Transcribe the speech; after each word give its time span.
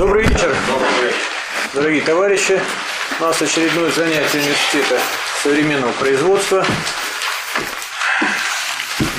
Добрый 0.00 0.24
вечер, 0.24 0.56
дорогие 1.74 2.00
товарищи. 2.00 2.58
У 3.18 3.22
нас 3.22 3.42
очередное 3.42 3.90
занятие 3.90 4.38
университета 4.38 4.98
современного 5.42 5.92
производства. 5.92 6.64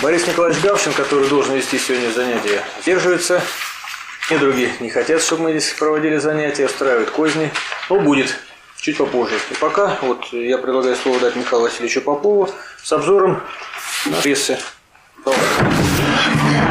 Борис 0.01 0.25
Николаевич 0.25 0.59
Гавшин, 0.63 0.93
который 0.93 1.29
должен 1.29 1.53
вести 1.53 1.77
сегодня 1.77 2.09
занятие, 2.09 2.63
сдерживается. 2.81 3.43
И 4.31 4.37
другие 4.39 4.73
не 4.79 4.89
хотят, 4.89 5.21
чтобы 5.21 5.43
мы 5.43 5.51
здесь 5.51 5.71
проводили 5.73 6.17
занятия, 6.17 6.65
устраивают 6.65 7.11
козни. 7.11 7.51
Но 7.87 7.99
будет 7.99 8.35
чуть 8.77 8.97
попозже. 8.97 9.35
И 9.51 9.53
пока 9.53 9.99
вот 10.01 10.33
я 10.33 10.57
предлагаю 10.57 10.95
слово 10.95 11.19
дать 11.19 11.35
Михаилу 11.35 11.65
Васильевичу 11.65 12.01
Попову 12.01 12.49
с 12.81 12.91
обзором 12.91 13.39
на 14.05 14.17
прессы. 14.17 14.57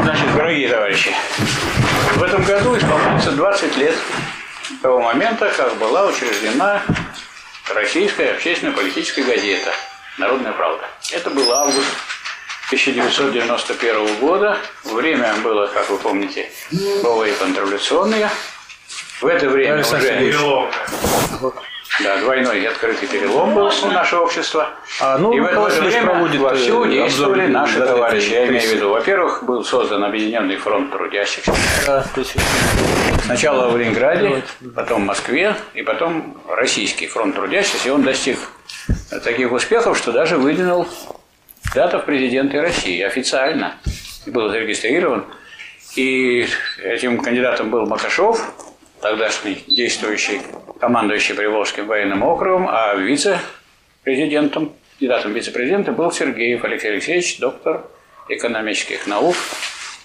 Значит, 0.02 0.34
дорогие 0.34 0.68
товарищи, 0.68 1.14
в 2.20 2.22
этом 2.22 2.44
году 2.44 2.76
исполняется 2.76 3.30
20 3.32 3.76
лет 3.78 3.94
того 4.82 5.00
момента, 5.00 5.50
как 5.56 5.74
была 5.78 6.04
учреждена 6.04 6.82
российская 7.74 8.32
общественно-политическая 8.32 9.22
газета 9.22 9.72
«Народная 10.18 10.52
правда». 10.52 10.84
Это 11.12 11.30
был 11.30 11.50
август 11.50 11.88
1991 12.66 14.16
года. 14.18 14.58
Время 14.84 15.32
было, 15.42 15.66
как 15.68 15.88
вы 15.88 15.96
помните, 15.96 16.50
новые 17.02 17.32
контрреволюционные. 17.36 18.28
В 19.22 19.26
это 19.26 19.48
время 19.48 19.76
Александр 19.76 20.12
уже... 20.20 20.70
Да, 21.98 22.16
двойной 22.18 22.64
открытый 22.66 23.08
перелом 23.08 23.54
был 23.54 23.66
у 23.66 23.86
нашего 23.88 24.22
общества. 24.22 24.70
А, 25.00 25.18
ну, 25.18 25.32
и 25.32 25.40
в 25.40 25.44
это 25.44 25.60
Васильевич 25.60 25.94
время 25.94 26.10
проводит, 26.10 26.40
вовсю 26.40 26.84
э, 26.84 26.88
действовали 26.88 27.42
обзор 27.42 27.52
наши 27.52 27.78
газеты 27.78 27.94
товарищи. 27.94 28.30
Я 28.30 28.46
имею 28.46 28.62
в 28.62 28.72
виду, 28.72 28.90
во-первых, 28.90 29.44
был 29.44 29.64
создан 29.64 30.04
Объединенный 30.04 30.56
фронт 30.56 30.92
трудящихся. 30.92 31.52
Да, 31.86 32.04
Сначала 33.24 33.68
в 33.68 33.76
Ленинграде, 33.76 34.42
потом 34.74 35.02
в 35.02 35.06
Москве, 35.06 35.54
и 35.74 35.82
потом 35.82 36.40
Российский 36.48 37.06
фронт 37.06 37.34
трудящихся. 37.34 37.88
И 37.88 37.90
он 37.90 38.02
достиг 38.02 38.38
таких 39.22 39.52
успехов, 39.52 39.98
что 39.98 40.12
даже 40.12 40.38
выдвинул 40.38 40.86
дата 41.74 41.98
в 41.98 42.04
президенты 42.04 42.60
России 42.60 43.02
официально. 43.02 43.74
И 44.26 44.30
был 44.30 44.48
зарегистрирован. 44.48 45.24
И 45.96 46.46
этим 46.82 47.18
кандидатом 47.18 47.70
был 47.70 47.84
Макашов, 47.86 48.40
тогдашний 49.00 49.64
действующий, 49.66 50.40
командующий 50.80 51.34
Приволжским 51.34 51.86
военным 51.86 52.22
округом, 52.22 52.68
а 52.68 52.94
вице-президентом, 52.96 54.72
кандидатом 54.98 55.32
вице-президента 55.34 55.92
был 55.92 56.10
Сергеев 56.10 56.64
Алексей 56.64 56.92
Алексеевич, 56.92 57.38
доктор 57.38 57.84
экономических 58.28 59.06
наук, 59.06 59.36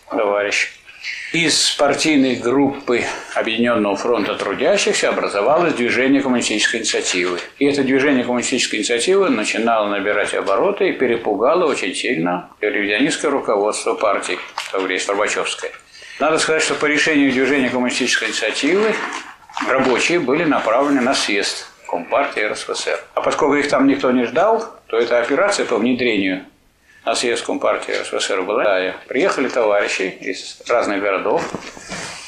товарищ. 0.09 0.71
Из 1.33 1.71
партийной 1.71 2.35
группы 2.35 3.03
Объединенного 3.35 3.95
фронта 3.95 4.35
трудящихся 4.35 5.09
образовалось 5.09 5.73
движение 5.73 6.21
коммунистической 6.21 6.79
инициативы. 6.79 7.39
И 7.59 7.65
это 7.65 7.83
движение 7.83 8.23
коммунистической 8.23 8.79
инициативы 8.79 9.29
начинало 9.29 9.89
набирать 9.89 10.33
обороты 10.33 10.89
и 10.89 10.93
перепугало 10.93 11.65
очень 11.65 11.93
сильно 11.93 12.49
ревизионистское 12.61 13.29
руководство 13.29 13.93
партии, 13.93 14.39
то 14.71 14.87
есть 14.87 15.07
Горбачевское. 15.07 15.71
Надо 16.19 16.39
сказать, 16.39 16.63
что 16.63 16.75
по 16.75 16.85
решению 16.85 17.31
движения 17.31 17.69
коммунистической 17.69 18.29
инициативы 18.29 18.95
рабочие 19.67 20.19
были 20.19 20.43
направлены 20.43 21.01
на 21.01 21.13
съезд 21.13 21.67
Компартии 21.87 22.41
РСФСР. 22.41 22.99
А 23.13 23.21
поскольку 23.21 23.55
их 23.55 23.69
там 23.69 23.87
никто 23.87 24.11
не 24.11 24.25
ждал, 24.25 24.65
то 24.87 24.97
эта 24.97 25.19
операция 25.19 25.65
по 25.65 25.77
внедрению 25.77 26.43
на 27.05 27.15
съезд 27.15 27.45
Компартии 27.45 27.91
РСФСР 27.91 28.41
была. 28.41 28.63
Да, 28.63 28.95
приехали 29.07 29.47
товарищи 29.47 30.17
из 30.19 30.61
разных 30.67 31.01
городов 31.01 31.43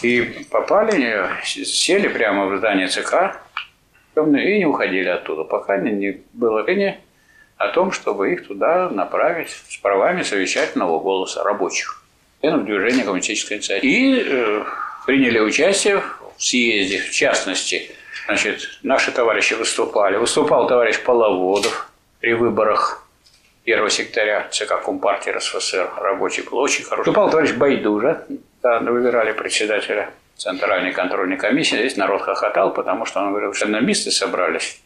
и 0.03 0.45
попали, 0.51 1.29
сели 1.43 2.07
прямо 2.07 2.45
в 2.45 2.57
здание 2.57 2.87
ЦК 2.87 3.41
и 4.15 4.57
не 4.59 4.65
уходили 4.65 5.09
оттуда, 5.09 5.43
пока 5.43 5.77
не, 5.77 6.21
было 6.33 6.59
решения 6.65 6.99
о 7.57 7.69
том, 7.69 7.91
чтобы 7.91 8.33
их 8.33 8.47
туда 8.47 8.89
направить 8.89 9.49
с 9.49 9.77
правами 9.77 10.23
совещательного 10.23 10.99
голоса 10.99 11.43
рабочих. 11.43 12.03
членов 12.41 12.65
движения 12.65 13.03
коммунистической 13.03 13.57
инициативы. 13.57 13.91
И 13.91 14.23
э, 14.25 14.63
приняли 15.05 15.39
участие 15.39 16.03
съезде, 16.37 16.99
в 16.99 17.11
частности, 17.11 17.91
значит, 18.25 18.79
наши 18.83 19.11
товарищи 19.11 19.53
выступали. 19.53 20.17
Выступал 20.17 20.67
товарищ 20.67 20.99
Половодов 21.03 21.89
при 22.19 22.33
выборах 22.33 23.07
первого 23.63 23.89
секретаря 23.89 24.47
ЦК 24.49 24.81
Компартии 24.83 25.29
РСФСР, 25.29 25.89
рабочий 25.97 26.41
был 26.41 26.57
очень 26.59 26.85
хороший. 26.85 27.07
Выступал 27.07 27.29
товарищ 27.29 27.51
Байдужа, 27.51 28.25
да, 28.63 28.79
выбирали 28.79 29.33
председателя 29.33 30.11
Центральной 30.37 30.93
контрольной 30.93 31.37
комиссии. 31.37 31.75
Здесь 31.75 31.97
народ 31.97 32.21
хохотал, 32.21 32.73
потому 32.73 33.05
что 33.05 33.19
он 33.19 33.31
говорил, 33.31 33.53
что 33.53 33.65
экономисты 33.65 34.11
собрались. 34.11 34.81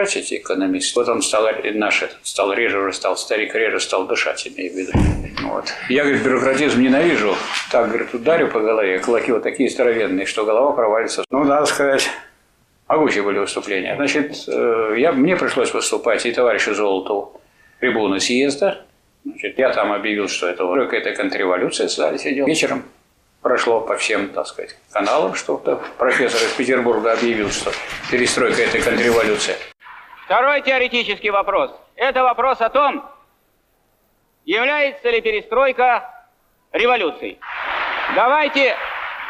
Эти 0.00 0.36
экономисты. 0.36 1.00
Вот 1.00 1.08
он 1.08 1.22
стал, 1.22 1.48
наш 1.74 2.02
этот, 2.04 2.18
стал 2.22 2.52
реже 2.52 2.78
уже 2.78 2.92
стал, 2.92 3.16
старик 3.16 3.52
реже 3.56 3.80
стал 3.80 4.06
дышать, 4.06 4.46
имею 4.46 4.72
в 4.72 4.76
виду. 4.76 4.92
Вот. 5.42 5.74
Я, 5.88 6.04
говорит, 6.04 6.22
бюрократизм 6.22 6.80
ненавижу. 6.80 7.34
Так, 7.72 7.88
говорит, 7.88 8.14
ударю 8.14 8.46
по 8.46 8.60
голове. 8.60 9.00
Кулаки 9.00 9.32
вот 9.32 9.42
такие 9.42 9.68
здоровенные, 9.68 10.24
что 10.24 10.44
голова 10.44 10.70
провалится. 10.70 11.24
Ну, 11.30 11.42
надо 11.42 11.66
сказать, 11.66 12.08
могучие 12.86 13.24
были 13.24 13.40
выступления. 13.40 13.96
Значит, 13.96 14.44
э, 14.46 14.94
я, 14.98 15.10
мне 15.10 15.34
пришлось 15.34 15.74
выступать 15.74 16.24
и 16.26 16.30
товарищу 16.30 16.74
Золотову, 16.74 17.40
трибуны 17.80 18.20
съезда. 18.20 18.84
Значит, 19.24 19.58
я 19.58 19.72
там 19.72 19.90
объявил, 19.90 20.28
что 20.28 20.46
это 20.46 20.64
какая-то 20.64 21.12
контрреволюция, 21.16 21.88
зале 21.88 22.18
сидел. 22.18 22.46
Вечером 22.46 22.84
прошло 23.42 23.80
по 23.80 23.96
всем, 23.96 24.28
так 24.28 24.46
сказать, 24.46 24.76
каналам, 24.92 25.34
что 25.34 25.56
профессор 25.98 26.40
из 26.40 26.52
Петербурга 26.52 27.14
объявил, 27.14 27.50
что 27.50 27.72
перестройка– 28.12 28.62
это 28.62 28.80
контрреволюция. 28.80 29.56
Второй 30.28 30.60
теоретический 30.60 31.30
вопрос. 31.30 31.74
Это 31.96 32.22
вопрос 32.22 32.60
о 32.60 32.68
том, 32.68 33.02
является 34.44 35.08
ли 35.08 35.22
перестройка 35.22 36.26
революцией. 36.70 37.38
Давайте, 38.14 38.76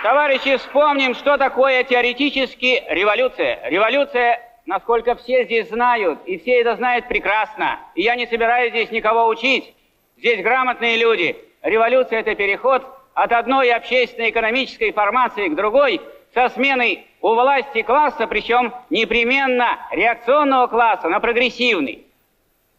товарищи, 0.03 0.57
вспомним, 0.57 1.15
что 1.15 1.37
такое 1.37 1.85
теоретически 1.85 2.83
революция. 2.89 3.61
Революция, 3.69 4.41
насколько 4.67 5.15
все 5.15 5.45
здесь 5.45 5.69
знают, 5.69 6.19
и 6.27 6.37
все 6.37 6.61
это 6.63 6.75
знают 6.75 7.07
прекрасно, 7.07 7.79
и 7.95 8.03
я 8.03 8.17
не 8.17 8.27
собираюсь 8.27 8.71
здесь 8.71 8.91
никого 8.91 9.29
учить, 9.29 9.73
здесь 10.17 10.43
грамотные 10.43 10.97
люди. 10.97 11.37
Революция– 11.63 12.19
это 12.23 12.35
переход 12.35 12.85
от 13.15 13.31
одной 13.31 13.71
общественно-экономической 13.71 14.91
формации 14.91 15.47
к 15.47 15.55
другой 15.55 16.01
со 16.35 16.49
сменой 16.49 17.08
у 17.21 17.35
власти 17.35 17.83
класса, 17.83 18.27
причем 18.27 18.73
непременно 18.91 19.79
реакционного 19.91 20.67
класса 20.67 21.09
на 21.09 21.21
прогрессивный. 21.21 22.07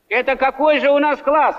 Это 0.08 0.36
какой 0.36 0.80
же 0.80 0.90
у 0.90 1.00
нас 1.00 1.20
класс 1.20 1.56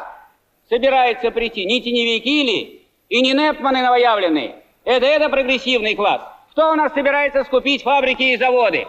собирается 0.68 1.30
прийти? 1.30 1.64
Не 1.64 1.80
теневики 1.80 2.42
ли 2.42 2.86
и 3.08 3.20
не 3.20 3.32
Непманы 3.32 3.82
новоявленные? 3.82 4.56
Это 4.84 5.06
это 5.06 5.28
прогрессивный 5.28 5.94
класс. 5.94 6.22
Кто 6.52 6.72
у 6.72 6.74
нас 6.74 6.92
собирается 6.92 7.44
скупить 7.44 7.82
фабрики 7.82 8.22
и 8.22 8.36
заводы? 8.36 8.88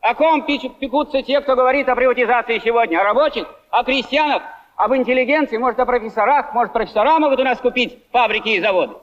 О 0.00 0.14
ком 0.14 0.42
пекутся 0.42 1.22
те, 1.22 1.40
кто 1.40 1.56
говорит 1.56 1.88
о 1.88 1.96
приватизации 1.96 2.58
сегодня? 2.58 3.00
О 3.00 3.04
рабочих? 3.04 3.46
О 3.70 3.82
крестьянах? 3.84 4.42
Об 4.76 4.94
интеллигенции? 4.94 5.58
Может, 5.58 5.80
о 5.80 5.86
профессорах? 5.86 6.54
Может, 6.54 6.72
профессора 6.72 7.18
могут 7.18 7.40
у 7.40 7.44
нас 7.44 7.58
купить 7.58 7.98
фабрики 8.12 8.50
и 8.50 8.60
заводы? 8.60 8.94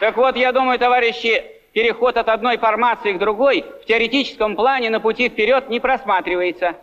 Так 0.00 0.16
вот, 0.16 0.36
я 0.36 0.52
думаю, 0.52 0.78
товарищи, 0.78 1.42
переход 1.72 2.16
от 2.16 2.28
одной 2.28 2.58
формации 2.58 3.12
к 3.12 3.18
другой 3.18 3.64
в 3.82 3.86
теоретическом 3.86 4.56
плане 4.56 4.90
на 4.90 5.00
пути 5.00 5.28
вперед 5.28 5.68
не 5.68 5.80
просматривается. 5.80 6.74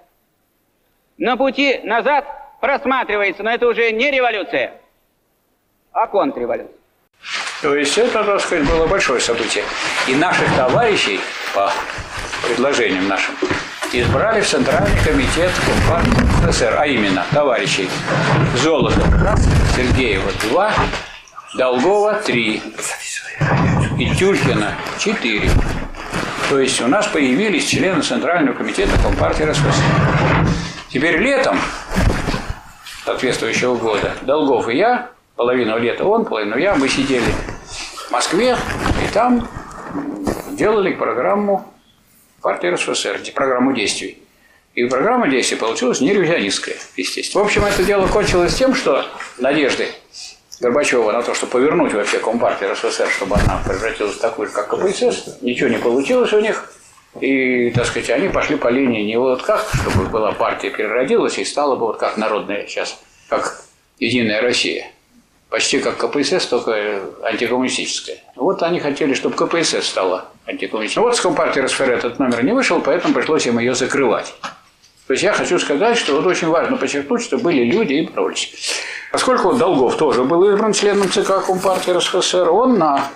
На 1.17 1.37
пути 1.37 1.79
назад 1.83 2.25
просматривается, 2.61 3.43
но 3.43 3.51
это 3.51 3.67
уже 3.67 3.91
не 3.91 4.11
революция, 4.11 4.73
а 5.91 6.07
контрреволюция. 6.07 6.75
То 7.61 7.75
есть 7.75 7.97
это, 7.97 8.23
так 8.23 8.39
сказать, 8.39 8.67
было 8.67 8.87
большое 8.87 9.19
событие. 9.19 9.63
И 10.07 10.15
наших 10.15 10.47
товарищей, 10.55 11.19
по 11.53 11.71
предложениям 12.47 13.07
нашим, 13.07 13.35
избрали 13.93 14.41
в 14.41 14.47
Центральный 14.47 14.97
комитет 15.05 15.51
Компартии 15.65 16.51
СССР, 16.51 16.75
а 16.77 16.87
именно 16.87 17.23
товарищей 17.31 17.87
Золотов 18.55 19.05
Сергеева 19.75 20.31
два, 20.49 20.73
Долгова 21.53 22.13
три 22.25 22.61
и 23.99 24.15
Тюлькина 24.15 24.73
четыре. 24.99 25.49
То 26.49 26.59
есть 26.59 26.81
у 26.81 26.87
нас 26.87 27.07
появились 27.07 27.65
члены 27.65 28.01
Центрального 28.01 28.55
комитета 28.55 28.97
Компартии 29.03 29.43
РСФСР. 29.43 29.83
Теперь 30.89 31.17
летом 31.17 31.59
соответствующего 33.03 33.75
года 33.75 34.13
Долгов 34.21 34.69
и 34.69 34.77
я, 34.77 35.09
половину 35.35 35.77
лета 35.77 36.05
он, 36.05 36.23
половину 36.23 36.57
я, 36.57 36.75
мы 36.75 36.87
сидели 36.87 37.33
в 38.07 38.11
Москве 38.11 38.55
и 39.03 39.13
там 39.13 39.45
делали 40.51 40.93
программу 40.93 41.69
партии 42.41 42.67
РСФСР, 42.67 43.19
программу 43.35 43.73
действий. 43.73 44.23
И 44.73 44.85
программа 44.85 45.27
действий 45.27 45.57
получилась 45.57 45.99
не 45.99 46.13
естественно. 46.95 47.43
В 47.43 47.47
общем, 47.47 47.65
это 47.65 47.83
дело 47.83 48.07
кончилось 48.07 48.55
тем, 48.55 48.73
что 48.73 49.05
надежды 49.37 49.89
Горбачева 50.61 51.11
на 51.11 51.23
то, 51.23 51.33
чтобы 51.33 51.53
повернуть 51.53 51.91
вообще 51.93 52.19
Компартию 52.19 52.71
РСФСР, 52.73 53.09
чтобы 53.09 53.35
она 53.35 53.59
превратилась 53.67 54.15
в 54.15 54.19
такую 54.19 54.47
же, 54.47 54.53
как 54.53 54.67
КПСС. 54.67 55.39
Ничего 55.41 55.69
не 55.69 55.79
получилось 55.79 56.31
у 56.33 56.39
них. 56.39 56.71
И, 57.19 57.71
так 57.71 57.87
сказать, 57.87 58.11
они 58.11 58.29
пошли 58.29 58.55
по 58.55 58.67
линии 58.67 59.03
не 59.03 59.17
вот 59.17 59.41
как, 59.41 59.65
чтобы 59.73 60.07
была 60.07 60.31
партия 60.33 60.69
переродилась 60.69 61.39
и 61.39 61.45
стала 61.45 61.75
бы 61.75 61.87
вот 61.87 61.97
как 61.97 62.15
народная 62.15 62.67
сейчас, 62.67 62.97
как 63.27 63.63
Единая 63.99 64.41
Россия. 64.41 64.91
Почти 65.49 65.79
как 65.79 65.97
КПСС, 65.97 66.45
только 66.45 67.01
антикоммунистическая. 67.23 68.19
Вот 68.35 68.61
они 68.61 68.79
хотели, 68.79 69.15
чтобы 69.15 69.35
КПСС 69.35 69.87
стала 69.87 70.25
антикоммунистической. 70.45 71.03
Вот 71.03 71.17
с 71.17 71.21
Компартии 71.21 71.59
РСФСР 71.59 71.89
этот 71.89 72.19
номер 72.19 72.43
не 72.43 72.53
вышел, 72.53 72.79
поэтому 72.81 73.15
пришлось 73.15 73.47
им 73.47 73.57
ее 73.57 73.73
закрывать. 73.73 74.33
То 75.11 75.13
есть 75.13 75.25
я 75.25 75.33
хочу 75.33 75.59
сказать, 75.59 75.97
что 75.97 76.15
вот 76.15 76.25
очень 76.25 76.47
важно 76.47 76.77
подчеркнуть, 76.77 77.21
что 77.21 77.37
были 77.37 77.65
люди 77.65 77.95
и 77.95 78.07
боролись. 78.07 78.79
Поскольку 79.11 79.51
Долгов 79.51 79.97
тоже 79.97 80.23
был 80.23 80.49
избран 80.49 80.71
членом 80.71 81.11
ЦК 81.11 81.45
Компартии 81.45 81.91
РСФСР, 81.91 82.49
он 82.49 82.77
на 82.77 83.09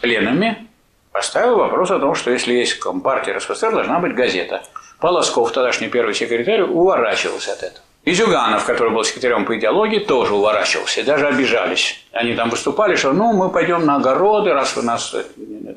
пленуме 0.00 0.66
поставил 1.12 1.58
вопрос 1.58 1.90
о 1.90 1.98
том, 1.98 2.14
что 2.14 2.30
если 2.30 2.54
есть 2.54 2.78
Компартия 2.78 3.36
РСФСР, 3.36 3.72
должна 3.72 3.98
быть 3.98 4.14
газета. 4.14 4.62
Полосков, 5.00 5.52
тогдашний 5.52 5.88
первый 5.88 6.14
секретарь, 6.14 6.62
уворачивался 6.62 7.52
от 7.52 7.64
этого. 7.64 7.84
И 8.08 8.14
Зюганов, 8.14 8.64
который 8.64 8.90
был 8.90 9.04
секретарем 9.04 9.44
по 9.44 9.54
идеологии, 9.58 9.98
тоже 9.98 10.34
уворачивался. 10.34 11.04
Даже 11.04 11.26
обижались. 11.26 12.02
Они 12.12 12.32
там 12.32 12.48
выступали, 12.48 12.96
что 12.96 13.12
ну 13.12 13.34
мы 13.34 13.50
пойдем 13.50 13.84
на 13.84 13.96
огороды, 13.96 14.54
раз 14.54 14.74
вы 14.76 14.82
нас 14.82 15.14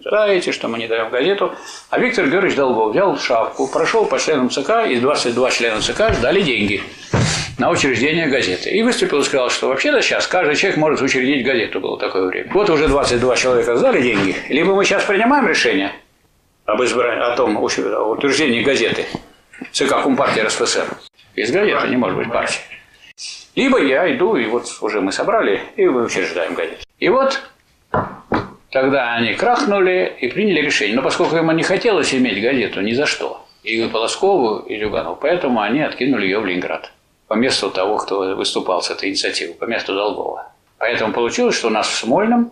знаете, 0.06 0.54
что 0.54 0.70
мы 0.70 0.78
не 0.78 0.88
даем 0.88 1.10
газету. 1.10 1.54
А 1.90 2.00
Виктор 2.00 2.28
Георгиевич 2.28 2.56
Долгов 2.56 2.92
взял 2.94 3.18
шапку, 3.18 3.68
прошел 3.68 4.06
по 4.06 4.18
членам 4.18 4.50
ЦК, 4.50 4.88
и 4.88 4.96
22 4.96 5.52
члена 5.52 5.82
ЦК 5.82 6.14
ждали 6.14 6.40
деньги 6.42 6.82
на 7.58 7.70
учреждение 7.70 8.28
газеты. 8.28 8.70
И 8.70 8.82
выступил 8.82 9.20
и 9.20 9.24
сказал, 9.26 9.50
что 9.50 9.68
вообще-то 9.68 10.02
сейчас 10.02 10.26
каждый 10.26 10.56
человек 10.56 10.78
может 10.78 11.02
учредить 11.02 11.46
газету, 11.46 11.82
было 11.82 12.00
такое 12.00 12.28
время. 12.28 12.50
Вот 12.54 12.70
уже 12.70 12.88
22 12.88 13.36
человека 13.36 13.76
сдали 13.76 14.02
деньги. 14.02 14.38
Либо 14.48 14.74
мы 14.74 14.86
сейчас 14.86 15.04
принимаем 15.04 15.50
решение 15.50 15.92
об 16.64 16.82
избрании, 16.82 17.26
о 17.26 17.36
том, 17.36 17.58
о 17.58 17.60
утверждении 17.60 18.64
газеты 18.64 19.06
ЦК 19.74 20.02
Компартии 20.02 20.40
РСФСР, 20.40 20.86
из 21.36 21.52
газеты 21.52 21.88
не 21.88 21.98
может 21.98 22.18
быть 22.18 22.32
партии. 22.32 22.62
Либо 23.56 23.82
я 23.82 24.14
иду, 24.16 24.36
и 24.36 24.46
вот 24.46 24.66
уже 24.82 25.02
мы 25.02 25.12
собрали, 25.12 25.62
и 25.76 25.86
мы 25.86 26.04
учреждаем 26.04 26.54
газету. 26.54 26.84
И 27.00 27.10
вот 27.10 27.42
тогда 28.70 29.14
они 29.14 29.34
крахнули 29.34 30.16
и 30.20 30.30
приняли 30.30 30.62
решение. 30.62 30.96
Но 30.96 31.02
поскольку 31.02 31.36
ему 31.36 31.52
не 31.52 31.64
хотелось 31.64 32.14
иметь 32.14 32.42
газету 32.42 32.82
ни 32.82 32.94
за 32.94 33.06
что, 33.06 33.46
и 33.64 33.88
Полоскову, 33.88 34.60
и 34.60 34.78
Люганову, 34.78 35.18
поэтому 35.22 35.62
они 35.62 35.82
откинули 35.82 36.26
ее 36.26 36.40
в 36.40 36.46
Ленинград. 36.46 36.92
По 37.28 37.36
месту 37.36 37.70
того, 37.70 37.98
кто 37.98 38.36
выступал 38.36 38.82
с 38.82 38.90
этой 38.90 39.10
инициативой, 39.10 39.54
по 39.54 39.66
месту 39.66 39.94
Долгова. 39.94 40.52
Поэтому 40.78 41.14
получилось, 41.14 41.56
что 41.56 41.68
у 41.68 41.72
нас 41.72 41.88
в 41.88 41.96
Смольном 41.96 42.52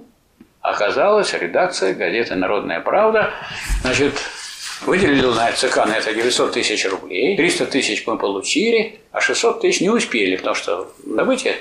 оказалась 0.61 1.33
редакция 1.33 1.93
газеты 1.93 2.35
«Народная 2.35 2.79
правда». 2.79 3.31
Значит, 3.81 4.13
Выделили 4.81 5.25
на 5.25 5.51
ЦК 5.51 5.77
на 5.85 5.97
это 5.97 6.13
900 6.13 6.53
тысяч 6.53 6.85
рублей, 6.85 7.35
300 7.35 7.65
тысяч 7.65 8.07
мы 8.07 8.17
получили, 8.17 8.99
а 9.11 9.19
600 9.19 9.61
тысяч 9.61 9.81
не 9.81 9.89
успели, 9.89 10.35
потому 10.37 10.55
что 10.55 10.91
добытие 11.05 11.55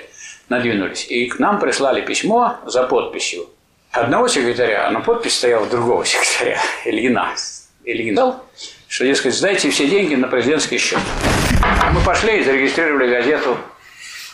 надвинулись. 0.49 1.07
И 1.09 1.27
к 1.27 1.39
нам 1.39 1.59
прислали 1.59 2.01
письмо 2.01 2.57
за 2.67 2.85
подписью 2.85 3.49
одного 3.93 4.29
секретаря, 4.29 4.91
на 4.91 5.01
подпись 5.01 5.37
стояла 5.37 5.67
другого 5.67 6.05
секретаря, 6.05 6.61
Ильина. 6.85 7.35
Ильин 7.85 8.15
дал, 8.15 8.45
что, 8.87 9.05
дескать, 9.05 9.35
сдайте 9.35 9.71
все 9.71 9.89
деньги 9.89 10.15
на 10.15 10.29
президентский 10.29 10.79
счет. 10.79 10.99
Мы 11.93 12.01
пошли 12.05 12.41
и 12.41 12.45
зарегистрировали 12.45 13.09
газету, 13.11 13.57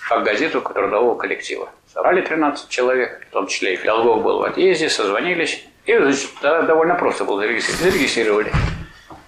как 0.08 0.24
газету 0.24 0.60
трудового 0.60 1.16
коллектива. 1.16 1.70
Собрали 1.92 2.20
13 2.20 2.68
человек, 2.68 3.26
в 3.30 3.32
том 3.32 3.46
числе 3.46 3.74
и 3.74 3.84
Долгов 3.84 4.22
был 4.22 4.38
в 4.40 4.42
отъезде, 4.42 4.88
созвонились. 4.88 5.64
И 5.86 5.96
значит, 5.96 6.30
довольно 6.40 6.94
просто 6.94 7.24
было 7.24 7.40
зарегистрировать. 7.40 7.92
Зарегистрировали 7.92 8.52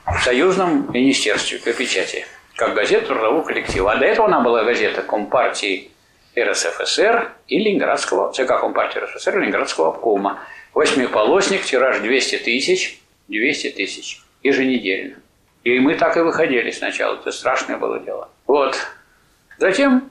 в 0.07 0.23
Союзном 0.23 0.91
министерстве 0.93 1.59
по 1.59 1.73
печати, 1.73 2.27
как 2.55 2.75
газета 2.75 3.07
трудового 3.07 3.43
коллектива. 3.43 3.93
А 3.93 3.97
до 3.97 4.07
этого 4.07 4.27
она 4.29 4.41
была 4.41 4.65
газета 4.65 5.03
Компартии 5.03 5.91
РСФСР 6.39 7.33
и 7.49 7.59
Ленинградского, 7.59 8.33
ЦК 8.33 8.61
Компартии 8.61 8.99
РСФСР 9.01 9.37
и 9.37 9.41
Ленинградского 9.41 9.89
обкома. 9.89 10.41
Восьмиполосник, 10.73 11.65
тираж 11.65 11.99
200 12.01 12.39
тысяч, 12.39 13.01
200 13.29 13.71
тысяч 13.71 14.23
еженедельно. 14.43 15.17
И 15.65 15.79
мы 15.81 15.95
так 15.97 16.17
и 16.17 16.21
выходили 16.21 16.71
сначала, 16.71 17.17
это 17.17 17.33
страшное 17.33 17.77
было 17.77 17.99
дело. 17.99 18.29
Вот. 18.47 18.77
Затем, 19.59 20.09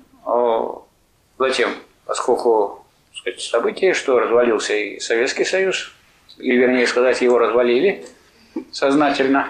затем 1.38 1.70
поскольку 2.06 2.86
сказать, 3.14 3.42
события, 3.42 3.94
что 3.94 4.20
развалился 4.20 4.74
и 4.74 5.00
Советский 5.00 5.46
Союз, 5.46 5.95
или 6.38 6.58
вернее 6.58 6.88
сказать, 6.88 7.22
его 7.22 7.38
развалили 7.38 8.06
сознательно, 8.72 9.50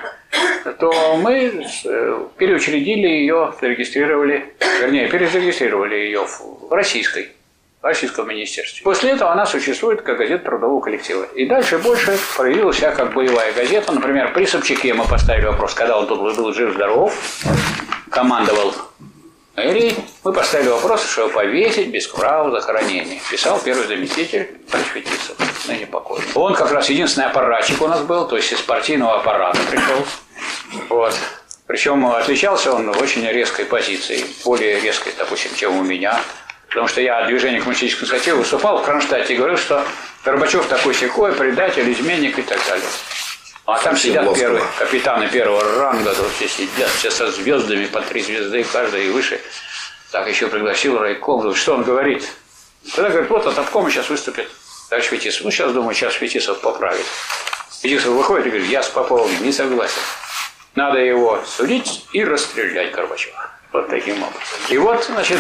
то 0.80 1.18
мы 1.18 1.64
э, 1.86 2.26
переучредили 2.38 3.08
ее, 3.08 3.54
зарегистрировали, 3.60 4.54
вернее, 4.82 5.08
перезарегистрировали 5.08 5.96
ее 5.96 6.26
в 6.26 6.72
российской, 6.72 7.30
в 7.82 7.86
российском 7.86 8.28
министерстве. 8.28 8.84
После 8.84 9.12
этого 9.12 9.32
она 9.32 9.46
существует 9.46 10.02
как 10.02 10.18
газета 10.18 10.46
трудового 10.46 10.82
коллектива. 10.82 11.26
И 11.36 11.46
дальше 11.46 11.78
больше 11.78 12.18
проявилась 12.36 12.78
себя 12.78 12.92
как 12.92 13.14
боевая 13.14 13.54
газета. 13.54 13.92
Например, 13.92 14.34
при 14.34 14.46
Собчаке 14.46 14.94
мы 14.94 15.06
поставили 15.06 15.46
вопрос, 15.46 15.74
когда 15.74 16.00
он 16.00 16.08
тут 16.08 16.20
был 16.20 16.54
жив-здоров, 16.54 17.16
командовал 18.10 18.74
Мэри, 19.56 19.96
мы 20.26 20.34
поставили 20.34 20.68
вопрос, 20.68 21.10
что 21.10 21.30
повесить 21.30 21.88
без 21.88 22.08
права 22.08 22.52
захоронения. 22.52 23.20
Писал 23.32 23.60
первый 23.62 23.88
заместитель 23.88 24.50
Панчфетисов, 24.70 25.38
ныне 25.68 25.88
покойный. 25.88 26.28
Он 26.36 26.54
как 26.54 26.72
раз 26.72 26.90
единственный 26.90 27.28
аппаратчик 27.28 27.82
у 27.82 27.88
нас 27.88 28.02
был, 28.02 28.28
то 28.28 28.36
есть 28.36 28.52
из 28.52 28.60
партийного 28.60 29.20
аппарата 29.20 29.58
пришел. 29.72 30.06
Вот. 30.90 31.14
Причем 31.68 32.06
отличался 32.06 32.74
он 32.74 32.90
очень 32.90 33.26
резкой 33.26 33.66
позиции, 33.66 34.26
более 34.44 34.82
резкой, 34.82 35.14
допустим, 35.18 35.52
чем 35.56 35.80
у 35.80 35.84
меня. 35.84 36.20
Потому 36.68 36.90
что 36.90 37.00
я 37.00 37.20
от 37.20 37.28
движения 37.28 37.60
коммунистической 37.60 38.08
инициативы 38.08 38.40
выступал 38.40 38.80
в 38.80 38.84
Кронштадте 38.84 39.36
и 39.36 39.38
говорил, 39.38 39.58
что 39.58 39.86
Горбачев 40.26 40.66
такой 40.68 40.94
секой, 40.94 41.32
предатель, 41.32 41.90
изменник 41.94 42.38
и 42.38 42.42
так 42.42 42.60
далее. 42.68 42.86
А 43.66 43.80
там 43.80 43.98
сидят 43.98 44.32
первые, 44.36 44.64
капитаны 44.78 45.28
первого 45.28 45.64
ранга, 45.80 46.14
тут 46.14 46.32
все 46.34 46.48
сидят, 46.48 46.88
все 46.90 47.10
со 47.10 47.32
звездами, 47.32 47.88
по 47.88 48.00
три 48.02 48.22
звезды 48.22 48.64
каждая 48.64 49.02
и 49.02 49.10
выше. 49.10 49.42
Так 50.12 50.28
еще 50.30 50.48
пригласил 50.48 51.00
райком, 51.00 51.56
что 51.56 51.74
он 51.74 51.84
говорит? 51.84 52.30
Тогда 52.96 53.10
говорит, 53.10 53.30
вот 53.32 53.48
от 53.48 53.58
обкома 53.58 53.90
сейчас 53.90 54.08
выступит 54.08 54.48
товарищ 54.90 55.08
Фетисов. 55.08 55.46
Ну, 55.46 55.52
сейчас, 55.52 55.74
думаю, 55.74 55.96
сейчас 55.96 56.14
Фетисов 56.14 56.62
поправит. 56.62 57.06
Фетисов 57.82 58.14
выходит 58.14 58.46
и 58.46 58.50
говорит, 58.50 58.70
я 58.70 58.84
с 58.84 58.90
Поповым 58.90 59.32
не 59.42 59.52
согласен. 59.52 60.02
Надо 60.76 61.00
его 61.00 61.42
судить 61.48 62.06
и 62.14 62.24
расстрелять 62.24 62.92
Горбачева. 62.92 63.50
Вот 63.72 63.90
таким 63.90 64.22
образом. 64.22 64.60
И 64.70 64.78
вот, 64.78 65.04
значит, 65.06 65.40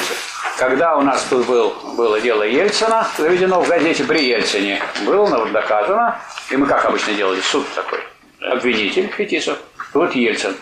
когда 0.58 0.98
у 0.98 1.02
нас 1.02 1.24
тут 1.30 1.46
был, 1.46 1.76
было 1.96 2.20
дело 2.20 2.42
Ельцина, 2.42 3.08
заведено 3.20 3.62
в 3.62 3.68
газете 3.68 4.04
при 4.04 4.26
Ельцине, 4.26 4.82
было 5.06 5.48
доказано, 5.48 6.20
и 6.50 6.58
мы 6.58 6.66
как 6.66 6.86
обычно 6.86 7.14
делали, 7.14 7.40
суд 7.42 7.68
такой– 7.76 8.00
обвинитель 8.52 9.08
Фетисов, 9.08 9.60
вот 9.94 10.16
Ельцин. 10.16 10.56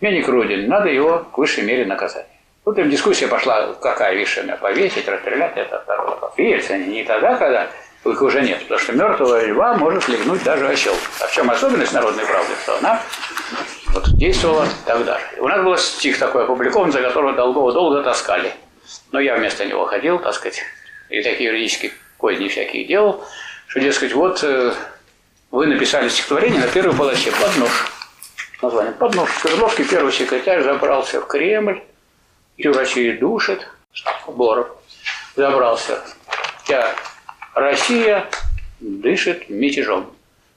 Меник 0.00 0.28
Рудин, 0.28 0.68
надо 0.68 0.88
его 0.88 1.20
к 1.32 1.38
высшей 1.38 1.64
мере 1.64 1.84
наказать. 1.84 2.26
Тут 2.64 2.78
им 2.78 2.90
дискуссия 2.90 3.28
пошла, 3.28 3.72
какая 3.74 4.14
мере, 4.14 4.56
повесить, 4.56 5.08
расстрелять, 5.08 5.56
это 5.56 5.80
второй 5.80 6.06
вопрос. 6.06 6.32
Ельцин 6.36 6.90
не 6.90 7.04
тогда, 7.04 7.36
когда 7.36 7.68
их 8.04 8.22
уже 8.22 8.42
нет, 8.42 8.60
потому 8.62 8.80
что 8.80 8.92
мертвого 8.92 9.44
льва 9.44 9.74
может 9.74 10.08
легнуть 10.08 10.42
даже 10.42 10.68
осел. 10.68 10.94
А 11.20 11.26
в 11.26 11.32
чем 11.32 11.50
особенность 11.50 11.92
народной 11.92 12.26
правды, 12.26 12.52
что 12.62 12.78
она 12.78 13.00
вот, 13.92 14.08
действовала 14.16 14.66
тогда 14.86 15.18
же. 15.18 15.24
У 15.38 15.48
нас 15.48 15.62
был 15.62 15.76
стих 15.76 16.18
такой 16.18 16.44
опубликован, 16.44 16.90
за 16.90 17.00
которого 17.00 17.32
Долгова 17.32 17.72
долго 17.72 18.02
таскали. 18.02 18.52
Но 19.12 19.20
я 19.20 19.36
вместо 19.36 19.64
него 19.64 19.86
ходил, 19.86 20.18
так 20.18 20.34
сказать, 20.34 20.62
и 21.10 21.22
такие 21.22 21.50
юридические 21.50 21.92
козни 22.16 22.48
всякие 22.48 22.84
делал, 22.84 23.24
что, 23.66 23.80
дескать, 23.80 24.12
вот 24.12 24.42
э, 24.42 24.72
вы 25.52 25.66
написали 25.66 26.08
стихотворение 26.08 26.60
на 26.60 26.66
первой 26.66 26.96
полосе 26.96 27.30
«Под 27.30 27.56
нож». 27.58 27.92
Название 28.62 28.92
«Под 28.94 29.14
нож». 29.14 29.30
Свердловский 29.40 29.84
первый 29.84 30.10
секретарь 30.10 30.62
забрался 30.62 31.20
в 31.20 31.26
Кремль, 31.26 31.82
всю 32.58 32.72
Россию 32.72 33.20
душит, 33.20 33.68
Боров 34.26 34.68
забрался. 35.36 36.02
Вся 36.64 36.94
Россия 37.54 38.26
дышит 38.80 39.50
мятежом. 39.50 40.10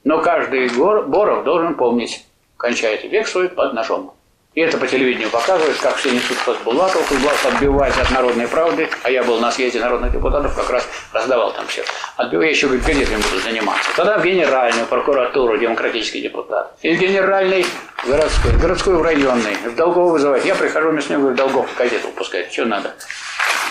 Но 0.05 0.21
каждый 0.21 0.69
Боров 0.69 1.43
должен 1.43 1.75
помнить, 1.75 2.25
кончает 2.55 3.03
век 3.03 3.27
свой 3.27 3.49
под 3.49 3.73
ножом. 3.73 4.14
И 4.55 4.61
это 4.61 4.77
по 4.77 4.87
телевидению 4.87 5.29
показывают, 5.29 5.77
как 5.79 5.97
все 5.97 6.11
несут 6.11 6.37
под 6.45 6.57
Булатов, 6.63 7.05
Кузбасс 7.09 7.45
отбивается 7.45 8.01
от 8.01 8.11
народной 8.11 8.47
правды, 8.47 8.89
а 9.03 9.11
я 9.11 9.21
был 9.21 9.37
на 9.41 9.51
съезде 9.51 9.81
народных 9.81 10.13
депутатов, 10.13 10.55
как 10.55 10.69
раз 10.69 10.87
раздавал 11.11 11.51
там 11.51 11.67
все. 11.67 11.83
Отбиваю, 12.15 12.45
я 12.45 12.51
еще 12.51 12.67
говорит, 12.67 12.85
газетами 12.85 13.21
буду 13.21 13.39
заниматься. 13.41 13.89
Тогда 13.97 14.17
в 14.17 14.23
генеральную 14.23 14.85
прокуратуру 14.87 15.57
демократический 15.57 16.21
депутат. 16.21 16.73
И 16.81 16.95
в 16.95 16.97
генеральный 16.99 17.65
городской, 18.07 18.53
городской 18.53 18.95
в 18.95 19.01
районный, 19.01 19.55
в 19.65 19.75
Долгов 19.75 20.13
вызывает. 20.13 20.45
Я 20.45 20.55
прихожу 20.55 20.89
вместо 20.89 21.11
него, 21.11 21.23
говорю, 21.23 21.37
Долгов 21.37 21.69
газету 21.77 22.07
выпускает, 22.07 22.49
что 22.53 22.63
надо. 22.63 22.95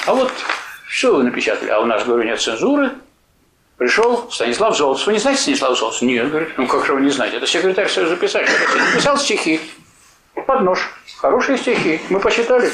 А 0.04 0.12
вот 0.12 0.30
Что 0.86 1.14
вы 1.16 1.22
напечатали? 1.22 1.70
А 1.70 1.80
у 1.80 1.86
нас, 1.86 2.04
говорю, 2.04 2.24
нет 2.24 2.38
цензуры. 2.38 2.90
Пришел 3.78 4.30
Станислав 4.30 4.76
Золотов. 4.76 5.06
Вы 5.06 5.14
не 5.14 5.18
знаете 5.18 5.40
Станислава 5.40 5.74
Золотова? 5.74 6.04
Нет, 6.04 6.28
говорит. 6.28 6.50
Ну 6.58 6.66
как 6.66 6.84
же 6.84 6.92
вы 6.92 7.00
не 7.00 7.10
знаете? 7.10 7.38
Это 7.38 7.46
секретарь 7.46 7.88
Союза 7.88 8.16
писателей. 8.16 8.54
Написал 8.92 9.16
стихи. 9.16 9.60
Под 10.34 10.60
нож. 10.60 10.90
Хорошие 11.18 11.58
стихи. 11.58 12.00
Мы 12.10 12.20
посчитали. 12.20 12.70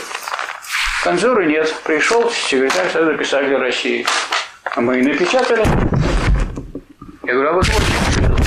Цензуры 1.05 1.47
нет. 1.47 1.75
Пришел 1.85 2.31
секретарь 2.31 2.91
Союза 2.91 3.15
писателей 3.15 3.57
России. 3.57 4.07
А 4.75 4.81
мы 4.81 4.99
и 4.99 5.03
напечатали. 5.03 5.65
Я 7.25 7.35
говорю, 7.35 7.59
а 7.59 7.63
смотрите? 7.63 8.41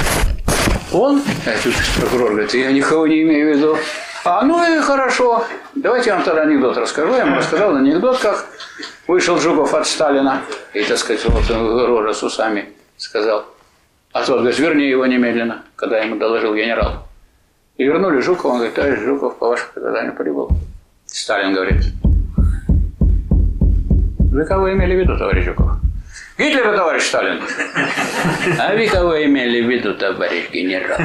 Он? 0.92 1.22
А 1.46 1.64
тут 1.64 1.74
прокурор 2.00 2.32
говорит, 2.32 2.54
я 2.54 2.72
никого 2.72 3.08
не 3.08 3.24
имею 3.24 3.54
в 3.54 3.58
виду. 3.58 3.78
А, 4.26 4.44
ну 4.44 4.64
и 4.64 4.80
хорошо. 4.82 5.46
Давайте 5.76 6.10
я 6.10 6.16
вам 6.16 6.24
тогда 6.24 6.44
анекдот 6.44 6.78
расскажу. 6.78 7.14
Я 7.14 7.24
ему 7.24 7.38
рассказал 7.38 7.76
анекдот, 7.76 8.20
как 8.20 8.46
вышел 9.08 9.40
Жуков 9.40 9.74
от 9.74 9.88
Сталина. 9.88 10.42
И, 10.74 10.84
так 10.84 10.98
сказать, 10.98 11.24
вот 11.26 11.50
он 11.50 11.86
рожа 11.86 12.14
с 12.14 12.24
усами 12.24 12.70
сказал. 12.98 13.46
А 14.12 14.24
тот 14.24 14.40
говорит, 14.40 14.60
верни 14.60 14.88
его 14.88 15.06
немедленно, 15.06 15.64
когда 15.76 16.00
ему 16.00 16.16
доложил 16.18 16.54
генерал. 16.56 17.08
И 17.78 17.86
вернули 17.86 18.22
Жукова, 18.22 18.52
он 18.52 18.58
говорит, 18.58 18.76
товарищ 18.76 19.00
Жуков, 19.00 19.38
по 19.38 19.50
вашему 19.50 19.70
приказанию 19.74 20.14
прибыл. 20.16 20.50
Сталин 21.08 21.54
говорит, 21.54 21.84
вы 24.32 24.46
кого 24.46 24.72
имели 24.72 24.96
в 24.96 25.00
виду, 25.00 25.18
товарищ 25.18 25.46
Жуков? 25.46 25.72
Гитлера, 26.38 26.76
товарищ 26.76 27.04
Сталин. 27.04 27.42
А 28.60 28.76
вы 28.76 28.88
кого 28.88 29.24
имели 29.24 29.62
в 29.62 29.70
виду, 29.70 29.96
товарищ 29.96 30.52
генерал? 30.52 31.00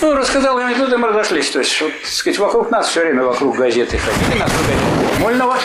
Ну, 0.00 0.14
рассказал 0.14 0.58
анекдот, 0.58 0.92
и 0.92 0.96
мы 0.96 1.08
разошлись. 1.08 1.50
То 1.50 1.58
есть, 1.58 1.80
вот, 1.80 1.92
сказать, 2.04 2.38
вокруг 2.38 2.70
нас 2.70 2.88
все 2.88 3.00
время 3.00 3.24
вокруг 3.24 3.56
газеты 3.56 3.98
ходили, 3.98 4.38
нас 4.40 4.50
газеты 4.50 5.20
Мольного. 5.20 5.56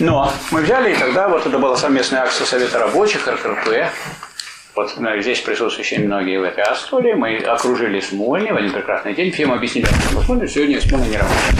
Но 0.00 0.32
мы 0.50 0.62
взяли, 0.62 0.92
и 0.92 0.96
тогда 0.96 1.28
вот 1.28 1.46
это 1.46 1.58
была 1.58 1.76
совместная 1.76 2.22
акция 2.22 2.46
Совета 2.46 2.78
рабочих, 2.78 3.26
РКРП. 3.26 3.90
Вот 4.78 4.94
ну, 4.96 5.20
здесь 5.20 5.40
присутствующие 5.40 5.98
многие 5.98 6.38
в 6.38 6.44
этой 6.44 6.62
астоле. 6.62 7.16
Мы 7.16 7.38
окружили 7.38 7.98
Смольный 7.98 8.52
в 8.52 8.56
один 8.56 8.72
прекрасный 8.72 9.12
день. 9.12 9.32
Всем 9.32 9.52
объяснили, 9.52 9.86
что 9.86 10.22
Смольный 10.22 10.46
сегодня 10.46 10.80
Смольный 10.80 11.08
не 11.08 11.16
работает. 11.16 11.56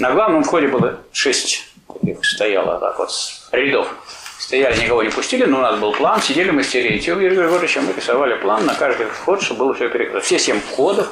На 0.00 0.10
главном 0.10 0.42
входе 0.42 0.66
было 0.66 0.98
шесть 1.12 1.68
их 2.02 2.24
стояло 2.24 2.80
так 2.80 2.98
вот 2.98 3.12
рядов. 3.52 3.88
Стояли, 4.40 4.76
никого 4.82 5.04
не 5.04 5.10
пустили, 5.10 5.44
но 5.44 5.58
у 5.58 5.60
нас 5.60 5.78
был 5.78 5.92
план, 5.92 6.20
сидели 6.20 6.50
мы 6.50 6.64
с 6.64 6.68
Терентьевым 6.68 7.22
Юрием 7.22 7.42
Григорьевичем, 7.42 7.84
мы 7.84 7.92
рисовали 7.92 8.34
план 8.34 8.66
на 8.66 8.74
каждый 8.74 9.06
вход, 9.06 9.40
чтобы 9.40 9.60
было 9.60 9.74
все 9.74 9.88
перекрыто. 9.88 10.20
Все 10.20 10.40
семь 10.40 10.60
входов, 10.60 11.08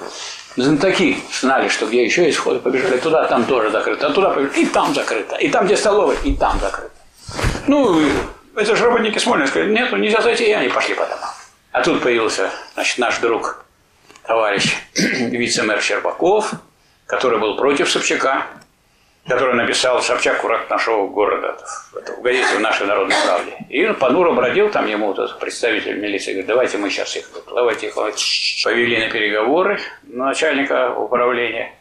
знатоки 0.56 1.18
знали, 1.32 1.68
что 1.68 1.86
где 1.86 2.04
еще 2.04 2.24
есть 2.24 2.38
входы, 2.38 2.58
побежали 2.58 2.98
туда, 2.98 3.24
там 3.26 3.44
тоже 3.44 3.70
закрыто, 3.70 4.08
а 4.08 4.10
туда 4.10 4.30
побежали, 4.30 4.62
и 4.62 4.66
там 4.66 4.92
закрыто, 4.92 5.36
и 5.36 5.48
там, 5.48 5.66
где 5.66 5.76
столовая, 5.76 6.16
и 6.24 6.34
там 6.34 6.58
закрыто. 6.58 6.90
Ну, 7.68 8.02
это 8.56 8.76
же 8.76 8.84
работники 8.84 9.18
Смольного 9.18 9.48
сказали, 9.48 9.72
нет, 9.72 9.92
нельзя 9.92 10.20
зайти, 10.20 10.44
и 10.44 10.52
они 10.52 10.68
пошли 10.68 10.94
по 10.94 11.06
домам. 11.06 11.30
А 11.72 11.82
тут 11.82 12.02
появился, 12.02 12.50
значит, 12.74 12.98
наш 12.98 13.18
друг, 13.18 13.64
товарищ 14.26 14.76
вице-мэр 14.94 15.80
Щербаков, 15.82 16.52
который 17.06 17.38
был 17.38 17.56
против 17.56 17.90
Собчака, 17.90 18.46
который 19.26 19.54
написал 19.54 20.02
Собчак 20.02 20.44
«Враг 20.44 20.68
нашего 20.70 21.06
города» 21.06 21.56
в 21.92 22.22
газете 22.22 22.56
в 22.56 22.60
«Нашей 22.60 22.86
народной 22.86 23.16
правде». 23.26 23.56
И 23.70 23.84
он 23.84 23.94
понуро 23.94 24.32
бродил, 24.32 24.70
там 24.70 24.86
ему 24.86 25.12
этот 25.12 25.38
представитель 25.38 25.98
милиции 25.98 26.32
говорит, 26.32 26.46
давайте 26.46 26.78
мы 26.78 26.90
сейчас 26.90 27.16
их, 27.16 27.28
давайте 27.46 27.88
их 27.88 27.94
повели 27.94 28.98
на 28.98 29.10
переговоры 29.10 29.80
начальника 30.02 30.94
управления. 30.94 31.72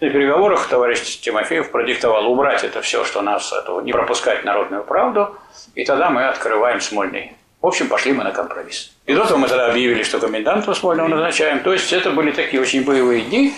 На 0.00 0.08
переговорах 0.08 0.66
товарищ 0.66 1.20
Тимофеев 1.20 1.70
продиктовал 1.70 2.32
убрать 2.32 2.64
это 2.64 2.80
все, 2.80 3.04
что 3.04 3.20
нас, 3.20 3.52
этого, 3.52 3.82
не 3.82 3.92
пропускать 3.92 4.44
народную 4.46 4.82
правду, 4.82 5.36
и 5.74 5.84
тогда 5.84 6.08
мы 6.08 6.26
открываем 6.26 6.80
Смольный. 6.80 7.32
В 7.60 7.66
общем, 7.66 7.86
пошли 7.88 8.12
мы 8.12 8.24
на 8.24 8.30
компромисс. 8.30 8.92
И 9.04 9.14
до 9.14 9.26
того 9.26 9.40
мы 9.40 9.48
тогда 9.48 9.66
объявили, 9.66 10.02
что 10.02 10.18
коменданта 10.18 10.72
Смольного 10.72 11.08
назначаем. 11.08 11.60
То 11.60 11.74
есть 11.74 11.92
это 11.92 12.12
были 12.12 12.30
такие 12.30 12.62
очень 12.62 12.82
боевые 12.82 13.20
дни. 13.20 13.52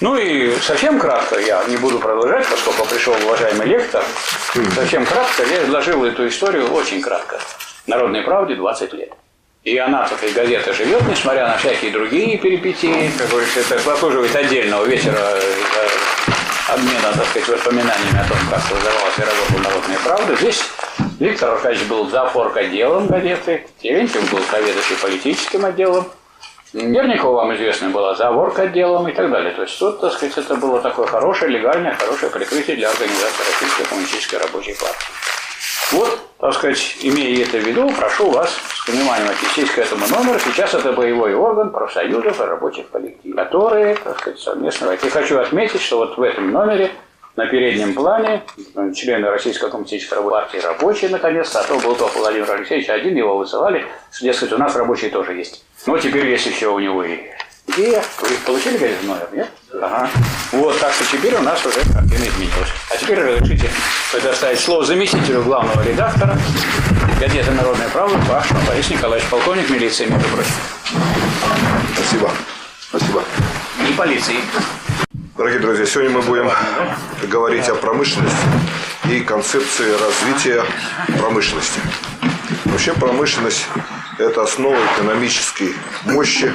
Ну 0.00 0.16
и 0.16 0.56
совсем 0.60 0.98
кратко, 0.98 1.38
я 1.38 1.62
не 1.64 1.76
буду 1.76 1.98
продолжать, 1.98 2.46
поскольку 2.48 2.86
пришел 2.86 3.14
уважаемый 3.26 3.66
лектор, 3.66 4.02
совсем 4.74 5.04
кратко 5.04 5.42
я 5.42 5.64
изложил 5.64 6.02
эту 6.06 6.26
историю 6.28 6.72
очень 6.72 7.02
кратко. 7.02 7.38
Народной 7.86 8.22
правде 8.22 8.54
20 8.54 8.94
лет. 8.94 9.12
И 9.64 9.76
она 9.76 10.06
с 10.08 10.12
этой 10.12 10.32
газеты 10.32 10.72
живет, 10.72 11.02
несмотря 11.08 11.48
на 11.48 11.58
всякие 11.58 11.90
другие 11.90 12.38
перипетии. 12.38 13.10
Как 13.18 13.28
говорится, 13.28 13.60
это 13.60 13.78
заслуживает 13.78 14.34
отдельного 14.34 14.84
вечера 14.84 15.18
обмена, 16.68 17.12
так 17.14 17.26
сказать, 17.26 17.48
воспоминаниями 17.48 18.20
о 18.20 18.28
том, 18.28 18.38
как 18.50 18.60
создавалась 18.62 19.18
и 19.18 19.20
работала 19.20 19.70
народная 19.70 19.98
правда. 20.04 20.36
Здесь 20.36 20.62
Виктор 21.18 21.50
Аркадьевич 21.54 21.88
был 21.88 22.08
за 22.08 22.22
отделом 22.22 23.08
газеты, 23.08 23.66
Терентьев 23.82 24.30
был 24.30 24.40
заведующий 24.50 24.94
политическим 25.02 25.64
отделом, 25.64 26.06
Нерникова, 26.74 27.36
вам 27.36 27.56
известно, 27.56 27.88
была 27.88 28.14
заворка 28.14 28.62
отделом 28.62 29.08
и 29.08 29.12
так 29.12 29.30
далее. 29.30 29.52
То 29.52 29.62
есть 29.62 29.78
тут, 29.78 30.00
так 30.00 30.12
сказать, 30.12 30.36
это 30.36 30.54
было 30.56 30.80
такое 30.80 31.06
хорошее, 31.06 31.50
легальное, 31.50 31.94
хорошее 31.94 32.30
прикрытие 32.30 32.76
для 32.76 32.90
организации 32.90 33.44
Российской 33.52 33.84
коммунистической 33.84 34.38
рабочей 34.38 34.74
партии. 34.74 35.06
Вот, 35.92 36.18
так 36.38 36.52
сказать, 36.54 36.96
имея 37.00 37.44
это 37.44 37.58
в 37.58 37.66
виду, 37.66 37.90
прошу 37.96 38.30
вас 38.30 38.50
с 38.50 38.88
вниманием 38.88 39.30
отнестись 39.30 39.70
к 39.70 39.78
этому 39.78 40.06
номеру. 40.06 40.38
Сейчас 40.38 40.74
это 40.74 40.92
боевой 40.92 41.34
орган 41.34 41.70
профсоюзов 41.70 42.40
и 42.40 42.42
рабочих 42.44 42.90
коллективов, 42.90 43.36
которые, 43.36 43.94
так 43.96 44.18
сказать, 44.18 44.38
совместно... 44.38 44.90
И 44.92 45.08
хочу 45.08 45.38
отметить, 45.38 45.80
что 45.80 45.98
вот 45.98 46.18
в 46.18 46.22
этом 46.22 46.50
номере 46.50 46.90
на 47.36 47.46
переднем 47.46 47.94
плане 47.94 48.42
члены 48.94 49.30
Российской 49.30 49.70
коммунистической 49.70 50.20
партии 50.20 50.58
рабочие, 50.58 51.10
наконец-то, 51.10 51.60
а 51.60 51.64
то 51.64 51.78
был 51.78 51.94
только 51.94 52.18
Владимир 52.18 52.50
Алексеевич 52.50 52.88
один, 52.90 53.16
его 53.16 53.38
высылали, 53.38 53.86
что, 54.10 54.24
дескать, 54.24 54.52
у 54.52 54.58
нас 54.58 54.76
рабочие 54.76 55.10
тоже 55.10 55.34
есть. 55.34 55.64
Ну, 55.86 55.96
теперь 55.98 56.26
есть 56.28 56.46
еще 56.46 56.68
у 56.68 56.78
него 56.80 57.02
и 57.04 57.20
идея. 57.68 58.02
Вы 58.20 58.28
получили 58.44 58.76
газету 58.76 59.06
номер, 59.06 59.28
нет? 59.32 59.48
Ага. 59.72 60.10
Вот, 60.52 60.78
так 60.80 60.92
что 60.92 61.04
теперь 61.16 61.34
у 61.36 61.42
нас 61.42 61.64
уже 61.64 61.78
картина 61.80 62.24
изменилась. 62.26 62.67
А 62.90 62.96
теперь 62.96 63.20
разрешите 63.20 63.70
предоставить 64.12 64.60
слово 64.60 64.84
заместителю 64.84 65.42
главного 65.42 65.82
редактора 65.82 66.38
газеты 67.20 67.50
«Народная 67.50 67.88
правда» 67.90 68.18
Пашину 68.26 68.60
Борис 68.66 68.88
Николаевич, 68.88 69.28
полковник 69.28 69.68
милиции, 69.68 70.06
между 70.06 70.26
прочим. 70.28 70.52
Спасибо. 71.94 72.30
Спасибо. 72.80 73.22
И 73.86 73.92
полиции. 73.92 74.36
Дорогие 75.36 75.60
друзья, 75.60 75.84
сегодня 75.84 76.10
мы 76.10 76.22
будем 76.22 76.50
говорить 77.28 77.68
о 77.68 77.74
промышленности 77.74 78.38
и 79.10 79.20
концепции 79.20 79.90
развития 80.00 80.64
промышленности. 81.18 81.80
Вообще 82.64 82.94
промышленность– 82.94 83.66
это 84.18 84.42
основа 84.42 84.78
экономической 84.96 85.74
мощи 86.06 86.50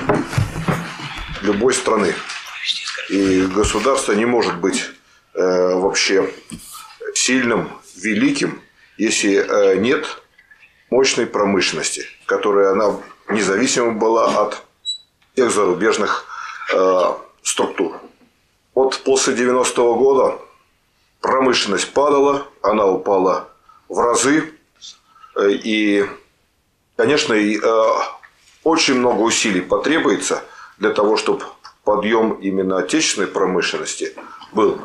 любой 1.42 1.75
страны. 1.75 2.16
И 3.10 3.42
государство 3.54 4.13
не 4.13 4.25
может 4.25 4.56
быть 4.56 4.90
э, 5.34 5.75
вообще 5.75 6.32
сильным, 7.13 7.70
великим, 7.96 8.62
если 8.98 9.36
э, 9.36 9.75
нет 9.78 10.06
мощной 10.90 11.25
промышленности, 11.25 12.06
которая 12.25 12.72
она 12.72 12.98
независима 13.30 13.94
была 13.94 14.44
от 14.44 14.63
тех 15.36 15.52
зарубежных 15.52 16.25
э, 16.74 17.13
структур. 17.42 18.00
Вот 18.75 19.02
после 19.04 19.34
90-го 19.36 19.96
года 19.96 20.40
промышленность 21.22 21.94
падала, 21.94 22.48
она 22.62 22.86
упала 22.86 23.50
в 23.90 24.00
разы. 24.00 24.54
Э, 25.36 25.50
и, 25.50 26.06
конечно, 26.96 27.34
э, 27.34 27.60
очень 28.63 28.96
много 28.96 29.22
усилий 29.22 29.62
потребуется 29.62 30.44
для 30.78 30.92
того, 30.92 31.18
чтобы 31.18 31.46
подъем 31.84 32.34
именно 32.34 32.78
отечественной 32.78 33.28
промышленности 33.28 34.16
был. 34.52 34.80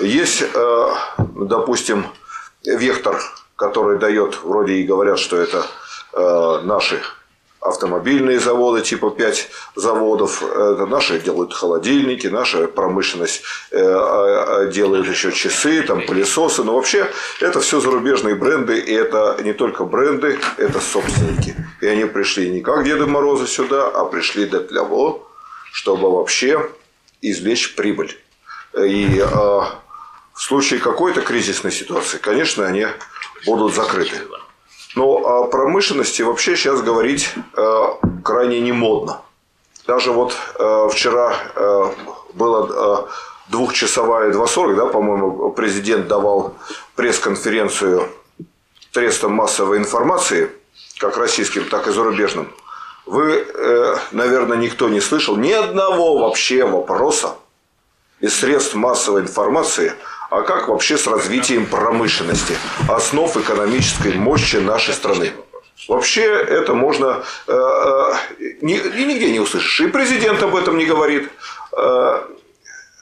Есть, 0.00 0.42
э, 0.42 0.94
допустим, 1.34 2.06
вектор, 2.64 3.20
который 3.56 3.98
дает, 3.98 4.42
вроде 4.42 4.74
и 4.74 4.86
говорят, 4.86 5.18
что 5.18 5.36
это 5.36 5.64
наши 6.12 7.00
автомобильные 7.60 8.40
заводы, 8.40 8.82
типа 8.82 9.10
5 9.10 9.48
заводов. 9.76 10.42
Это 10.42 10.86
наши 10.86 11.20
делают 11.20 11.52
холодильники, 11.52 12.26
наша 12.26 12.66
промышленность 12.68 13.42
э, 13.70 14.70
делает 14.72 15.06
еще 15.06 15.30
часы, 15.32 15.82
там, 15.82 16.06
пылесосы. 16.06 16.64
Но 16.64 16.74
вообще 16.74 17.06
это 17.40 17.60
все 17.60 17.80
зарубежные 17.80 18.34
бренды, 18.34 18.78
и 18.78 18.92
это 18.92 19.36
не 19.42 19.52
только 19.52 19.84
бренды, 19.84 20.38
это 20.56 20.80
собственники. 20.80 21.54
И 21.80 21.86
они 21.86 22.06
пришли 22.06 22.50
не 22.50 22.60
как 22.60 22.84
Деды 22.84 23.06
Морозы 23.06 23.46
сюда, 23.46 23.88
а 23.88 24.04
пришли 24.06 24.46
для 24.46 24.60
того, 24.60 25.28
чтобы 25.72 26.10
вообще 26.10 26.70
извлечь 27.20 27.74
прибыль. 27.76 28.18
И 28.74 29.22
э, 29.22 29.60
в 30.40 30.42
случае 30.42 30.80
какой-то 30.80 31.20
кризисной 31.20 31.70
ситуации, 31.70 32.16
конечно, 32.16 32.64
они 32.64 32.86
будут 33.44 33.74
закрыты. 33.74 34.16
Но 34.96 35.18
о 35.18 35.48
промышленности 35.48 36.22
вообще 36.22 36.56
сейчас 36.56 36.80
говорить 36.80 37.28
э, 37.58 37.86
крайне 38.24 38.60
не 38.60 38.72
модно. 38.72 39.20
Даже 39.86 40.12
вот 40.12 40.34
э, 40.58 40.88
вчера 40.90 41.36
э, 41.54 41.92
было 42.32 43.06
двухчасовая 43.48 44.32
2.40, 44.32 44.76
да, 44.76 44.86
по-моему, 44.86 45.50
президент 45.50 46.08
давал 46.08 46.54
пресс-конференцию 46.96 48.08
средствам 48.92 49.32
массовой 49.32 49.76
информации, 49.76 50.50
как 51.00 51.18
российским, 51.18 51.68
так 51.68 51.86
и 51.86 51.90
зарубежным, 51.90 52.50
вы, 53.04 53.46
наверное, 54.12 54.56
никто 54.56 54.88
не 54.88 55.00
слышал 55.00 55.36
ни 55.36 55.50
одного 55.50 56.18
вообще 56.18 56.64
вопроса 56.64 57.34
из 58.20 58.38
средств 58.38 58.74
массовой 58.74 59.22
информации, 59.22 59.94
а 60.30 60.42
как 60.42 60.68
вообще 60.68 60.96
с 60.96 61.06
развитием 61.06 61.66
промышленности, 61.66 62.56
основ 62.88 63.36
экономической 63.36 64.14
мощи 64.14 64.56
нашей 64.56 64.94
страны. 64.94 65.32
Вообще 65.88 66.22
это 66.22 66.74
можно 66.74 67.24
э, 67.46 67.52
э, 67.52 68.12
ни, 68.60 68.74
нигде 68.74 69.32
не 69.32 69.40
услышишь. 69.40 69.80
И 69.80 69.88
президент 69.88 70.42
об 70.42 70.54
этом 70.54 70.78
не 70.78 70.84
говорит. 70.84 71.30
Э, 71.76 72.22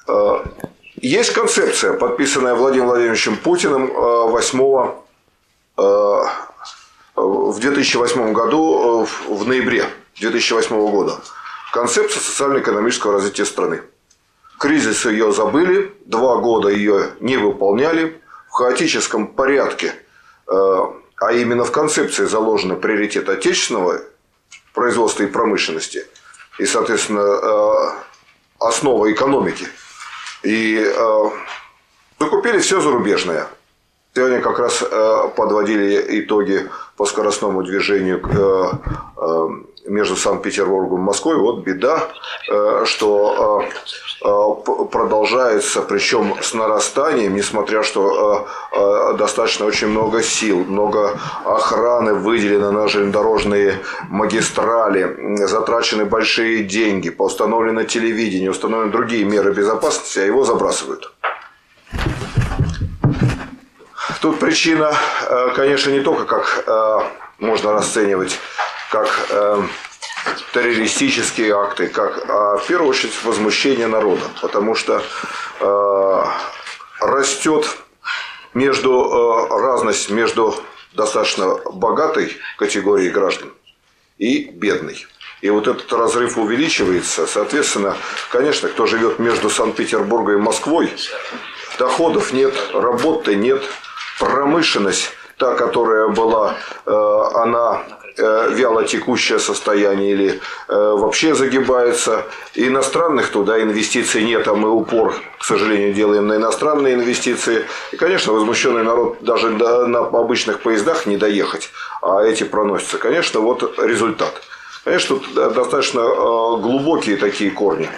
э, 0.06 0.44
есть 0.97 1.32
концепция, 1.32 1.92
подписанная 1.92 2.54
Владимиром 2.54 2.88
Владимировичем 2.88 3.37
Путиным 3.37 3.88
8 3.88 4.61
э, 5.76 5.82
э, 5.82 5.82
в 7.14 7.58
2008 7.61 8.32
году, 8.32 9.04
э, 9.04 9.32
в 9.35 9.47
ноябре 9.47 9.85
2008 10.18 10.90
года. 10.90 11.20
Концепция 11.73 12.20
социально-экономического 12.20 13.12
развития 13.12 13.44
страны. 13.44 13.82
Кризис 14.59 15.05
ее 15.07 15.33
забыли, 15.33 15.95
два 16.05 16.37
года 16.37 16.69
ее 16.69 17.11
не 17.21 17.37
выполняли. 17.37 18.21
В 18.49 18.53
хаотическом 18.53 19.29
порядке 19.29 19.95
а 21.21 21.33
именно 21.33 21.65
в 21.65 21.73
концепции 21.73 22.25
заложены 22.25 22.77
приоритет 22.77 23.29
отечественного 23.29 24.00
производства 24.73 25.25
и 25.25 25.27
промышленности, 25.27 26.07
и, 26.59 26.67
соответственно, 26.67 27.21
э, 27.21 27.91
основа 28.61 29.11
экономики. 29.12 29.67
И 30.45 30.81
э, 30.81 31.31
закупили 32.21 32.59
все 32.59 32.81
зарубежное. 32.81 33.49
Сегодня 34.15 34.41
как 34.41 34.59
раз 34.61 34.83
э, 34.83 35.29
подводили 35.37 36.21
итоги 36.21 36.71
по 36.97 37.05
скоростному 37.05 37.62
движению 37.62 38.21
между 39.88 40.16
Санкт-Петербургом 40.16 41.00
и 41.00 41.04
Москвой. 41.04 41.37
Вот 41.37 41.64
беда, 41.64 42.09
что 42.85 43.64
Э, 44.21 44.54
продолжается, 44.90 45.80
причем 45.83 46.35
с 46.42 46.52
нарастанием, 46.52 47.37
несмотря 47.37 47.85
что 47.85 48.49
э, 48.73 48.76
э, 48.76 49.16
достаточно 49.16 49.64
очень 49.64 49.87
много 49.88 50.25
сил, 50.25 50.64
много 50.64 51.16
охраны 51.45 52.14
выделено 52.14 52.73
на 52.73 52.88
железнодорожные 52.88 53.78
магистрали, 54.09 55.37
затрачены 55.47 56.04
большие 56.04 56.64
деньги, 56.64 57.14
установлено 57.16 57.85
телевидение, 57.85 58.50
установлены 58.50 58.90
другие 58.90 59.25
меры 59.25 59.52
безопасности, 59.52 60.18
а 60.18 60.25
его 60.25 60.45
забрасывают. 60.45 61.12
Тут 64.21 64.40
причина, 64.40 64.92
конечно, 65.54 65.90
не 65.90 66.00
только 66.00 66.25
как 66.25 66.64
можно 67.38 67.73
расценивать, 67.73 68.38
как 68.90 69.28
террористические 70.52 71.54
акты, 71.54 71.88
как 71.88 72.28
а 72.28 72.59
в 72.59 72.66
первую 72.66 72.90
очередь 72.90 73.14
возмущение 73.25 73.87
народа, 73.87 74.23
потому 74.40 74.75
что 74.75 75.02
э, 75.61 76.25
растет 77.00 77.78
между 78.54 79.49
э, 79.50 79.61
разность 79.61 80.11
между 80.11 80.54
достаточно 80.92 81.54
богатой 81.73 82.37
категорией 82.57 83.11
граждан 83.11 83.52
и 84.18 84.45
бедной. 84.50 85.07
И 85.40 85.50
вот 85.50 85.68
этот 85.68 85.92
разрыв 85.92 86.37
увеличивается. 86.37 87.26
Соответственно, 87.26 87.97
конечно, 88.33 88.68
кто 88.68 88.87
живет 88.87 89.21
между 89.21 89.50
Санкт-Петербургом 89.50 90.35
и 90.35 90.38
Москвой, 90.38 90.92
доходов 91.78 92.33
нет, 92.33 92.54
работы 92.73 93.37
нет, 93.37 93.62
промышленность, 94.18 95.12
та, 95.38 95.54
которая 95.54 96.09
была, 96.09 96.57
э, 96.87 97.21
она 97.35 97.83
Э, 98.21 98.49
вяло 98.50 98.85
текущее 98.85 99.38
состояние 99.38 100.11
или 100.11 100.40
э, 100.68 100.75
вообще 100.75 101.37
загибается. 101.37 102.25
Иностранных 102.54 103.30
туда 103.30 103.63
инвестиций 103.63 104.25
нет, 104.25 104.49
а 104.49 104.54
мы 104.54 104.71
упор, 104.71 105.15
к 105.39 105.45
сожалению, 105.45 105.95
делаем 105.95 106.26
на 106.26 106.34
иностранные 106.34 106.95
инвестиции. 106.95 107.65
И, 107.93 107.97
конечно, 107.97 108.32
возмущенный 108.32 108.82
народ 108.82 109.19
даже 109.21 109.50
на 109.50 110.00
обычных 110.00 110.60
поездах 110.60 111.06
не 111.06 111.17
доехать, 111.17 111.71
а 112.02 112.23
эти 112.23 112.43
проносятся. 112.43 112.99
Конечно, 112.99 113.39
вот 113.39 113.78
результат. 113.78 114.43
Конечно, 114.82 115.19
тут 115.19 115.34
достаточно 115.34 116.02
глубокие 116.02 117.19
такие 117.19 117.52
корни. 117.52 117.89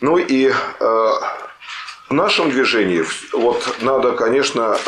Ну 0.00 0.16
и 0.16 0.50
в 0.80 2.14
нашем 2.14 2.50
движении 2.50 3.04
вот 3.32 3.62
надо, 3.82 4.12
конечно, 4.12 4.78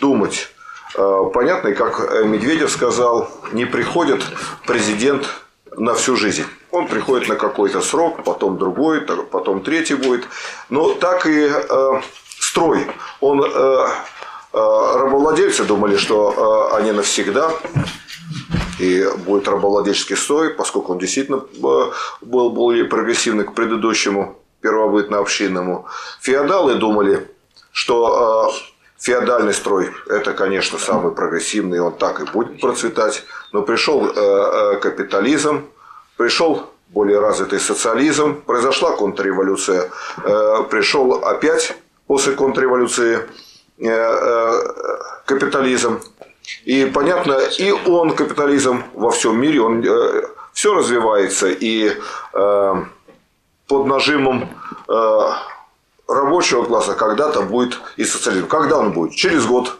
думать 0.00 0.50
Э, 0.94 1.30
понятно, 1.32 1.68
и 1.68 1.74
как 1.74 2.00
э, 2.00 2.24
Медведев 2.24 2.70
сказал, 2.70 3.30
не 3.52 3.66
приходит 3.66 4.22
президент 4.66 5.28
на 5.76 5.94
всю 5.94 6.16
жизнь. 6.16 6.44
Он 6.70 6.88
приходит 6.88 7.28
на 7.28 7.36
какой-то 7.36 7.80
срок, 7.80 8.24
потом 8.24 8.58
другой, 8.58 9.02
потом 9.02 9.62
третий 9.62 9.94
будет. 9.94 10.24
Но 10.70 10.94
так 10.94 11.26
и 11.26 11.50
э, 11.50 12.00
строй. 12.40 12.86
Он, 13.20 13.42
э, 13.44 13.46
э, 13.46 13.86
рабовладельцы 14.52 15.64
думали, 15.64 15.96
что 15.96 16.70
э, 16.72 16.76
они 16.76 16.92
навсегда. 16.92 17.52
И 18.78 19.08
будет 19.26 19.48
рабовладельческий 19.48 20.16
строй, 20.16 20.50
поскольку 20.50 20.92
он 20.92 20.98
действительно 20.98 21.44
э, 21.62 21.90
был 22.22 22.50
более 22.50 22.84
прогрессивный 22.84 23.44
к 23.44 23.52
предыдущему 23.52 24.38
первобытно-общинному. 24.62 25.86
Феодалы 26.20 26.76
думали, 26.76 27.28
что 27.72 28.52
Феодальный 28.98 29.54
строй– 29.54 29.90
это, 30.08 30.32
конечно, 30.32 30.76
самый 30.78 31.12
прогрессивный, 31.12 31.78
он 31.80 31.92
так 31.92 32.20
и 32.20 32.24
будет 32.24 32.60
процветать. 32.60 33.24
Но 33.52 33.62
пришел 33.62 34.04
э, 34.04 34.10
э, 34.16 34.76
капитализм, 34.80 35.66
пришел 36.16 36.68
более 36.88 37.20
развитый 37.20 37.60
социализм, 37.60 38.42
произошла 38.42 38.96
контрреволюция, 38.96 39.88
э, 40.24 40.64
пришел 40.68 41.24
опять 41.24 41.76
после 42.06 42.32
контрреволюции 42.34 43.20
капитализм. 45.24 46.00
И 46.64 46.86
понятно, 46.86 47.38
и 47.58 47.70
он, 47.70 48.16
капитализм 48.16 48.82
во 48.94 49.12
всем 49.12 49.40
мире, 49.40 49.60
он 49.60 49.86
все 50.52 50.74
развивается, 50.74 51.46
и 51.48 51.92
под 52.32 53.86
нажимом 53.86 54.48
рабочего 56.08 56.64
класса 56.64 56.94
когда-то 56.94 57.42
будет 57.42 57.78
и 57.96 58.04
социализм. 58.04 58.48
Когда 58.48 58.78
он 58.78 58.92
будет? 58.92 59.14
Через 59.14 59.44
год, 59.44 59.78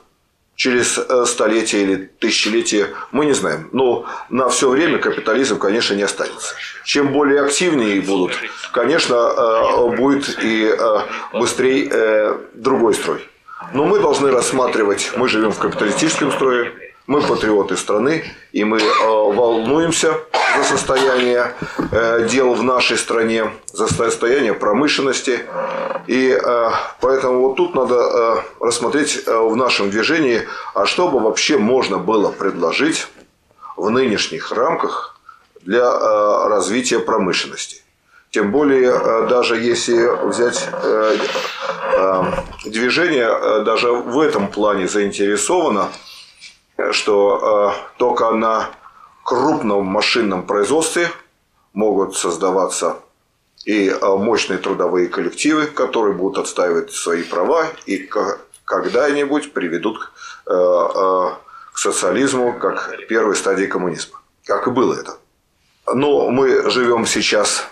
через 0.55 0.99
э, 0.99 1.25
столетие 1.27 1.83
или 1.83 1.97
тысячелетие, 2.19 2.89
мы 3.11 3.25
не 3.27 3.33
знаем. 3.33 3.69
Но 3.73 4.05
на 4.29 4.49
все 4.49 4.69
время 4.69 4.99
капитализм, 4.99 5.59
конечно, 5.59 5.95
не 5.95 6.03
останется. 6.03 6.55
Чем 6.85 7.13
более 7.13 7.43
активнее 7.43 8.01
будут, 8.03 8.33
конечно, 8.73 9.15
э, 9.15 9.97
будет 9.97 10.39
и 10.45 10.71
э, 10.79 10.99
быстрее 11.33 12.39
другой 12.55 12.95
строй. 12.95 13.27
Но 13.73 13.85
мы 13.85 13.99
должны 13.99 14.31
рассматривать, 14.31 15.13
мы 15.17 15.29
живем 15.29 15.51
в 15.51 15.59
капиталистическом 15.59 16.31
строе, 16.31 16.73
мы 17.09 17.21
патриоты 17.23 17.77
страны, 17.77 18.23
и 18.53 18.63
мы 18.63 18.79
волнуемся 19.03 20.15
за 20.57 20.65
состояние 20.65 21.55
дел 22.31 22.55
в 22.55 22.63
нашей 22.63 22.97
стране, 22.97 23.51
за 23.73 23.89
состояние 23.89 24.55
промышленности. 24.55 25.41
И 26.07 26.31
э, 26.31 26.71
поэтому 27.01 27.49
вот 27.49 27.57
тут 27.57 27.75
надо 27.75 27.95
э, 27.95 28.37
рассмотреть 28.65 29.25
э, 29.27 29.39
в 29.39 29.55
нашем 29.57 29.91
движении, 29.91 30.49
а 30.75 30.87
что 30.87 31.09
бы 31.09 31.21
вообще 31.21 31.59
можно 31.59 31.99
было 31.99 32.33
предложить 32.33 33.09
в 33.77 33.91
нынешних 33.91 34.51
рамках 34.51 35.21
для 35.61 35.85
э, 35.85 36.49
развития 36.49 36.99
промышленности. 36.99 37.83
Тем 38.31 38.53
более, 38.53 38.91
э, 38.91 39.27
даже 39.29 39.57
если 39.57 40.27
взять 40.27 40.67
э, 40.73 41.17
э, 41.99 42.23
движение, 42.65 43.29
э, 43.29 43.63
даже 43.65 43.93
в 43.93 44.19
этом 44.19 44.49
плане 44.49 44.89
заинтересовано, 44.89 45.89
что 46.93 47.75
э, 47.75 47.99
только 47.99 48.31
на 48.31 48.71
крупном 49.25 49.85
машинном 49.85 50.47
производстве 50.47 51.11
могут 51.75 52.17
создаваться 52.17 52.97
и 53.65 53.91
а, 53.91 54.17
мощные 54.17 54.59
трудовые 54.59 55.09
коллективы, 55.09 55.67
которые 55.67 56.15
будут 56.15 56.39
отстаивать 56.39 56.93
свои 56.93 57.23
права 57.23 57.67
и 57.85 58.09
когда-нибудь 58.65 59.53
приведут 59.53 60.11
э, 60.47 60.53
э, 60.53 61.31
к 61.73 61.79
социализму 61.79 62.55
как 62.59 62.97
первой 63.09 63.37
стадии 63.37 63.67
коммунизма. 63.67 64.21
Как 64.47 64.67
и 64.67 64.71
было 64.71 64.95
это. 64.95 65.19
Но 65.87 66.31
мы 66.31 66.71
живем 66.71 67.05
сейчас 67.05 67.65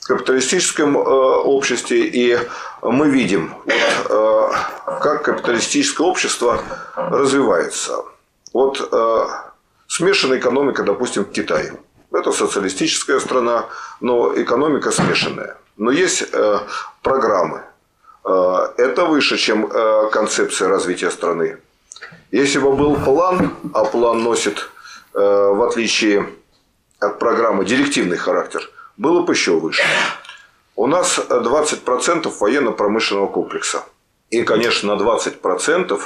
в 0.00 0.06
капиталистическом 0.08 0.98
э, 0.98 1.00
обществе, 1.00 2.06
и 2.06 2.38
мы 2.82 3.10
видим, 3.10 3.54
вот, 3.64 4.54
как 5.00 5.22
капиталистическое 5.22 6.06
общество 6.06 6.60
развивается. 6.96 8.04
Вот 8.52 8.80
смешанная 9.86 10.38
экономика, 10.38 10.82
допустим, 10.82 11.24
в. 11.24 11.78
Это 12.12 12.32
социалистическая 12.32 13.20
страна, 13.20 13.66
но 14.00 14.32
экономика 14.34 14.90
смешанная. 14.90 15.56
Но 15.76 15.90
есть 15.90 16.24
э, 16.32 16.58
программы. 17.02 17.62
Э, 18.24 18.68
это 18.76 19.04
выше, 19.04 19.36
чем 19.36 19.66
э, 19.66 20.10
концепция 20.12 20.68
развития 20.68 21.10
страны. 21.10 21.58
Если 22.30 22.58
бы 22.58 22.72
был 22.72 22.96
план, 22.96 23.54
а 23.74 23.84
план 23.84 24.22
носит, 24.22 24.70
э, 25.14 25.18
в 25.18 25.62
отличие 25.62 26.28
от 26.98 27.18
программы, 27.18 27.64
директивный 27.64 28.16
характер, 28.16 28.68
было 28.96 29.22
бы 29.22 29.32
еще 29.32 29.52
выше. 29.58 29.82
У 30.76 30.86
нас 30.86 31.18
20% 31.18 32.32
военно-промышленного 32.40 33.28
комплекса. 33.28 33.84
И, 34.30 34.42
конечно, 34.42 34.94
на 34.94 35.00
20%, 35.00 36.00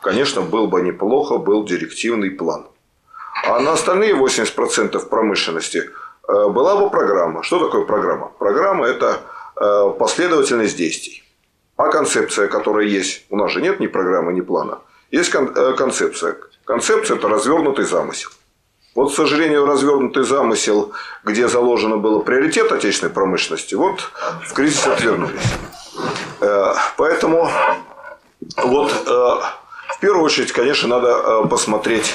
конечно, 0.00 0.42
был 0.42 0.66
бы 0.66 0.82
неплохо, 0.82 1.38
был 1.38 1.64
директивный 1.64 2.30
план. 2.30 2.66
А 3.44 3.60
на 3.60 3.72
остальные 3.72 4.14
80% 4.14 5.08
промышленности 5.08 5.90
э, 6.28 6.48
была 6.48 6.76
бы 6.76 6.90
программа. 6.90 7.42
Что 7.42 7.58
такое 7.58 7.84
программа? 7.84 8.30
Программа– 8.38 8.86
это 8.88 9.20
э, 9.56 9.94
последовательность 9.98 10.76
действий. 10.76 11.22
А 11.76 11.88
концепция, 11.88 12.48
которая 12.48 12.86
есть, 12.86 13.24
у 13.30 13.36
нас 13.36 13.50
же 13.52 13.62
нет 13.62 13.80
ни 13.80 13.86
программы, 13.86 14.32
ни 14.32 14.40
плана. 14.40 14.78
Есть 15.10 15.34
э, 15.34 15.74
концепция. 15.76 16.36
Концепция– 16.64 17.16
это 17.18 17.28
развернутый 17.28 17.84
замысел. 17.84 18.30
Вот, 18.94 19.12
к 19.12 19.14
сожалению, 19.14 19.66
развернутый 19.66 20.24
замысел, 20.24 20.92
где 21.24 21.48
заложено 21.48 21.96
было 21.96 22.18
приоритет 22.18 22.72
отечественной 22.72 23.12
промышленности, 23.12 23.76
вот 23.76 24.10
в 24.44 24.52
кризис 24.52 24.84
отвернулись. 24.84 25.40
Поэтому 26.96 27.48
вот 28.56 28.92
первую 30.00 30.24
очередь, 30.24 30.52
конечно, 30.52 30.88
надо 30.88 31.42
посмотреть, 31.44 32.14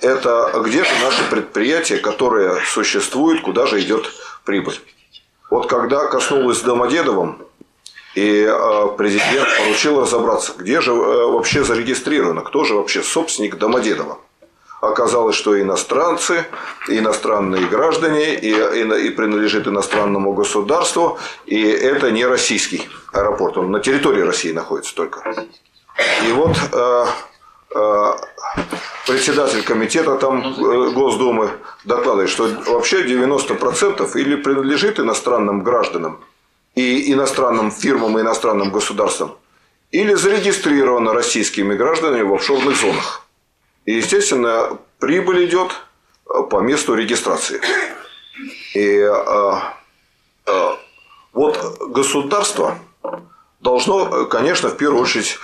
это 0.00 0.52
где 0.64 0.84
же 0.84 0.90
наши 1.02 1.22
предприятия, 1.30 1.98
которые 1.98 2.60
существуют, 2.66 3.42
куда 3.42 3.66
же 3.66 3.80
идет 3.80 4.10
прибыль. 4.44 4.80
Вот 5.50 5.68
когда 5.68 6.06
коснулось 6.06 6.60
Домодедовым, 6.60 7.38
и 8.14 8.44
э, 8.48 8.88
президент 8.98 9.48
поручил 9.58 10.00
разобраться, 10.00 10.52
где 10.56 10.80
же 10.80 10.90
э, 10.90 10.94
вообще 10.94 11.62
зарегистрировано, 11.62 12.42
кто 12.42 12.64
же 12.64 12.74
вообще 12.74 13.02
собственник 13.02 13.56
Домодедова. 13.56 14.18
Оказалось, 14.80 15.36
что 15.36 15.60
иностранцы, 15.60 16.46
иностранные 16.88 17.66
граждане, 17.66 18.34
и, 18.34 18.50
и, 18.50 19.06
и 19.06 19.10
принадлежит 19.10 19.68
иностранному 19.68 20.32
государству, 20.32 21.18
и 21.46 21.62
это 21.62 22.10
не 22.10 22.24
российский 22.24 22.88
аэропорт, 23.12 23.58
он 23.58 23.70
на 23.70 23.80
территории 23.80 24.22
России 24.22 24.52
находится 24.52 24.94
только. 24.94 25.46
И 26.26 26.32
вот 26.32 26.56
э, 26.72 27.06
э, 27.74 28.12
председатель 29.06 29.62
комитета 29.62 30.16
там 30.16 30.40
э, 30.40 30.90
Госдумы 30.90 31.50
докладывает, 31.84 32.30
что 32.30 32.48
вообще 32.66 33.04
90% 33.04 34.18
или 34.18 34.36
принадлежит 34.36 35.00
иностранным 35.00 35.62
гражданам, 35.62 36.20
и 36.74 37.12
иностранным 37.12 37.70
фирмам 37.70 38.18
и 38.18 38.22
иностранным 38.22 38.70
государствам, 38.70 39.36
или 39.90 40.14
зарегистрировано 40.14 41.12
российскими 41.12 41.74
гражданами 41.74 42.22
в 42.22 42.34
офшорных 42.34 42.76
зонах. 42.76 43.26
И, 43.86 43.94
естественно, 43.94 44.78
прибыль 44.98 45.46
идет 45.46 45.72
э, 46.28 46.42
по 46.48 46.60
месту 46.60 46.94
регистрации. 46.94 47.60
И 48.74 49.00
а, 49.02 49.74
а, 50.46 50.78
вот 51.32 51.58
государство 51.88 52.78
должно, 53.60 54.26
конечно, 54.26 54.68
в 54.68 54.76
первую 54.76 55.02
очередь 55.02 55.38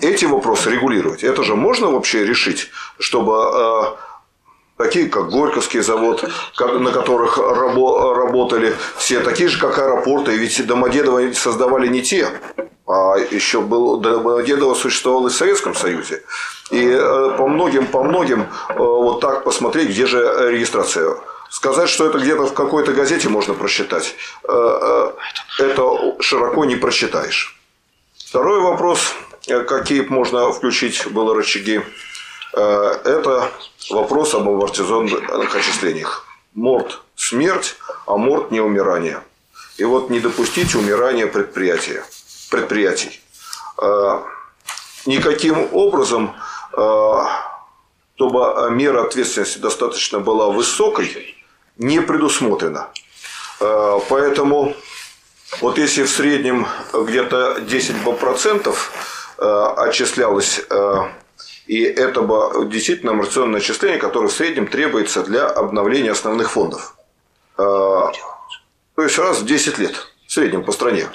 эти 0.00 0.24
вопросы 0.24 0.70
регулировать. 0.70 1.24
Это 1.24 1.42
же 1.42 1.54
можно 1.54 1.90
вообще 1.90 2.24
решить, 2.24 2.68
чтобы 2.98 3.34
а, 3.36 3.96
такие 4.76 5.08
как 5.08 5.30
Горьковский 5.30 5.80
завод, 5.80 6.24
на 6.58 6.92
которых 6.92 7.38
работали 7.38 8.74
все, 8.96 9.20
такие 9.20 9.48
же, 9.48 9.58
как 9.58 9.78
аэропорты. 9.78 10.36
Ведь 10.36 10.66
Домодедово 10.66 11.32
создавали 11.32 11.88
не 11.88 12.02
те, 12.02 12.28
а 12.86 13.16
еще 13.30 13.60
был, 13.60 13.98
Домодедово 13.98 14.74
существовало 14.74 15.28
и 15.28 15.30
в 15.30 15.34
Советском 15.34 15.74
Союзе. 15.74 16.22
И 16.70 16.86
э, 16.86 17.34
по 17.38 17.48
многим, 17.48 17.86
по 17.86 18.02
многим 18.02 18.42
э, 18.42 18.74
вот 18.76 19.20
так 19.20 19.42
посмотреть, 19.42 19.88
где 19.88 20.06
же 20.06 20.18
регистрация. 20.50 21.16
Сказать, 21.50 21.88
что 21.88 22.06
это 22.06 22.18
где-то 22.18 22.46
в 22.46 22.54
какой-то 22.54 22.92
газете 22.92 23.28
можно 23.28 23.54
прочитать, 23.54 24.14
э, 24.48 25.10
это 25.58 26.16
широко 26.20 26.64
не 26.64 26.76
прочитаешь. 26.76 27.58
Второй 28.16 28.60
вопрос, 28.60 29.14
какие 29.66 30.02
можно 30.02 30.52
включить 30.52 31.06
было 31.10 31.34
рычаги 31.34 31.82
Э, 32.54 33.00
это 33.04 33.50
вопрос 33.90 34.34
об 34.34 34.48
амортизационных 34.48 35.54
отчислениях. 35.54 36.26
Морт– 36.54 37.00
смерть, 37.16 37.76
а 38.06 38.16
морт– 38.16 38.50
не 38.50 38.60
умирание. 38.60 39.22
И 39.76 39.84
вот 39.84 40.10
не 40.10 40.20
допустить 40.20 40.74
умирания 40.74 41.26
предприятия, 41.26 42.04
предприятий. 42.50 43.20
Э, 43.80 44.22
никаким 45.06 45.68
образом, 45.72 46.34
э, 46.72 47.24
чтобы 48.16 48.70
мера 48.70 49.04
ответственности 49.04 49.58
достаточно 49.58 50.18
была 50.18 50.48
высокой, 50.48 51.36
не 51.78 52.00
предусмотрено. 52.00 52.88
Поэтому 53.58 54.74
вот 55.60 55.78
если 55.78 56.02
в 56.02 56.10
среднем 56.10 56.66
где-то 56.92 57.58
10% 57.60 58.76
отчислялось 59.76 60.60
и 61.66 61.82
это 61.82 62.22
бы 62.22 62.66
действительно 62.66 63.12
амортизационное 63.12 63.60
начисление, 63.60 63.98
которое 63.98 64.28
в 64.28 64.32
среднем 64.32 64.66
требуется 64.66 65.22
для 65.22 65.46
обновления 65.46 66.12
основных 66.12 66.50
фондов. 66.50 66.96
То 67.56 68.12
есть 68.96 69.18
раз 69.18 69.40
в 69.40 69.44
10 69.44 69.78
лет 69.78 69.94
в 70.26 70.32
среднем 70.32 70.64
по 70.64 70.72
стране. 70.72 71.08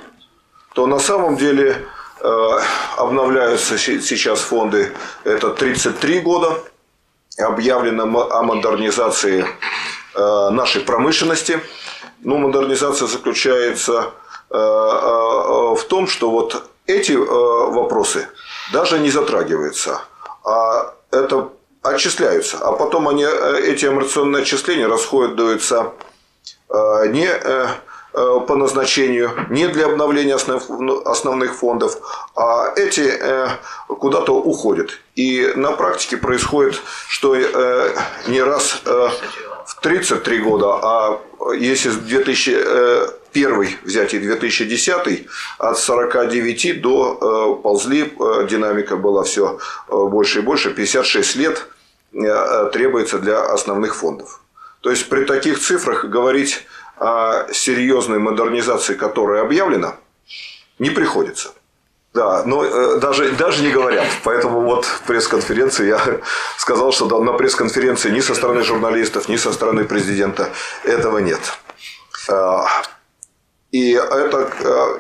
То 0.73 0.87
на 0.87 0.99
самом 0.99 1.37
деле 1.37 1.85
обновляются 2.97 3.77
сейчас 3.77 4.39
фонды 4.39 4.91
это 5.23 5.49
33 5.49 6.19
года. 6.19 6.59
Объявлено 7.37 8.29
о 8.29 8.43
модернизации 8.43 9.45
нашей 10.15 10.81
промышленности. 10.81 11.59
Ну, 12.21 12.37
модернизация 12.37 13.07
заключается 13.07 14.11
в 14.49 15.83
том, 15.89 16.07
что 16.07 16.29
вот 16.29 16.63
эти 16.85 17.13
вопросы 17.13 18.27
даже 18.71 18.99
не 18.99 19.09
затрагиваются 19.09 20.01
а 20.43 20.93
это 21.11 21.49
отчисляются, 21.81 22.57
а 22.61 22.73
потом 22.73 23.07
они, 23.07 23.23
э, 23.23 23.59
эти 23.63 23.85
амортизационные 23.85 24.43
отчисления 24.43 24.87
расходуются 24.87 25.91
э, 26.69 27.07
не 27.07 27.27
э, 27.27 27.67
по 28.13 28.55
назначению, 28.55 29.31
не 29.49 29.67
для 29.67 29.87
обновления 29.87 30.37
ну, 30.69 31.01
основных 31.03 31.55
фондов, 31.55 31.97
а 32.35 32.71
эти 32.75 33.11
куда-то 33.87 34.35
уходят. 34.35 34.91
И 35.15 35.51
на 35.55 35.71
практике 35.71 36.17
происходит, 36.17 36.79
что 37.07 37.35
не 38.27 38.39
раз 38.43 38.83
в 39.65 39.79
33 39.81 40.39
года, 40.39 40.79
а 40.81 41.21
если 41.55 41.89
с 41.89 41.95
2000 41.95 43.23
первый 43.33 43.77
взять 43.83 44.13
и 44.13 44.19
2010 44.19 45.27
от 45.57 45.77
49 45.77 46.81
до 46.81 47.57
э, 47.59 47.61
ползли, 47.61 48.03
э, 48.03 48.47
динамика 48.49 48.95
была 48.95 49.23
все 49.23 49.59
э, 49.89 49.91
больше 49.91 50.39
и 50.39 50.41
больше, 50.41 50.73
56 50.73 51.35
лет 51.35 51.67
требуется 52.73 53.17
для 53.17 53.41
основных 53.41 53.95
фондов. 53.95 54.39
То 54.81 54.91
есть 54.91 55.09
при 55.09 55.25
таких 55.25 55.59
цифрах 55.59 56.05
говорить 56.05 56.63
о 56.97 57.51
серьезной 57.51 58.19
модернизации, 58.19 58.93
которая 58.93 59.41
объявлена, 59.41 59.95
не 60.77 60.91
приходится. 60.91 61.53
Да, 62.13 62.43
но 62.45 62.97
даже, 62.99 63.31
даже 63.31 63.63
не 63.63 63.71
говорят. 63.71 64.05
Поэтому 64.23 64.61
вот 64.61 64.85
в 64.85 65.01
пресс-конференции 65.01 65.87
я 65.87 65.99
сказал, 66.57 66.91
что 66.91 67.05
на 67.19 67.33
пресс-конференции 67.33 68.11
ни 68.11 68.19
со 68.19 68.35
стороны 68.35 68.63
журналистов, 68.63 69.29
ни 69.29 69.35
со 69.35 69.51
стороны 69.51 69.83
президента 69.83 70.49
этого 70.83 71.17
нет. 71.17 71.41
И 73.71 73.93
это 73.93 74.51
э, 74.59 74.97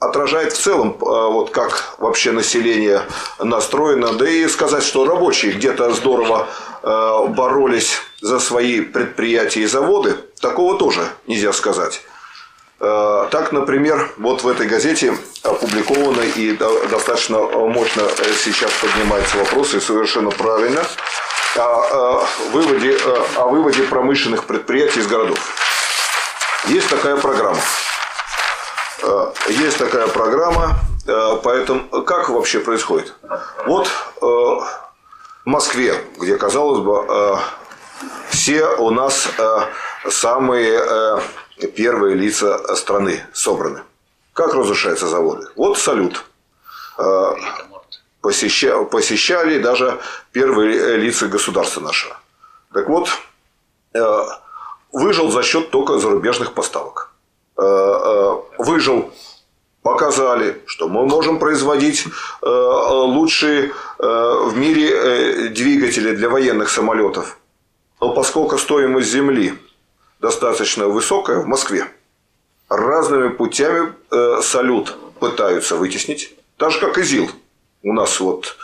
отражает 0.00 0.52
в 0.52 0.58
целом, 0.58 0.96
э, 1.00 1.04
вот 1.04 1.50
как 1.50 1.94
вообще 1.98 2.32
население 2.32 3.02
настроено. 3.38 4.14
Да 4.14 4.28
и 4.28 4.48
сказать, 4.48 4.82
что 4.82 5.04
рабочие 5.04 5.52
где-то 5.52 5.92
здорово 5.92 6.48
э, 6.82 7.26
боролись 7.28 8.00
за 8.20 8.40
свои 8.40 8.80
предприятия 8.80 9.60
и 9.60 9.66
заводы, 9.66 10.16
такого 10.40 10.76
тоже 10.76 11.02
нельзя 11.28 11.52
сказать. 11.52 12.02
Так, 12.80 13.52
например, 13.52 14.10
вот 14.16 14.42
в 14.42 14.48
этой 14.48 14.66
газете 14.66 15.14
опубликовано 15.42 16.22
и 16.22 16.52
достаточно 16.90 17.38
мощно 17.38 18.04
сейчас 18.42 18.70
поднимается 18.80 19.36
вопрос, 19.36 19.74
и 19.74 19.80
совершенно 19.80 20.30
правильно, 20.30 20.82
о 21.56 22.24
выводе, 22.52 22.96
о 23.36 23.48
выводе 23.48 23.82
промышленных 23.82 24.44
предприятий 24.44 25.00
из 25.00 25.06
городов. 25.06 25.38
Есть 26.68 26.88
такая 26.88 27.16
программа. 27.16 27.60
Э, 29.02 29.32
есть 29.48 29.78
такая 29.78 30.06
программа, 30.08 30.76
э, 31.06 31.38
поэтому 31.42 32.02
как 32.02 32.28
вообще 32.28 32.60
происходит? 32.60 33.14
Вот 33.66 33.88
э, 33.88 34.24
в 34.24 34.66
Москве, 35.44 35.94
где, 36.18 36.36
казалось 36.36 36.80
бы, 36.80 37.38
все 38.28 38.66
у 38.66 38.90
нас 38.90 39.26
самые 40.08 41.20
первые 41.66 42.16
лица 42.16 42.74
страны 42.76 43.20
собраны. 43.32 43.82
Как 44.32 44.54
разрушаются 44.54 45.06
заводы? 45.06 45.46
Вот 45.56 45.78
салют. 45.78 46.24
посещали, 48.20 48.84
посещали 48.84 49.58
даже 49.58 49.98
первые 50.32 50.96
лица 50.96 51.26
государства 51.26 51.80
нашего. 51.80 52.16
Так 52.72 52.88
вот, 52.88 53.08
э, 53.94 54.22
выжил 54.92 55.30
за 55.30 55.42
счет 55.42 55.70
только 55.70 55.98
зарубежных 55.98 56.54
поставок. 56.54 57.12
Э, 57.56 57.62
э, 57.62 58.36
выжил, 58.58 59.12
показали, 59.82 60.62
что 60.66 60.88
мы 60.88 61.06
можем 61.06 61.38
производить 61.38 62.04
лучшие 62.42 63.72
в 63.98 64.52
мире 64.54 65.48
двигатели 65.48 66.14
для 66.14 66.28
военных 66.28 66.68
самолетов. 66.68 67.38
Но 68.00 68.14
поскольку 68.14 68.58
стоимость 68.58 69.10
земли 69.10 69.54
достаточно 70.20 70.86
высокая 70.88 71.38
в 71.38 71.46
Москве, 71.46 71.86
разными 72.68 73.28
путями 73.28 73.92
салют 74.42 74.96
пытаются 75.18 75.76
вытеснить, 75.76 76.34
так 76.56 76.70
же 76.70 76.80
как 76.80 76.98
и 76.98 77.02
ЗИЛ. 77.02 77.30
У 77.82 77.92
нас 77.92 78.20
вот 78.20 78.56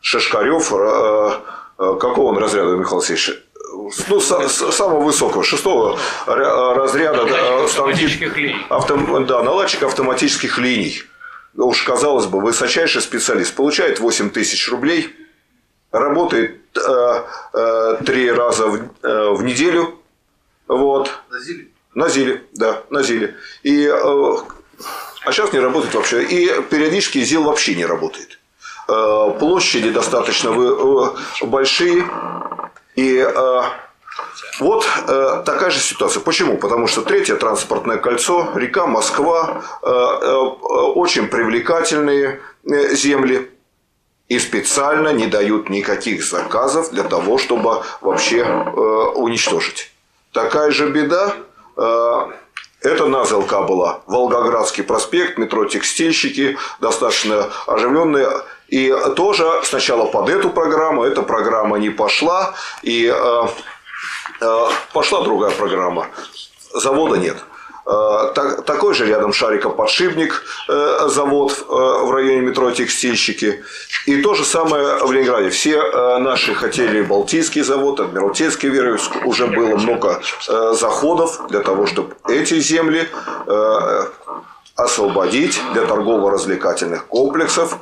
Шашкарев, 0.00 0.68
какого 1.76 2.28
он 2.28 2.38
разряда, 2.38 2.76
Михаил 2.76 2.98
Алексеевич? 2.98 3.42
ну, 4.08 4.20
с, 4.20 4.72
самого 4.72 5.00
высокого, 5.00 5.44
шестого 5.44 5.98
разряда 6.26 7.64
автоматических 7.64 8.36
линий. 8.36 8.56
Авто, 8.68 8.96
да, 9.20 9.42
наладчик 9.42 9.82
автоматических 9.82 10.58
линий. 10.58 11.02
Уж 11.56 11.82
казалось 11.82 12.26
бы, 12.26 12.40
высочайший 12.40 13.02
специалист. 13.02 13.54
Получает 13.54 14.00
8 14.00 14.30
тысяч 14.30 14.70
рублей, 14.70 15.10
работает 15.90 16.60
э, 16.76 17.22
э, 17.52 17.96
три 18.06 18.30
раза 18.30 18.66
в, 18.66 18.76
э, 19.02 19.30
в 19.30 19.42
неделю. 19.42 19.99
Вот. 20.70 21.10
На 21.30 21.40
Зиле? 21.40 21.66
На 21.94 22.08
Зиле, 22.08 22.44
да, 22.52 22.84
на 22.90 23.02
Зиле. 23.02 23.34
И, 23.64 23.86
э, 23.86 24.36
а 25.24 25.32
сейчас 25.32 25.52
не 25.52 25.58
работает 25.58 25.94
вообще. 25.94 26.22
И 26.22 26.62
периодически 26.70 27.18
ЗИЛ 27.24 27.42
вообще 27.42 27.74
не 27.74 27.84
работает. 27.84 28.38
Э, 28.88 29.32
площади 29.40 29.90
достаточно 29.90 30.52
большие. 31.42 32.04
И 32.94 33.16
э, 33.18 33.62
вот 34.60 34.86
э, 35.08 35.42
такая 35.44 35.70
же 35.70 35.80
ситуация. 35.80 36.20
Почему? 36.20 36.56
Потому 36.56 36.86
что 36.86 37.02
третье 37.02 37.34
транспортное 37.34 37.96
кольцо, 37.96 38.52
река 38.54 38.86
Москва, 38.86 39.62
э, 39.82 39.88
э, 39.88 40.34
очень 40.94 41.26
привлекательные 41.26 42.40
э, 42.64 42.94
земли. 42.94 43.50
И 44.28 44.38
специально 44.38 45.08
не 45.08 45.26
дают 45.26 45.68
никаких 45.68 46.22
заказов 46.22 46.92
для 46.92 47.02
того, 47.02 47.38
чтобы 47.38 47.82
вообще 48.00 48.38
э, 48.38 48.80
уничтожить. 49.16 49.89
Такая 50.32 50.70
же 50.70 50.90
беда. 50.90 51.34
Э, 51.76 52.26
это 52.82 53.06
на 53.06 53.24
ЗЛК 53.24 53.66
была. 53.66 54.00
Волгоградский 54.06 54.82
проспект, 54.82 55.38
метро 55.38 55.64
Текстильщики, 55.66 56.56
достаточно 56.80 57.50
оживленные 57.66 58.28
и 58.70 58.94
тоже 59.16 59.62
сначала 59.64 60.06
под 60.06 60.28
эту 60.28 60.50
программу, 60.50 61.02
эта 61.02 61.22
программа 61.22 61.78
не 61.78 61.90
пошла, 61.90 62.54
и 62.82 63.12
э, 63.12 63.46
э, 64.40 64.68
пошла 64.92 65.22
другая 65.22 65.50
программа. 65.50 66.06
Завода 66.72 67.16
нет. 67.16 67.36
Э, 67.90 68.30
так, 68.34 68.64
такой 68.64 68.94
же 68.94 69.06
рядом 69.06 69.32
шарикоподшипник 69.32 70.44
э, 70.68 71.08
завод 71.08 71.58
э, 71.58 71.72
в 71.72 72.12
районе 72.12 72.40
метро 72.40 72.70
Текстильщики. 72.70 73.64
И 74.06 74.22
то 74.22 74.34
же 74.34 74.44
самое 74.44 75.04
в 75.04 75.10
Ленинграде. 75.10 75.50
Все 75.50 76.18
наши 76.18 76.54
хотели 76.54 77.02
Балтийский 77.02 77.62
завод, 77.62 78.00
Адмиралтейский 78.00 78.68
Веревск. 78.68 79.10
Уже 79.26 79.46
было 79.46 79.76
много 79.76 80.22
заходов 80.72 81.40
для 81.48 81.60
того, 81.60 81.86
чтобы 81.86 82.14
эти 82.28 82.60
земли 82.60 83.08
освободить 84.76 85.60
для 85.74 85.84
торгово-развлекательных 85.84 87.06
комплексов 87.06 87.76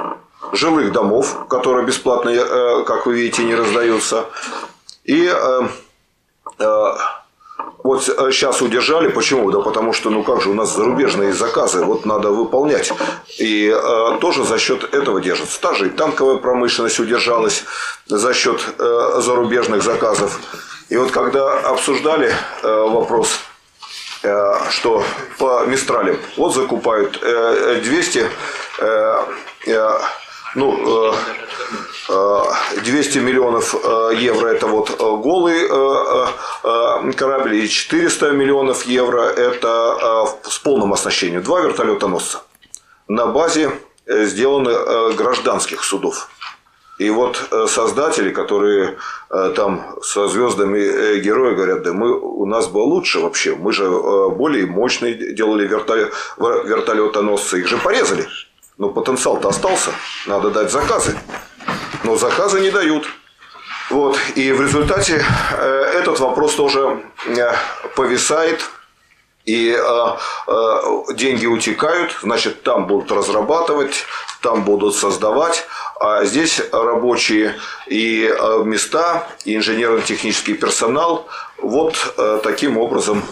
жилых 0.52 0.92
домов, 0.92 1.46
которые 1.48 1.86
бесплатно, 1.86 2.84
как 2.84 3.06
вы 3.06 3.14
видите, 3.14 3.44
не 3.44 3.54
раздаются. 3.54 4.24
И 5.04 5.32
вот 7.82 8.02
сейчас 8.04 8.60
удержали. 8.60 9.08
Почему? 9.08 9.50
Да 9.50 9.60
потому 9.60 9.92
что, 9.92 10.10
ну 10.10 10.22
как 10.22 10.42
же, 10.42 10.50
у 10.50 10.54
нас 10.54 10.74
зарубежные 10.74 11.32
заказы, 11.32 11.84
вот 11.84 12.04
надо 12.04 12.30
выполнять. 12.30 12.92
И 13.38 13.68
э, 13.74 14.18
тоже 14.20 14.44
за 14.44 14.58
счет 14.58 14.94
этого 14.94 15.20
держится. 15.20 15.60
Та 15.60 15.74
же 15.74 15.86
и 15.86 15.90
танковая 15.90 16.36
промышленность 16.36 16.98
удержалась 16.98 17.64
за 18.06 18.34
счет 18.34 18.60
э, 18.78 19.20
зарубежных 19.20 19.82
заказов. 19.82 20.40
И 20.88 20.96
вот 20.96 21.10
когда 21.10 21.60
обсуждали 21.60 22.32
э, 22.62 22.86
вопрос, 22.88 23.40
э, 24.22 24.54
что 24.70 25.04
по 25.38 25.64
Мистралям, 25.66 26.18
вот 26.36 26.54
закупают 26.54 27.18
э, 27.22 27.80
200 27.84 28.30
э, 28.80 29.24
э, 29.66 30.00
ну, 30.54 30.72
200 30.72 31.14
э, 31.14 31.38
э, 32.08 33.20
миллионов 33.20 33.74
э, 33.74 34.12
евро 34.16 34.48
это 34.48 34.66
вот 34.66 34.90
голый 34.98 35.68
корабль, 37.14 37.54
и 37.56 37.68
400 37.68 38.32
миллионов 38.32 38.86
евро 38.86 39.22
это 39.22 40.26
с 40.42 40.58
полным 40.58 40.92
оснащением. 40.92 41.42
Два 41.42 41.60
вертолета-носца. 41.60 42.42
На 43.08 43.26
базе 43.26 43.70
сделаны 44.06 45.14
гражданских 45.14 45.84
судов. 45.84 46.28
И 46.98 47.10
вот 47.10 47.40
создатели, 47.68 48.30
которые 48.30 48.96
там 49.28 49.96
со 50.02 50.26
звездами 50.28 51.20
героя 51.20 51.54
говорят, 51.54 51.82
да 51.82 51.92
мы, 51.92 52.18
у 52.18 52.44
нас 52.44 52.66
было 52.66 52.82
лучше 52.82 53.20
вообще, 53.20 53.54
мы 53.54 53.72
же 53.72 53.88
более 53.88 54.66
мощные 54.66 55.14
делали 55.34 55.66
вертолетоносцы, 55.66 57.60
их 57.60 57.68
же 57.68 57.78
порезали. 57.78 58.26
Но 58.78 58.90
потенциал-то 58.90 59.48
остался, 59.48 59.90
надо 60.26 60.50
дать 60.50 60.72
заказы. 60.72 61.16
Но 62.04 62.16
заказы 62.16 62.60
не 62.60 62.70
дают. 62.70 63.08
Вот. 63.90 64.18
И 64.34 64.52
в 64.52 64.60
результате 64.60 65.24
э, 65.52 65.92
этот 65.94 66.20
вопрос 66.20 66.54
тоже 66.54 67.02
э, 67.26 67.52
повисает, 67.96 68.62
и 69.46 69.74
э, 69.74 71.12
деньги 71.14 71.46
утекают, 71.46 72.18
значит, 72.22 72.62
там 72.62 72.86
будут 72.86 73.10
разрабатывать, 73.10 74.04
там 74.42 74.62
будут 74.64 74.94
создавать, 74.94 75.64
а 76.00 76.24
здесь 76.26 76.60
рабочие 76.70 77.56
и 77.86 78.30
места, 78.64 79.26
и 79.46 79.56
инженерно-технический 79.56 80.52
персонал 80.52 81.26
вот 81.56 81.96
таким 82.44 82.76
образом 82.76 83.24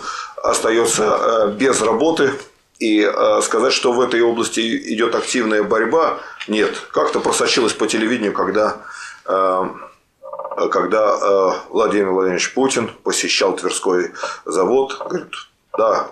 остается 0.43 1.55
без 1.59 1.81
работы 1.83 2.33
и 2.79 3.09
сказать, 3.43 3.73
что 3.73 3.93
в 3.93 4.01
этой 4.01 4.23
области 4.23 4.61
идет 4.93 5.15
активная 5.15 5.63
борьба, 5.63 6.19
нет. 6.49 6.77
Как-то 6.93 7.21
просочилось 7.21 7.73
по 7.73 7.87
телевидению, 7.87 8.33
когда, 8.33 8.77
э, 9.25 9.65
когда 10.71 11.17
э, 11.17 11.51
Владимир 11.71 12.11
Владимирович 12.11 12.55
Путин 12.55 12.91
посещал 13.03 13.57
Тверской 13.57 14.13
завод, 14.45 14.97
говорит, 14.99 15.33
да, 15.77 16.09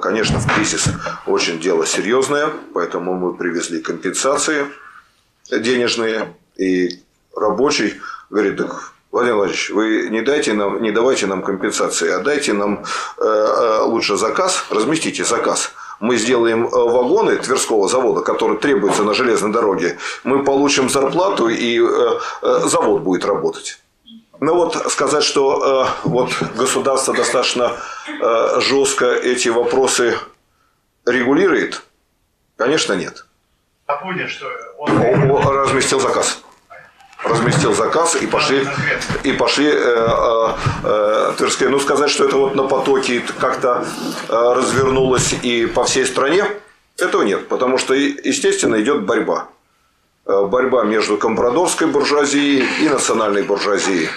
конечно, 0.00 0.38
в 0.38 0.54
кризис 0.54 0.88
очень 1.26 1.58
дело 1.58 1.86
серьезное, 1.86 2.50
поэтому 2.72 3.14
мы 3.14 3.34
привезли 3.34 3.80
компенсации 3.80 4.66
денежные, 5.50 6.34
и 6.56 7.00
рабочий 7.34 7.94
говорит, 8.30 8.58
так 8.58 8.92
Владимир 9.10 9.36
Владимирович, 9.36 9.70
вы 9.70 10.08
не, 10.10 10.22
дайте 10.22 10.52
нам, 10.52 10.82
не 10.82 10.92
давайте 10.92 11.26
нам 11.26 11.42
компенсации, 11.42 12.10
а 12.10 12.20
дайте 12.20 12.52
нам 12.52 12.84
э, 13.16 13.22
э, 13.24 13.80
лучше 13.82 14.16
заказ, 14.16 14.66
разместите 14.70 15.24
заказ– 15.24 15.72
мы 16.00 16.16
сделаем 16.16 16.66
э, 16.66 16.70
вагоны 16.70 17.36
Тверского 17.36 17.88
завода, 17.88 18.20
который 18.20 18.58
требуется 18.58 19.02
на 19.04 19.14
железной 19.14 19.52
дороге, 19.52 19.98
мы 20.24 20.44
получим 20.44 20.88
зарплату 20.88 21.48
и 21.48 21.80
э, 21.80 22.18
э, 22.42 22.60
завод 22.64 23.02
будет 23.02 23.24
работать. 23.24 23.80
Ну 24.40 24.54
вот 24.54 24.76
сказать, 24.92 25.24
что 25.24 25.88
вот 26.04 26.30
государство 26.56 27.12
достаточно 27.12 27.72
жестко 28.58 29.06
эти 29.06 29.48
вопросы 29.48 30.16
регулирует, 31.04 31.82
конечно, 32.56 32.92
нет. 32.92 33.26
А 33.86 33.96
понял, 33.96 34.28
что 34.28 34.46
он... 34.78 34.96
он 35.28 35.48
разместил 35.48 35.98
заказ 35.98 36.40
разместил 37.24 37.74
заказ 37.74 38.16
и 38.16 38.26
пошли, 38.26 38.66
и 39.24 39.32
пошли 39.32 39.66
э, 39.66 39.74
э, 39.74 40.48
э, 40.84 41.32
Тверские. 41.36 41.68
Ну, 41.68 41.80
сказать, 41.80 42.10
что 42.10 42.24
это 42.24 42.36
вот 42.36 42.54
на 42.54 42.64
потоке 42.64 43.22
как-то 43.40 43.84
э, 44.28 44.52
развернулось 44.54 45.34
и 45.42 45.66
по 45.66 45.84
всей 45.84 46.06
стране, 46.06 46.44
этого 46.96 47.22
нет. 47.22 47.48
Потому 47.48 47.78
что, 47.78 47.94
естественно, 47.94 48.80
идет 48.80 49.04
борьба. 49.04 49.48
Э, 50.26 50.44
борьба 50.44 50.84
между 50.84 51.16
компрадорской 51.16 51.88
буржуазией 51.88 52.64
и 52.80 52.88
национальной 52.88 53.42
буржуазией. 53.42 54.08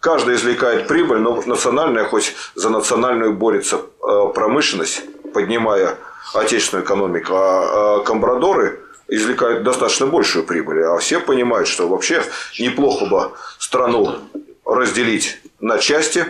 Каждый 0.00 0.34
извлекает 0.34 0.88
прибыль, 0.88 1.18
но 1.18 1.42
национальная 1.46 2.04
хоть 2.04 2.34
за 2.54 2.70
национальную 2.70 3.32
борется 3.32 3.80
э, 4.02 4.32
промышленность, 4.34 5.02
поднимая 5.32 5.96
отечественную 6.34 6.84
экономику, 6.84 7.32
а 7.34 8.00
компрадоры– 8.04 8.78
извлекают 9.16 9.62
достаточно 9.62 10.06
большую 10.06 10.44
прибыль. 10.44 10.82
А 10.84 10.98
все 10.98 11.20
понимают, 11.20 11.68
что 11.68 11.88
вообще 11.88 12.24
неплохо 12.58 13.06
бы 13.06 13.30
страну 13.58 14.16
разделить 14.64 15.38
на 15.60 15.78
части, 15.78 16.26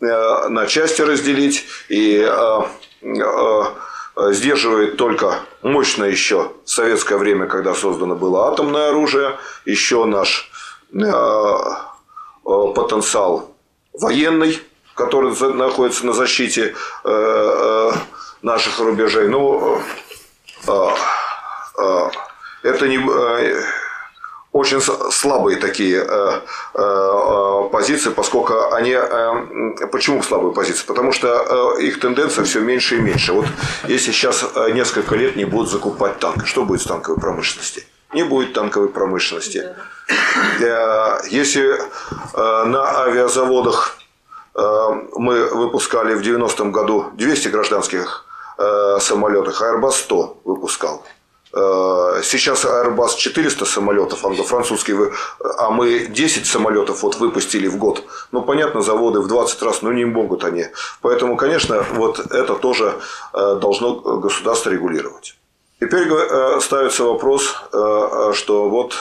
э, 0.00 0.48
на 0.48 0.66
части 0.66 1.02
разделить 1.02 1.64
и 1.88 2.24
э, 2.24 2.60
э, 3.02 3.62
сдерживает 4.32 4.96
только 4.96 5.40
мощно 5.62 6.04
еще 6.04 6.52
советское 6.64 7.18
время, 7.18 7.46
когда 7.46 7.74
создано 7.74 8.14
было 8.14 8.48
атомное 8.48 8.88
оружие, 8.90 9.36
еще 9.64 10.04
наш 10.04 10.50
потенциал 12.42 13.54
военный, 13.92 14.58
который 14.94 15.30
находится 15.52 16.06
на 16.06 16.14
защите 16.14 16.74
наших 18.42 18.80
рубежей. 18.80 19.28
Ну, 19.28 19.80
это 22.62 22.88
не, 22.88 22.98
э, 22.98 23.62
очень 24.52 24.80
слабые 24.80 25.58
такие 25.58 25.98
э, 25.98 26.40
э, 26.74 26.80
э, 26.82 27.68
позиции, 27.70 28.10
поскольку 28.10 28.72
они... 28.72 28.92
э, 28.92 29.86
Почему 29.92 30.22
слабые 30.22 30.52
позиции? 30.54 30.86
Потому 30.86 31.12
что 31.12 31.76
э, 31.78 31.82
их 31.82 32.00
тенденция 32.00 32.44
все 32.44 32.60
меньше 32.60 32.96
и 32.96 33.00
меньше. 33.00 33.32
Вот 33.32 33.46
если 33.86 34.10
сейчас 34.12 34.44
э, 34.54 34.70
несколько 34.72 35.14
лет 35.16 35.36
не 35.36 35.44
будут 35.44 35.70
закупать 35.70 36.18
танки, 36.18 36.46
что 36.46 36.64
будет 36.64 36.80
с 36.80 36.86
танковой 36.86 37.20
промышленности? 37.20 37.86
Не 38.14 38.24
будет 38.24 38.54
танковой 38.54 38.88
промышленности. 38.88 39.64
Э, 40.60 41.18
Если 41.30 41.78
э, 42.34 42.64
на 42.64 43.02
авиазаводах 43.02 43.98
э, 44.54 44.88
мы 45.16 45.44
выпускали 45.54 46.14
в 46.14 46.22
90-м 46.22 46.72
году 46.72 47.10
200 47.14 47.48
гражданских 47.48 48.24
э, 48.56 48.98
самолетов, 49.00 49.60
а 49.60 49.74
Airbus 49.74 49.92
100 49.92 50.40
выпускал. 50.44 51.04
Э, 51.52 52.20
Сейчас 52.22 52.64
Airbus 52.64 53.16
400 53.16 53.64
самолетов 53.64 54.24
англо-французский, 54.24 54.94
а 55.58 55.70
мы 55.70 56.06
10 56.06 56.46
самолетов 56.46 57.02
вот 57.02 57.16
выпустили 57.16 57.68
в 57.68 57.76
год. 57.76 58.04
Ну, 58.32 58.42
понятно, 58.42 58.82
заводы 58.82 59.20
в 59.20 59.28
20 59.28 59.62
раз, 59.62 59.82
но 59.82 59.92
не 59.92 60.04
могут 60.04 60.44
они. 60.44 60.66
Поэтому, 61.00 61.36
конечно, 61.36 61.84
вот 61.92 62.18
это 62.18 62.54
тоже 62.54 62.94
э, 63.32 63.58
должно 63.60 63.94
государство 63.94 64.70
регулировать. 64.70 65.36
Теперь 65.80 66.08
э, 66.10 66.60
ставится 66.60 67.04
вопрос, 67.04 67.54
что 67.70 68.68
вот 68.68 68.94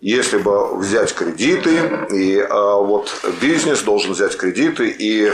если 0.00 0.38
бы 0.38 0.76
взять 0.76 1.12
кредиты, 1.12 2.06
и 2.12 2.46
вот 2.50 3.10
бизнес 3.40 3.82
должен 3.82 4.12
взять 4.12 4.36
кредиты 4.36 4.88
и 4.88 5.32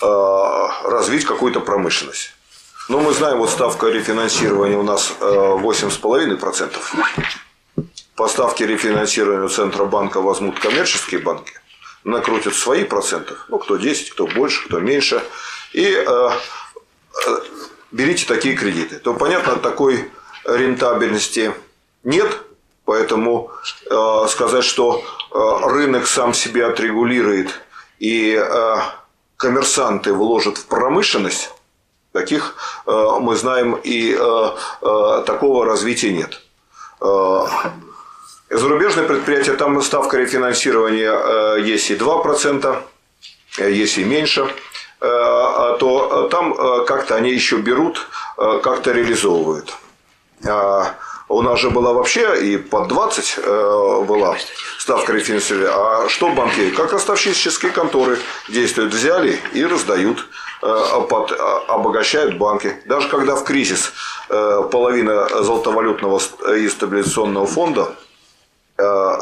развить 0.00 1.24
какую-то 1.24 1.58
промышленность. 1.58 2.33
Но 2.88 3.00
мы 3.00 3.14
знаем, 3.14 3.38
вот 3.38 3.50
ставка 3.50 3.88
рефинансирования 3.88 4.76
у 4.76 4.82
нас 4.82 5.12
э, 5.18 5.24
8,5%. 5.24 6.76
По 8.14 8.28
ставке 8.28 8.66
рефинансирования 8.66 9.48
Центробанка 9.48 10.20
возьмут 10.20 10.60
коммерческие 10.60 11.20
банки, 11.20 11.54
накрутят 12.04 12.54
свои 12.54 12.84
проценты, 12.84 13.34
ну, 13.48 13.58
кто 13.58 13.76
10, 13.76 14.10
кто 14.10 14.26
больше, 14.26 14.66
кто 14.68 14.80
меньше, 14.80 15.22
и 15.72 15.86
э, 15.86 16.30
э, 17.26 17.40
берите 17.90 18.26
такие 18.26 18.54
кредиты. 18.54 18.98
То, 18.98 19.14
понятно, 19.14 19.56
такой 19.56 20.10
рентабельности 20.44 21.54
нет, 22.02 22.38
поэтому 22.84 23.50
э, 23.90 24.26
сказать, 24.28 24.64
что 24.64 25.02
э, 25.32 25.66
рынок 25.70 26.06
сам 26.06 26.34
себя 26.34 26.68
отрегулирует 26.68 27.62
и 27.98 28.38
э, 28.38 28.76
коммерсанты 29.38 30.12
вложат 30.12 30.58
в 30.58 30.66
промышленность, 30.66 31.53
таких 32.14 32.54
э, 32.86 33.18
мы 33.20 33.36
знаем, 33.36 33.74
и 33.74 34.16
э, 34.18 34.50
э, 34.82 35.22
такого 35.26 35.66
развития 35.66 36.12
нет. 36.12 36.40
Зарубежные 38.50 39.06
предприятия, 39.06 39.54
там 39.54 39.82
ставка 39.82 40.16
рефинансирования 40.16 41.56
есть 41.56 41.90
и 41.90 41.96
2%, 41.96 42.76
э, 43.58 43.72
есть 43.72 43.98
и 43.98 44.04
меньше, 44.04 44.48
а 45.00 45.76
то 45.78 46.28
там 46.30 46.54
как-то 46.86 47.16
они 47.16 47.30
еще 47.30 47.56
берут, 47.56 48.06
как-то 48.36 48.92
реализовывают. 48.92 49.76
А 51.28 51.34
У 51.34 51.42
нас 51.42 51.58
же 51.60 51.70
была 51.70 51.92
вообще 51.92 52.40
и 52.44 52.56
под 52.58 52.88
20 52.88 53.38
э, 53.38 54.04
была 54.06 54.36
ставка 54.78 55.12
рефинансирования. 55.12 55.70
А 55.72 56.08
что 56.08 56.28
банки? 56.28 56.70
Как 56.70 56.92
ростовщические 56.92 57.72
конторы 57.72 58.18
действуют. 58.48 58.92
Взяли 58.92 59.40
и 59.52 59.64
раздают, 59.64 60.26
э, 60.62 61.00
под- 61.08 61.32
обогащают 61.68 62.36
банки. 62.38 62.76
Даже 62.86 63.08
когда 63.08 63.36
в 63.36 63.44
кризис 63.44 63.92
э, 64.28 64.62
половина 64.70 65.28
золотовалютного 65.42 66.20
и 66.56 66.68
стабилизационного 66.68 67.46
фонда 67.46 67.94
э, 68.76 69.18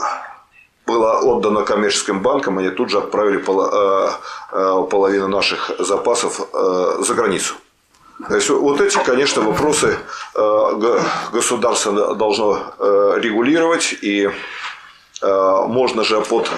было 0.86 1.20
отдано 1.20 1.62
коммерческим 1.62 2.20
банкам, 2.20 2.58
они 2.58 2.70
тут 2.70 2.90
же 2.90 2.98
отправили 2.98 3.38
э, 3.38 4.10
э, 4.52 4.86
половину 4.90 5.28
наших 5.28 5.70
запасов 5.78 6.40
э, 6.52 6.96
за 7.06 7.14
границу. 7.14 7.54
Есть 8.30 8.50
вот 8.50 8.80
эти, 8.80 8.98
конечно, 9.04 9.42
вопросы 9.42 9.98
э, 10.34 11.00
государство 11.32 12.14
должно 12.14 12.74
э, 12.78 13.14
регулировать, 13.20 13.94
и 14.00 14.30
э, 15.22 15.64
можно 15.66 16.04
же 16.04 16.20
под, 16.20 16.48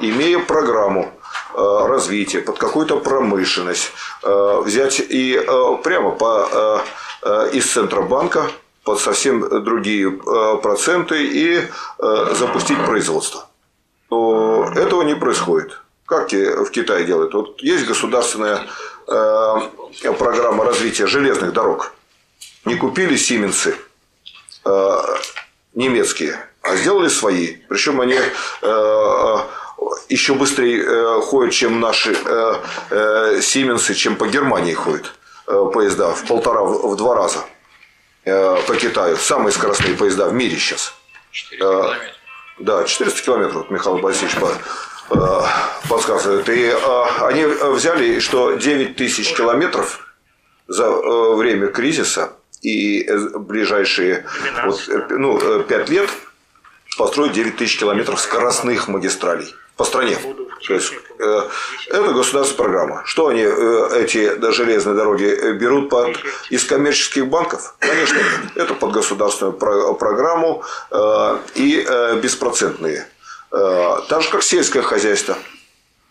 имея 0.00 0.38
программу 0.40 1.12
развития, 1.54 2.40
под 2.40 2.58
какую-то 2.58 2.98
промышленность, 2.98 3.92
взять 4.22 4.98
и 4.98 5.40
прямо 5.84 6.10
по, 6.10 6.82
из 7.52 7.70
Центробанка 7.72 8.50
под 8.82 8.98
совсем 8.98 9.62
другие 9.62 10.10
проценты 10.62 11.24
и 11.24 11.62
запустить 12.32 12.84
производство. 12.84 13.46
Но 14.10 14.68
этого 14.74 15.02
не 15.02 15.14
происходит. 15.14 15.80
Как 16.06 16.32
в 16.32 16.70
Китае 16.70 17.04
делают? 17.04 17.34
Вот 17.34 17.62
есть 17.62 17.86
государственная 17.86 18.66
программа 19.06 20.64
развития 20.64 21.06
железных 21.06 21.52
дорог. 21.52 21.94
Не 22.64 22.76
купили 22.76 23.16
Сименсы 23.16 23.76
э, 24.64 25.00
немецкие, 25.74 26.38
а 26.62 26.76
сделали 26.76 27.08
свои. 27.08 27.56
Причем 27.68 28.00
они 28.00 28.14
э, 28.62 29.38
еще 30.08 30.34
быстрее 30.34 30.82
э, 30.82 31.20
ходят, 31.22 31.52
чем 31.52 31.80
наши 31.80 32.14
э, 32.24 32.54
э, 32.90 33.40
Сименсы, 33.42 33.94
чем 33.94 34.16
по 34.16 34.26
Германии 34.26 34.74
ходят 34.74 35.12
э, 35.46 35.70
поезда 35.72 36.14
в 36.14 36.24
полтора, 36.26 36.62
в 36.62 36.96
два 36.96 37.14
раза 37.14 37.44
э, 38.24 38.56
по 38.66 38.74
Китаю. 38.76 39.16
Самые 39.16 39.52
скоростные 39.52 39.94
поезда 39.94 40.26
в 40.28 40.32
мире 40.32 40.56
сейчас. 40.56 40.94
400 41.32 41.64
Э, 41.66 41.94
Да, 42.60 42.84
400 42.84 43.22
километров, 43.22 43.70
Михаил 43.70 43.98
Борисович 43.98 44.36
э, 45.10 45.40
подсказывает. 45.88 46.48
И 46.48 46.66
э, 46.66 47.04
они 47.20 47.44
взяли, 47.44 48.18
что 48.20 48.54
9 48.54 48.96
тысяч 48.96 49.34
километров 49.34 50.00
за 50.68 50.84
э, 50.84 51.34
время 51.34 51.68
кризиса 51.68 52.32
и 52.62 53.08
ближайшие 53.34 54.24
вот, 54.64 54.80
ну, 55.10 55.38
э, 55.60 55.64
5 55.64 55.88
лет 55.90 56.10
построить 56.96 57.32
9 57.32 57.56
тысяч 57.56 57.78
километров 57.78 58.20
скоростных 58.20 58.88
магистралей 58.88 59.54
по 59.76 59.84
стране. 59.84 60.16
То 60.66 60.74
есть, 60.74 60.92
э, 61.18 61.42
это 61.88 62.12
государственная 62.12 62.64
программа. 62.64 63.02
Что 63.04 63.26
они, 63.26 63.42
э, 63.42 63.88
эти 63.96 64.50
железные 64.52 64.94
дороги, 64.94 65.52
берут 65.58 65.90
под, 65.90 66.16
из 66.48 66.64
коммерческих 66.64 67.26
банков? 67.26 67.74
Конечно. 67.80 68.18
Это 68.54 68.74
под 68.74 68.92
государственную 68.92 69.52
про- 69.52 69.94
программу 69.94 70.62
э, 70.90 71.38
и 71.56 71.86
беспроцентные. 72.22 73.06
Э, 73.56 74.00
так 74.08 74.22
же, 74.22 74.30
как 74.30 74.42
сельское 74.42 74.82
хозяйство. 74.82 75.36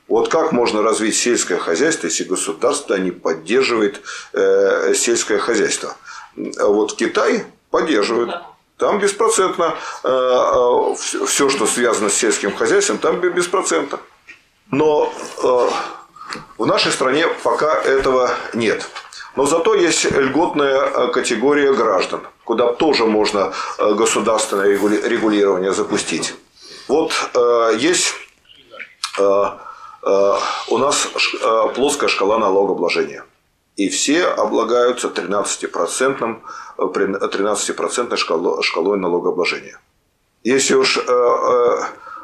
Вот 0.08 0.29
как 0.29 0.51
можно 0.51 0.82
развить 0.82 1.15
сельское 1.15 1.58
хозяйство, 1.58 2.08
если 2.08 2.23
государство 2.23 2.95
не 2.95 3.12
поддерживает 3.12 4.01
э, 4.34 4.93
сельское 4.95 5.39
хозяйство? 5.39 5.95
А 6.60 6.67
Вот 6.67 6.95
Китай 6.95 7.45
поддерживает. 7.69 8.32
Там 8.77 8.99
беспроцентно 8.99 9.75
все, 10.97 11.49
что 11.49 11.67
связано 11.67 12.10
с 12.10 12.15
сельским 12.15 12.53
хозяйством, 12.56 12.97
там 12.97 13.19
бе- 13.19 13.29
беспроцентно. 13.29 13.99
Но 14.71 15.13
э, 15.43 15.69
в 16.58 16.65
нашей 16.65 16.91
стране 16.91 17.27
пока 17.43 17.75
этого 17.75 18.32
нет. 18.53 18.89
Но 19.36 19.45
зато 19.45 19.75
есть 19.75 20.06
льготная 20.06 20.82
э, 20.82 21.08
категория 21.10 21.73
граждан, 21.73 22.21
куда 22.43 22.74
тоже 22.74 23.05
можно 23.05 23.53
э, 23.78 23.93
государственное 23.93 24.68
регули- 24.76 25.07
регулирование 25.07 25.74
запустить. 25.74 26.34
Вот 26.88 27.11
э, 27.34 27.75
есть 27.77 28.13
э, 29.19 29.43
э, 30.03 30.34
у 30.69 30.77
нас 30.77 31.07
ш- 31.15 31.38
э, 31.41 31.73
плоская 31.73 32.09
шкала 32.09 32.38
налогообложения. 32.38 33.23
И 33.75 33.89
все 33.89 34.25
облагаются 34.25 35.07
13%, 35.09 36.41
э, 36.77 36.88
при- 36.93 37.27
13% 37.27 38.17
шкало- 38.17 38.61
шкалой 38.61 38.97
налогообложения. 38.97 39.79
Если 40.43 40.75
уж 40.75 40.99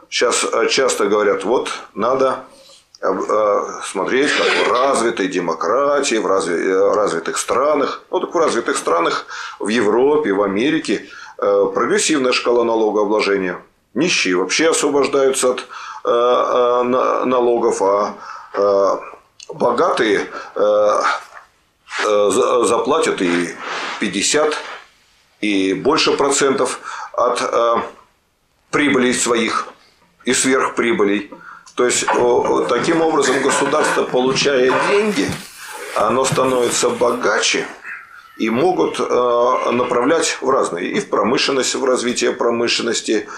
сейчас 0.10 0.45
часто 0.70 1.05
говорят, 1.07 1.45
вот 1.45 1.70
надо 1.93 2.43
э, 3.01 3.07
э, 3.07 3.62
смотреть, 3.86 4.30
как 4.34 4.68
в 4.68 4.72
развитой 4.74 5.28
демократии, 5.30 6.16
в 6.18 6.26
разви- 6.28 6.68
э, 6.68 6.93
развитых 6.95 7.38
странах. 7.38 8.01
Ну, 8.12 8.20
так 8.20 8.36
в 8.36 8.38
развитых 8.38 8.76
странах, 8.78 9.26
в 9.60 9.70
Европе, 9.70 10.34
в 10.34 10.41
Америке 10.43 11.05
э, 11.38 11.66
прогрессивная 11.74 12.34
шкала 12.34 12.66
налогообложения. 12.66 13.62
Нищие 13.94 14.36
вообще 14.36 14.70
освобождаются 14.70 15.52
от 15.52 15.60
э, 15.60 16.10
э, 16.10 16.84
на- 16.84 17.26
налогов, 17.26 17.82
а 17.82 18.16
э, 18.54 18.98
богатые 19.54 20.28
э, 20.56 21.02
за- 22.06 22.66
заплатят 22.66 23.22
и 23.22 23.56
50, 24.00 24.56
и 25.42 25.74
больше 25.74 26.12
процентов 26.12 26.80
от 27.14 27.42
э, 27.42 27.76
прибылей 28.70 29.14
своих 29.14 29.68
и 30.26 30.34
сверхприбылей. 30.34 31.32
То 31.76 31.86
есть 31.86 32.06
таким 32.68 33.02
образом 33.02 33.42
государство, 33.42 34.04
получая 34.04 34.72
деньги, 34.90 35.28
оно 35.96 36.26
становится 36.26 36.90
богаче 36.90 37.66
и 38.38 38.50
могут 38.50 39.00
э, 39.00 39.72
направлять 39.72 40.38
в 40.42 40.50
разные. 40.50 40.92
И 40.92 41.00
в 41.00 41.10
промышленность, 41.10 41.74
в 41.76 41.84
развитие 41.86 42.34
промышленности, 42.34 43.28
э, 43.28 43.30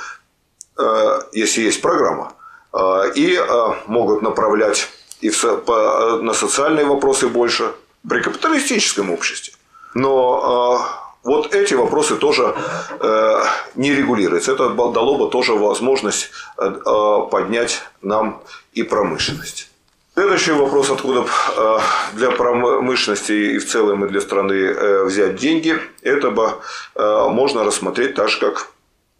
если 1.34 1.62
есть 1.62 1.82
программа. 1.82 2.34
Э, 2.74 3.12
и 3.16 3.36
э, 3.36 3.74
могут 3.88 4.22
направлять 4.22 4.90
и 5.20 5.30
на 5.30 6.34
социальные 6.34 6.86
вопросы 6.86 7.28
больше 7.28 7.72
при 8.08 8.22
капиталистическом 8.22 9.12
обществе. 9.12 9.54
Но 9.94 10.82
э, 10.82 11.02
вот 11.24 11.54
эти 11.54 11.76
вопросы 11.76 12.16
тоже 12.16 12.56
э, 13.00 13.44
не 13.76 13.94
регулируются. 13.94 14.54
Это 14.54 14.70
дало 14.70 15.18
бы 15.18 15.30
тоже 15.30 15.54
возможность 15.54 16.32
э, 16.58 16.66
э, 16.66 17.30
поднять 17.30 17.84
нам 18.02 18.42
и 18.74 18.84
промышленность. 18.84 19.70
Следующий 20.14 20.52
вопрос, 20.54 20.90
откуда 20.90 21.26
э, 21.56 21.80
для 22.14 22.32
промышленности 22.32 23.32
и 23.32 23.58
в 23.60 23.70
целом 23.70 24.06
и 24.06 24.10
для 24.10 24.22
страны 24.22 24.54
э, 24.54 25.04
взять 25.04 25.36
деньги, 25.36 25.80
это 26.02 26.32
бы 26.32 26.54
э, 26.96 27.28
можно 27.30 27.64
рассмотреть 27.64 28.16
так 28.16 28.30
же, 28.30 28.40
как, 28.40 28.56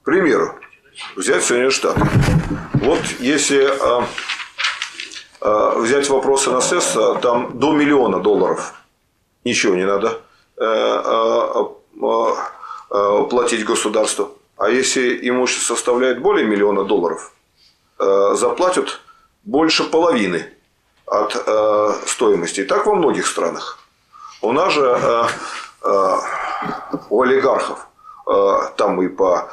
к 0.02 0.06
примеру, 0.06 0.56
взять 1.16 1.44
Соединенные 1.44 1.72
Штаты. 1.72 2.02
Вот 2.74 3.00
если 3.20 3.70
э, 3.70 4.06
э, 5.42 5.74
взять 5.78 6.10
вопросы 6.10 6.52
наследства, 6.52 7.20
там 7.20 7.60
до 7.60 7.74
миллиона 7.74 8.20
долларов 8.20 8.74
ничего 9.44 9.76
не 9.76 9.86
надо 9.86 10.22
э, 10.58 10.64
э, 10.64 11.66
э, 12.02 12.34
э, 12.92 13.28
платить 13.30 13.66
государству. 13.66 14.38
А 14.58 14.70
если 14.70 15.28
имущество 15.30 15.76
составляет 15.76 16.22
более 16.22 16.46
миллиона 16.46 16.84
долларов, 16.84 17.34
э, 18.00 18.34
заплатят 18.36 19.02
больше 19.44 19.84
половины 19.84 20.54
от 21.06 21.36
э, 21.36 21.94
стоимости. 22.06 22.62
И 22.62 22.66
так 22.66 22.86
во 22.86 22.96
многих 22.96 23.28
странах. 23.28 23.80
У 24.42 24.52
нас 24.54 24.74
же 24.74 25.28
у 27.10 27.22
олигархов 27.22 27.88
там 28.76 29.02
и 29.02 29.08
по, 29.08 29.50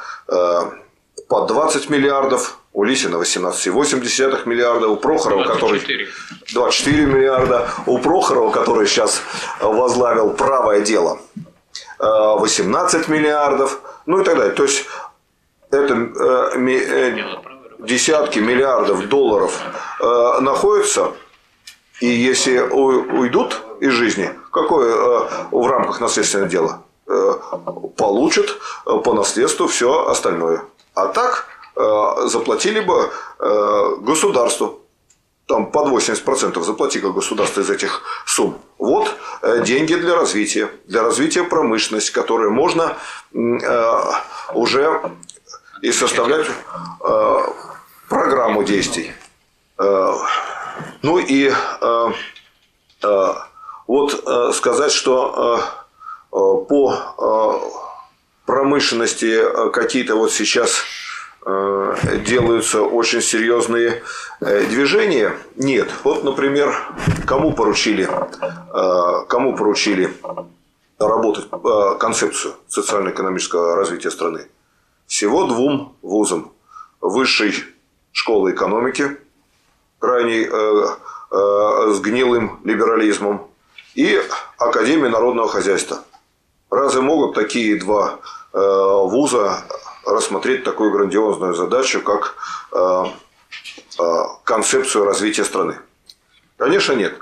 по 1.29 1.45
20 1.45 1.89
миллиардов, 1.91 2.57
у 2.73 2.83
Лисина 2.83 3.17
18,8 3.17 4.47
миллиарда, 4.47 4.87
у 4.87 4.97
Прохорова, 4.97 5.43
который 5.43 6.07
24 6.51 7.05
миллиарда, 7.05 7.69
у 7.85 7.99
Прохорова, 7.99 8.51
который 8.51 8.87
сейчас 8.87 9.21
возглавил 9.61 10.31
правое 10.31 10.81
дело, 10.81 11.19
э, 11.99 12.03
18 12.03 13.07
миллиардов, 13.09 13.79
ну 14.07 14.21
и 14.21 14.23
так 14.23 14.37
далее. 14.37 14.55
То 14.55 14.63
есть 14.63 14.85
это 15.69 15.93
э, 15.93 16.57
э, 16.57 17.17
десятки 17.77 18.39
миллиардов 18.39 19.07
долларов 19.07 19.61
э, 19.99 20.39
находятся, 20.41 21.11
и 22.01 22.07
если 22.07 22.57
уйдут 22.57 23.61
из 23.79 23.91
жизни, 23.91 24.31
какое 24.51 24.95
э, 24.95 25.29
в 25.51 25.67
рамках 25.67 26.01
наследственного 26.01 26.49
дела, 26.49 26.83
э, 27.07 27.33
получат 27.97 28.49
э, 28.87 28.97
по 29.03 29.13
наследству 29.13 29.67
все 29.67 30.07
остальное. 30.07 30.63
А 30.99 31.07
так 31.07 31.47
э, 31.75 32.27
заплатили 32.27 32.81
бы 32.81 33.09
э, 33.39 33.95
государству. 34.01 34.81
Там 35.47 35.71
под 35.71 35.87
80% 35.87 36.61
заплати-ка 36.61 37.09
государство 37.09 37.61
из 37.61 37.69
этих 37.69 38.01
сумм. 38.25 38.59
Вот 38.77 39.15
э, 39.41 39.63
деньги 39.63 39.95
для 39.95 40.15
развития. 40.15 40.69
Для 40.87 41.03
развития 41.03 41.43
промышленности, 41.43 42.11
которые 42.11 42.49
можно 42.49 42.97
уже 44.53 45.01
и 45.81 45.91
составлять 45.93 46.47
программу 48.09 48.63
действий. 48.63 49.13
Ну 49.77 51.17
и 51.19 51.53
вот 53.87 54.55
сказать, 54.55 54.91
что 54.91 55.61
по 56.31 57.88
промышленности 58.49 59.43
э, 59.43 59.69
какие-то 59.69 60.15
вот 60.15 60.31
сейчас 60.31 60.81
э, 61.45 61.95
делаются 62.25 62.81
очень 62.81 63.21
серьезные 63.21 64.01
э, 64.41 64.65
движения. 64.65 65.37
Нет. 65.55 65.87
Вот, 66.03 66.23
например, 66.23 66.75
кому 67.27 67.53
поручили, 67.53 68.09
кому 69.27 69.55
поручили 69.55 70.11
работать 70.97 71.47
концепцию 71.99 72.55
социально-экономического 72.67 73.75
развития 73.75 74.09
страны? 74.09 74.47
Всего 75.05 75.45
двум 75.45 75.95
вузам. 76.01 76.51
Высшей 77.01 77.53
школы 78.11 78.53
экономики, 78.53 79.17
крайне 79.99 80.49
с 81.29 81.99
гнилым 81.99 82.59
либерализмом, 82.63 83.47
и 83.93 84.19
Академии 84.57 85.07
народного 85.07 85.47
хозяйства. 85.47 85.99
Разве 86.71 87.01
могут 87.01 87.35
такие 87.35 87.79
два 87.79 88.19
вуза 88.53 89.63
рассмотреть 90.05 90.63
такую 90.63 90.91
грандиозную 90.91 91.53
задачу, 91.53 92.01
как 92.01 92.35
э, 92.71 93.05
э, 93.99 94.03
концепцию 94.43 95.05
развития 95.05 95.43
страны? 95.43 95.79
Конечно, 96.57 96.93
нет. 96.93 97.13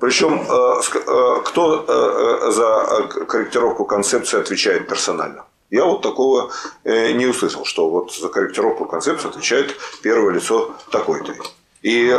Причем, 0.00 0.40
э, 0.40 0.80
э, 0.94 1.42
кто 1.44 1.84
э, 1.86 2.46
э, 2.46 2.50
за 2.50 2.64
э, 2.64 3.24
корректировку 3.24 3.84
концепции 3.84 4.40
отвечает 4.40 4.88
персонально? 4.88 5.44
Я 5.70 5.84
вот 5.84 6.02
такого 6.02 6.50
э, 6.84 7.12
не 7.12 7.26
услышал, 7.26 7.64
что 7.64 7.88
вот 7.88 8.14
за 8.14 8.28
корректировку 8.28 8.84
концепции 8.84 9.28
отвечает 9.28 9.76
первое 10.02 10.34
лицо 10.34 10.74
такой-то. 10.90 11.34
И 11.82 12.08
э, 12.08 12.18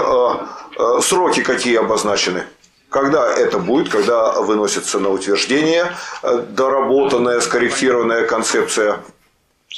э, 0.77 0.99
сроки 1.01 1.43
какие 1.43 1.77
обозначены? 1.77 2.45
Когда 2.93 3.35
это 3.35 3.57
будет, 3.57 3.89
когда 3.89 4.39
выносится 4.39 4.99
на 4.99 5.09
утверждение 5.09 5.91
э, 6.21 6.45
доработанная, 6.49 7.39
скорректированная 7.41 8.27
концепция? 8.27 8.99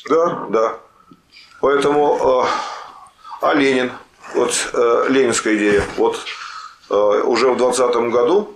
Да, 0.09 0.47
да. 0.49 0.77
Поэтому, 1.61 2.43
э, 2.43 2.47
а 3.41 3.53
Ленин, 3.53 3.93
вот 4.33 4.51
э, 4.73 5.05
ленинская 5.07 5.55
идея, 5.55 5.83
вот 5.95 6.19
уже 6.89 7.49
в 7.51 7.57
2020 7.57 8.11
году 8.11 8.53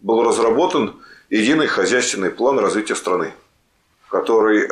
был 0.00 0.24
разработан 0.24 0.96
единый 1.28 1.66
хозяйственный 1.66 2.30
план 2.30 2.58
развития 2.58 2.96
страны, 2.96 3.32
который 4.08 4.68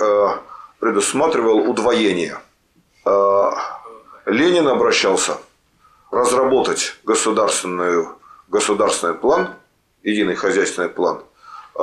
предусматривал 0.80 1.58
удвоение. 1.70 2.40
Ленин 4.26 4.66
обращался 4.66 5.38
разработать 6.10 6.96
государственную, 7.04 8.17
государственный 8.48 9.14
план, 9.14 9.54
единый 10.02 10.34
хозяйственный 10.34 10.88
план, 10.88 11.22
э, 11.78 11.82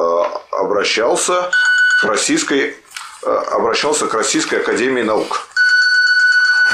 обращался 0.52 1.52
к 2.02 2.04
российской, 2.06 2.76
э, 3.24 3.30
обращался 3.52 4.08
к 4.08 4.14
Российской 4.14 4.60
Академии 4.62 5.04
Наук. 5.04 5.48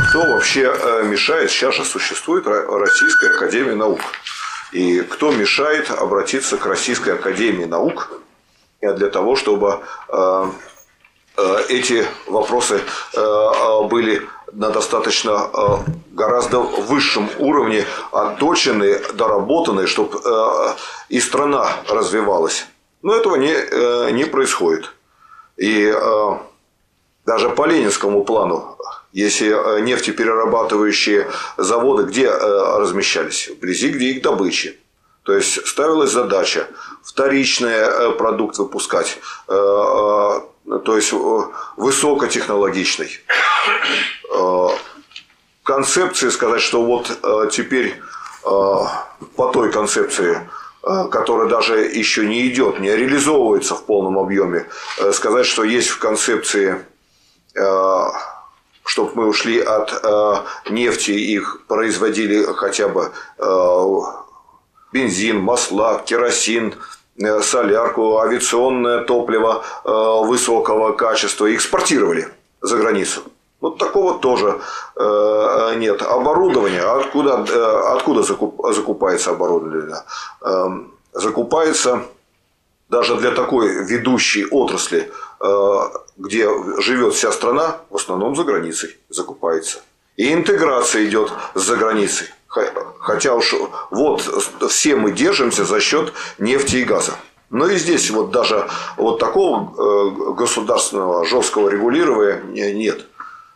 Кто 0.10 0.22
вообще 0.22 0.74
э, 0.74 1.04
мешает? 1.04 1.52
Сейчас 1.52 1.76
же 1.76 1.86
существует 1.86 2.46
Ро- 2.48 2.78
Российская 2.80 3.32
Академия 3.32 3.76
Наук. 3.76 4.02
И 4.72 5.02
кто 5.02 5.32
мешает 5.32 5.92
обратиться 5.92 6.58
к 6.58 6.66
Российской 6.66 7.16
Академии 7.16 7.66
Наук 7.66 8.14
для 8.82 9.10
того, 9.10 9.36
чтобы 9.36 9.82
эти 11.68 12.08
вопросы 12.26 12.82
были 13.89 14.28
на 14.54 14.70
достаточно 14.70 15.49
э, 15.54 15.78
гораздо 16.12 16.60
высшем 16.60 17.30
уровне 17.39 17.86
отточены, 18.12 18.99
доработаны, 19.14 19.88
чтобы 19.88 20.20
и 21.10 21.20
страна 21.20 21.68
развивалась. 21.89 22.66
Но 23.02 23.16
этого 23.16 23.36
не, 23.36 23.54
э, 23.54 24.12
не 24.12 24.26
происходит. 24.26 24.93
И 25.58 25.91
э, 25.93 26.38
даже 27.26 27.49
по 27.49 27.66
ленинскому 27.66 28.24
плану, 28.24 28.78
если 29.12 29.49
э, 29.49 29.82
нефтеперерабатывающие 29.82 31.28
заводы 31.58 32.04
где 32.04 32.28
э, 32.28 32.78
размещались? 32.78 33.49
Вблизи, 33.49 33.89
где 33.89 34.12
их 34.12 34.22
добычи. 34.22 34.80
То 35.24 35.34
есть 35.34 35.68
ставилась 35.68 36.12
задача 36.12 36.68
вторичный 37.04 37.74
э, 37.74 38.12
продукт 38.12 38.58
выпускать, 38.58 39.18
э, 39.47 39.54
э, 39.54 40.41
то 40.66 40.95
есть 40.95 41.14
высокотехнологичный. 41.78 43.09
Э, 44.34 44.68
Концепции 45.64 46.30
сказать, 46.30 46.62
что 46.62 46.84
вот 46.84 47.20
э, 47.22 47.49
теперь 47.51 47.89
э, 47.89 47.97
по 48.43 49.51
той 49.53 49.72
концепции, 49.72 50.49
которая 50.82 51.47
даже 51.47 51.82
еще 51.82 52.26
не 52.26 52.47
идет, 52.47 52.80
не 52.80 52.89
реализовывается 52.89 53.76
в 53.76 53.86
полном 53.86 54.18
объеме, 54.18 54.66
сказать, 55.14 55.45
что 55.45 55.64
есть 55.64 55.89
в 55.89 55.99
концепции 55.99 56.84
чтобы 58.84 59.12
мы 59.14 59.28
ушли 59.28 59.59
от 59.59 59.93
э, 60.03 60.34
нефти 60.72 61.12
их 61.12 61.62
производили 61.68 62.43
хотя 62.55 62.88
бы 62.88 63.12
бензин, 64.91 65.39
масла, 65.39 66.01
керосин, 66.03 66.74
солярку, 67.41 68.17
авиационное 68.19 69.03
топливо 69.03 69.63
э, 69.84 70.26
высокого 70.26 70.93
качества 70.93 71.53
экспортировали 71.53 72.28
за 72.61 72.78
границу. 72.78 73.22
Вот 73.59 73.78
такого 73.78 74.19
тоже 74.19 74.59
э, 74.95 75.74
нет. 75.78 76.01
Оборудование, 76.01 76.82
откуда, 76.82 77.45
э, 77.47 77.95
откуда 77.95 78.24
закуп, 78.24 78.59
закупается 78.74 79.32
оборудование? 79.32 79.97
Э, 80.41 80.67
закупается 81.13 82.01
даже 82.89 83.15
для 83.15 83.32
такой 83.32 83.86
ведущей 83.86 84.45
отрасли, 84.45 85.11
э, 85.39 85.80
где 86.17 86.49
живет 86.82 87.13
вся 87.13 87.32
страна, 87.32 87.78
в 87.89 87.95
основном 87.95 88.36
за 88.36 88.43
границей 88.43 88.97
закупается. 89.09 89.80
И 90.17 90.34
интеграция 90.34 91.05
идет 91.05 91.32
за 91.55 91.76
границей. 91.76 92.28
Хотя 92.99 93.34
уж 93.34 93.56
вот 93.89 94.22
все 94.70 94.95
мы 94.95 95.12
держимся 95.12 95.64
за 95.64 95.80
счет 95.80 96.14
нефти 96.38 96.78
и 96.78 96.84
газа. 96.84 97.14
Но 97.49 97.68
и 97.68 97.78
здесь 97.78 98.10
вот 98.12 98.32
даже 98.32 98.68
вот 98.97 99.20
такого 99.20 99.74
э, 99.78 100.34
государственного 100.34 101.26
жесткого 101.26 101.70
регулирования 101.70 102.74
нет. 102.74 103.06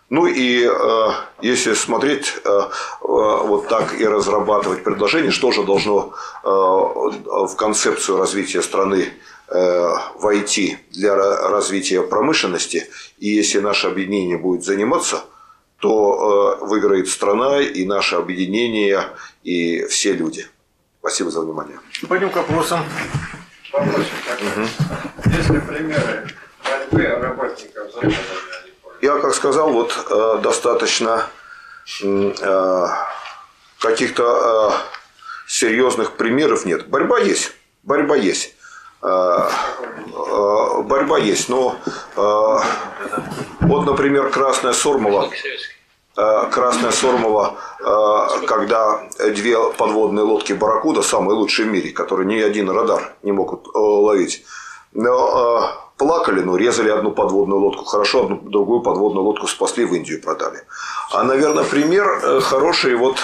Ну 0.10 0.28
и 0.28 0.66
э, 0.66 1.10
если 1.42 1.74
смотреть 1.74 2.36
э, 2.44 2.50
э, 2.50 2.68
вот 3.02 3.68
так 3.68 4.00
и 4.00 4.06
разрабатывать 4.06 4.84
предложение, 4.84 5.32
что 5.32 5.52
же 5.52 5.64
должно 5.64 6.14
э, 6.44 6.48
в 6.48 7.56
концепцию 7.56 8.18
развития 8.18 8.62
страны 8.62 9.14
э, 9.48 9.94
войти 10.20 10.78
для 10.92 11.16
развития 11.16 12.02
промышленности, 12.02 12.88
и 13.18 13.30
если 13.30 13.60
наше 13.60 13.88
объединение 13.88 14.38
будет 14.38 14.64
заниматься, 14.64 15.24
то 15.80 16.60
э, 16.62 16.66
выиграет 16.66 17.08
страна 17.10 17.60
и 17.60 17.86
наше 17.86 18.16
объединение, 18.16 19.04
и 19.44 19.86
все 19.86 20.14
люди. 20.14 20.48
Спасибо 21.00 21.30
за 21.30 21.42
внимание. 21.42 21.80
Пойдем 22.08 22.30
к 22.30 22.36
вопросам. 22.36 22.84
Вопросик 23.72 24.14
такой. 24.28 24.68
Если 25.38 25.60
примеры 25.60 26.28
борьбы 26.64 27.08
работников 27.08 27.92
завода 27.94 28.16
Я, 29.02 29.20
как 29.20 29.36
сказал, 29.36 29.72
вот 29.72 29.94
э, 30.10 30.40
достаточно 30.42 31.28
э, 32.02 32.88
каких-то 33.80 34.74
серьезных 35.48 36.14
примеров 36.14 36.66
нет. 36.66 36.88
Борьба 36.88 37.20
есть. 37.20 37.52
Борьба 37.84 38.16
есть. 38.16 38.55
Э, 39.02 39.50
э, 40.14 40.82
борьба 40.84 41.18
есть. 41.20 41.50
Но 41.50 41.76
э, 41.86 42.60
вот, 43.62 43.86
например, 43.86 44.30
Красная 44.30 44.74
Сормова. 44.74 45.30
Красная 46.50 46.92
Сормова, 46.92 47.56
когда 48.48 49.02
две 49.20 49.62
подводные 49.74 50.24
лодки 50.24 50.54
Барракуда, 50.54 51.02
самые 51.02 51.36
лучшие 51.36 51.68
в 51.68 51.72
мире, 51.72 51.92
которые 51.92 52.26
ни 52.26 52.40
один 52.40 52.70
радар 52.70 53.16
не 53.22 53.34
могут 53.34 53.68
ловить, 53.74 54.46
но 54.94 55.74
плакали, 55.98 56.40
но 56.40 56.56
резали 56.56 56.90
одну 56.90 57.12
подводную 57.12 57.60
лодку 57.60 57.84
хорошо, 57.84 58.24
одну 58.24 58.38
другую 58.38 58.80
подводную 58.80 59.26
лодку 59.26 59.48
спасли, 59.48 59.84
в 59.84 59.94
Индию 59.94 60.22
продали. 60.22 60.62
А, 61.12 61.24
наверное, 61.24 61.66
пример 61.66 62.40
хороший 62.40 62.96
вот 62.96 63.18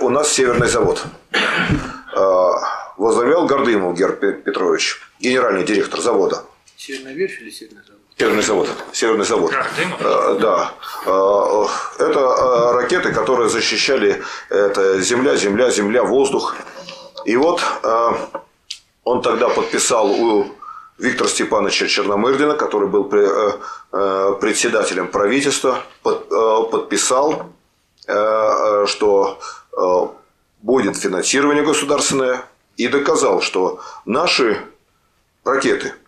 у 0.00 0.08
нас 0.08 0.32
Северный 0.32 0.66
завод. 0.66 1.04
Возглавлял 2.96 3.46
Гордымов 3.46 3.96
Герб 3.96 4.20
Петрович, 4.20 5.00
генеральный 5.20 5.64
директор 5.64 6.00
завода. 6.00 6.44
Северная 6.76 7.12
верфь 7.12 7.40
или 7.40 7.50
Северный 7.50 7.82
завод? 7.82 8.00
Северный 8.18 8.42
завод. 8.42 8.68
Северный 8.92 9.24
завод. 9.26 9.52
Э, 10.00 10.38
да. 10.40 10.72
Э, 11.04 11.66
это 11.98 12.18
э, 12.18 12.72
ракеты, 12.72 13.12
которые 13.12 13.50
защищали 13.50 14.22
это 14.48 14.98
земля, 15.02 15.36
земля, 15.36 15.70
земля, 15.70 16.02
воздух. 16.02 16.56
И 17.26 17.36
вот 17.36 17.60
он 19.04 19.20
тогда 19.20 19.48
подписал 19.48 20.10
у 20.10 20.46
Виктора 20.96 21.28
Степановича 21.28 21.86
Черномырдина, 21.88 22.54
который 22.54 22.88
был 22.88 23.04
председателем 24.38 25.08
правительства, 25.08 25.82
подписал, 26.02 27.52
что 28.86 29.40
будет 30.62 30.96
финансирование 30.96 31.64
государственное, 31.64 32.44
и 32.76 32.88
доказал, 32.88 33.40
что 33.40 33.80
наши 34.04 34.60
ракеты– 35.44 35.94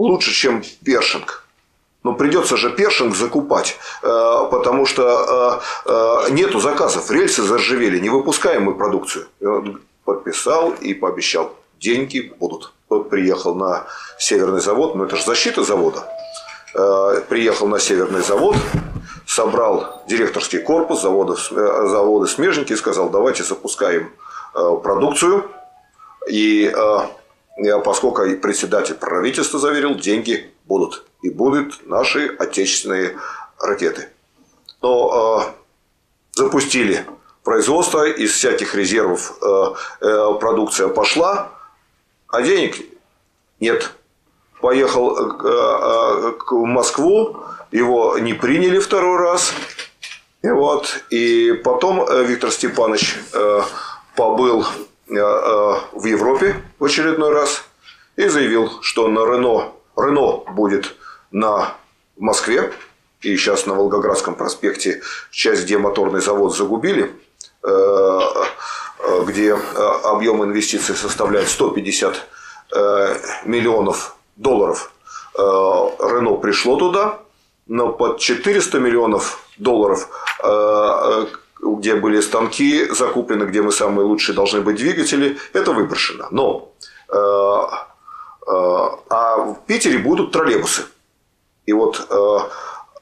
лучше, 0.00 0.32
чем 0.32 0.62
першинг. 0.84 1.44
Но 2.02 2.14
придется 2.14 2.56
же 2.56 2.70
першинг 2.70 3.14
закупать, 3.14 3.76
э, 4.02 4.06
потому 4.50 4.86
что 4.86 5.60
э, 5.86 5.90
э, 5.90 6.32
нету 6.32 6.58
заказов, 6.58 7.10
рельсы 7.10 7.42
заржавели, 7.42 7.98
не 7.98 8.08
выпускаем 8.08 8.64
мы 8.64 8.74
продукцию. 8.74 9.26
И 9.40 9.44
он 9.44 9.82
подписал 10.04 10.70
и 10.70 10.94
пообещал, 10.94 11.54
деньги 11.78 12.32
будут. 12.40 12.72
Приехал 13.10 13.54
на 13.54 13.84
северный 14.18 14.60
завод, 14.60 14.96
но 14.96 15.04
это 15.04 15.16
же 15.16 15.24
защита 15.24 15.62
завода. 15.62 16.08
Приехал 17.28 17.68
на 17.68 17.78
северный 17.78 18.22
завод, 18.22 18.56
собрал 19.26 20.02
директорский 20.08 20.60
корпус 20.60 21.02
завода, 21.02 21.36
завода 21.36 22.26
смежники 22.26 22.72
и 22.72 22.76
сказал, 22.76 23.10
давайте 23.10 23.44
запускаем 23.44 24.10
продукцию. 24.52 25.48
И 26.28 26.72
поскольку 27.84 28.22
председатель 28.40 28.94
правительства 28.94 29.58
заверил, 29.58 29.94
деньги 29.94 30.50
будут. 30.64 31.04
И 31.22 31.30
будут 31.30 31.86
наши 31.86 32.26
отечественные 32.26 33.16
ракеты. 33.58 34.08
Но 34.82 35.52
э, 36.34 36.40
запустили 36.40 37.04
производство, 37.42 38.08
из 38.08 38.32
всяких 38.32 38.74
резервов 38.74 39.36
э, 39.42 39.74
э, 40.00 40.34
продукция 40.40 40.88
пошла, 40.88 41.52
а 42.28 42.42
денег 42.42 42.76
нет. 43.58 43.92
Поехал 44.60 45.16
э, 45.16 45.22
э, 45.44 46.32
в 46.50 46.64
Москву, 46.64 47.36
его 47.70 48.18
не 48.18 48.34
приняли 48.34 48.78
второй 48.78 49.18
раз. 49.18 49.52
И, 50.42 50.48
вот, 50.48 51.04
и 51.10 51.52
потом 51.64 52.00
э, 52.00 52.24
Виктор 52.24 52.50
Степанович 52.50 53.18
э, 53.32 53.60
побыл 54.16 54.64
в 55.10 56.04
Европе 56.04 56.62
в 56.78 56.84
очередной 56.84 57.32
раз 57.32 57.64
и 58.16 58.28
заявил, 58.28 58.70
что 58.82 59.08
на 59.08 59.20
Рено, 59.24 59.72
Рено 59.96 60.44
будет 60.52 60.94
на 61.30 61.74
Москве, 62.16 62.72
и 63.20 63.36
сейчас 63.36 63.66
на 63.66 63.74
Волгоградском 63.74 64.34
проспекте 64.34 65.02
часть, 65.30 65.64
где 65.64 65.78
моторный 65.78 66.20
завод 66.20 66.56
загубили, 66.56 67.12
э, 67.62 68.20
где 69.26 69.54
объем 70.04 70.44
инвестиций 70.44 70.94
составляет 70.94 71.48
150 71.48 72.26
миллионов 73.46 74.16
долларов. 74.36 74.92
Рено 75.34 76.36
пришло 76.36 76.76
туда, 76.76 77.18
но 77.66 77.88
под 77.92 78.18
400 78.18 78.78
миллионов 78.78 79.42
долларов 79.58 80.08
где 81.62 81.94
были 81.94 82.20
станки 82.20 82.88
закуплены, 82.90 83.44
где 83.44 83.62
мы 83.62 83.72
самые 83.72 84.06
лучшие 84.06 84.34
должны 84.34 84.60
быть 84.60 84.76
двигатели, 84.76 85.38
это 85.52 85.72
выброшено. 85.72 86.28
Но 86.30 86.72
э, 87.08 87.14
э, 87.14 88.52
а 89.10 89.36
в 89.38 89.60
Питере 89.66 89.98
будут 89.98 90.32
троллейбусы. 90.32 90.82
И 91.66 91.72
вот 91.72 92.06
э, 92.08 92.38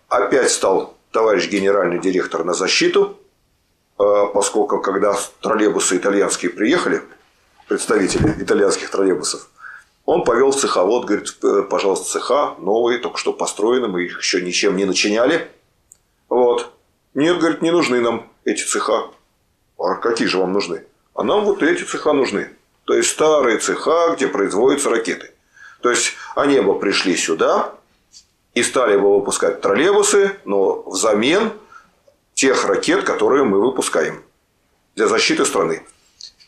опять 0.08 0.50
стал 0.50 0.94
товарищ 1.12 1.48
генеральный 1.48 1.98
директор 1.98 2.44
на 2.44 2.52
защиту, 2.52 3.16
поскольку 3.96 4.80
когда 4.80 5.16
троллейбусы 5.40 5.96
итальянские 5.96 6.52
приехали, 6.52 7.02
представители 7.66 8.42
итальянских 8.42 8.90
троллейбусов, 8.90 9.48
он 10.04 10.22
повел 10.22 10.52
в 10.52 10.56
цеховод, 10.56 11.06
говорит, 11.06 11.34
пожалуйста, 11.68 12.06
цеха 12.06 12.54
новые, 12.58 12.98
только 12.98 13.18
что 13.18 13.32
построены, 13.32 13.88
мы 13.88 14.04
их 14.04 14.18
еще 14.18 14.40
ничем 14.42 14.76
не 14.76 14.84
начиняли. 14.84 15.50
Вот. 16.28 16.70
Нет, 17.14 17.38
говорит, 17.38 17.62
не 17.62 17.70
нужны 17.70 18.00
нам 18.00 18.30
эти 18.50 18.64
цеха. 18.64 19.10
А 19.78 19.94
какие 19.94 20.28
же 20.28 20.38
вам 20.38 20.52
нужны? 20.52 20.84
А 21.14 21.22
нам 21.22 21.44
вот 21.44 21.62
эти 21.62 21.84
цеха 21.84 22.12
нужны. 22.12 22.50
То 22.84 22.94
есть 22.94 23.10
старые 23.10 23.58
цеха, 23.58 24.14
где 24.16 24.28
производятся 24.28 24.90
ракеты. 24.90 25.30
То 25.82 25.90
есть 25.90 26.14
они 26.34 26.60
бы 26.60 26.78
пришли 26.78 27.16
сюда 27.16 27.74
и 28.54 28.62
стали 28.62 28.96
бы 28.96 29.14
выпускать 29.14 29.60
троллейбусы, 29.60 30.36
но 30.44 30.82
взамен 30.86 31.52
тех 32.34 32.64
ракет, 32.64 33.04
которые 33.04 33.44
мы 33.44 33.60
выпускаем 33.60 34.22
для 34.96 35.06
защиты 35.06 35.44
страны. 35.44 35.82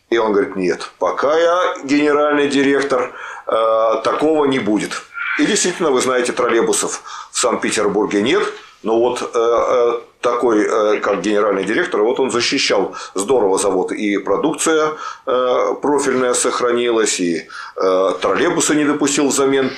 И 0.08 0.18
он 0.18 0.32
говорит, 0.32 0.56
нет, 0.56 0.90
пока 0.98 1.38
я 1.38 1.76
генеральный 1.84 2.48
директор, 2.48 3.14
э, 3.46 4.02
такого 4.02 4.46
не 4.46 4.58
будет. 4.58 5.02
И 5.38 5.46
действительно, 5.46 5.90
вы 5.90 6.00
знаете, 6.00 6.32
троллейбусов 6.32 7.02
в 7.30 7.38
Санкт-Петербурге 7.38 8.22
нет, 8.22 8.42
но 8.82 8.98
вот 8.98 9.22
э, 9.22 9.26
э, 9.34 10.00
такой, 10.20 10.64
э, 10.64 11.00
как 11.00 11.22
генеральный 11.22 11.64
директор, 11.64 12.02
вот 12.02 12.20
он 12.20 12.30
защищал 12.30 12.94
здорово 13.14 13.58
завод, 13.58 13.92
и 13.92 14.18
продукция 14.18 14.92
э, 15.26 15.74
профильная 15.80 16.34
сохранилась, 16.34 17.20
и 17.20 17.48
э, 17.76 18.12
троллейбусы 18.20 18.74
не 18.74 18.84
допустил 18.84 19.28
взамен 19.28 19.70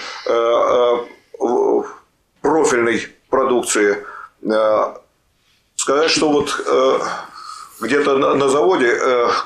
профильной 2.41 3.07
продукции. 3.31 4.05
Сказать, 5.77 6.11
что 6.11 6.29
вот 6.29 6.51
где-то 7.81 8.17
на, 8.17 8.49
заводе, 8.49 8.97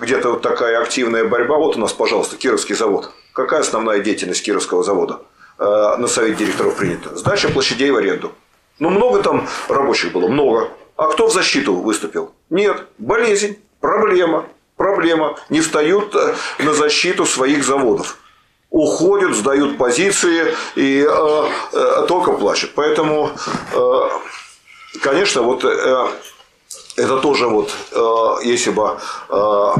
где-то 0.01 0.32
вот 0.32 0.42
такая 0.42 0.82
активная 0.82 1.24
борьба. 1.24 1.57
Вот 1.57 1.76
у 1.76 1.80
нас, 1.80 1.92
пожалуйста, 1.92 2.36
Кировский 2.36 2.74
завод. 2.74 3.11
Какая 3.32 3.61
основная 3.61 4.01
деятельность 4.01 4.44
Кировского 4.44 4.82
завода? 4.82 5.20
На 5.59 6.07
совет 6.07 6.36
директоров 6.36 6.76
принято. 6.76 7.16
Сдача 7.16 7.49
площадей 7.49 7.90
в 7.90 7.97
аренду. 7.97 8.32
Ну, 8.78 8.90
много 8.90 9.22
там 9.22 9.49
рабочих 9.68 10.12
было, 10.12 10.28
много. 10.28 10.68
А 10.97 11.09
кто 11.09 11.28
в 11.28 11.32
защиту 11.32 11.74
выступил? 11.74 12.32
Нет. 12.49 12.86
Болезнь, 12.99 13.59
проблема, 13.80 14.47
проблема. 14.76 15.38
Не 15.51 15.61
встают 15.61 16.14
э, 16.14 16.34
на 16.59 16.72
защиту 16.72 17.26
своих 17.26 17.64
заводов. 17.64 18.16
Уходят, 18.70 19.34
сдают 19.34 19.78
позиции 19.78 20.55
и 20.74 21.07
э, 21.07 21.49
э, 21.72 22.05
только 22.09 22.32
плачут. 22.32 22.72
Поэтому, 22.74 23.30
э, 23.72 24.09
конечно, 25.03 25.42
вот 25.42 25.64
э, 25.64 26.09
это 26.97 27.18
тоже 27.18 27.47
вот, 27.47 27.70
э, 27.92 28.44
если 28.44 28.70
бы 28.70 28.99
э, 29.28 29.72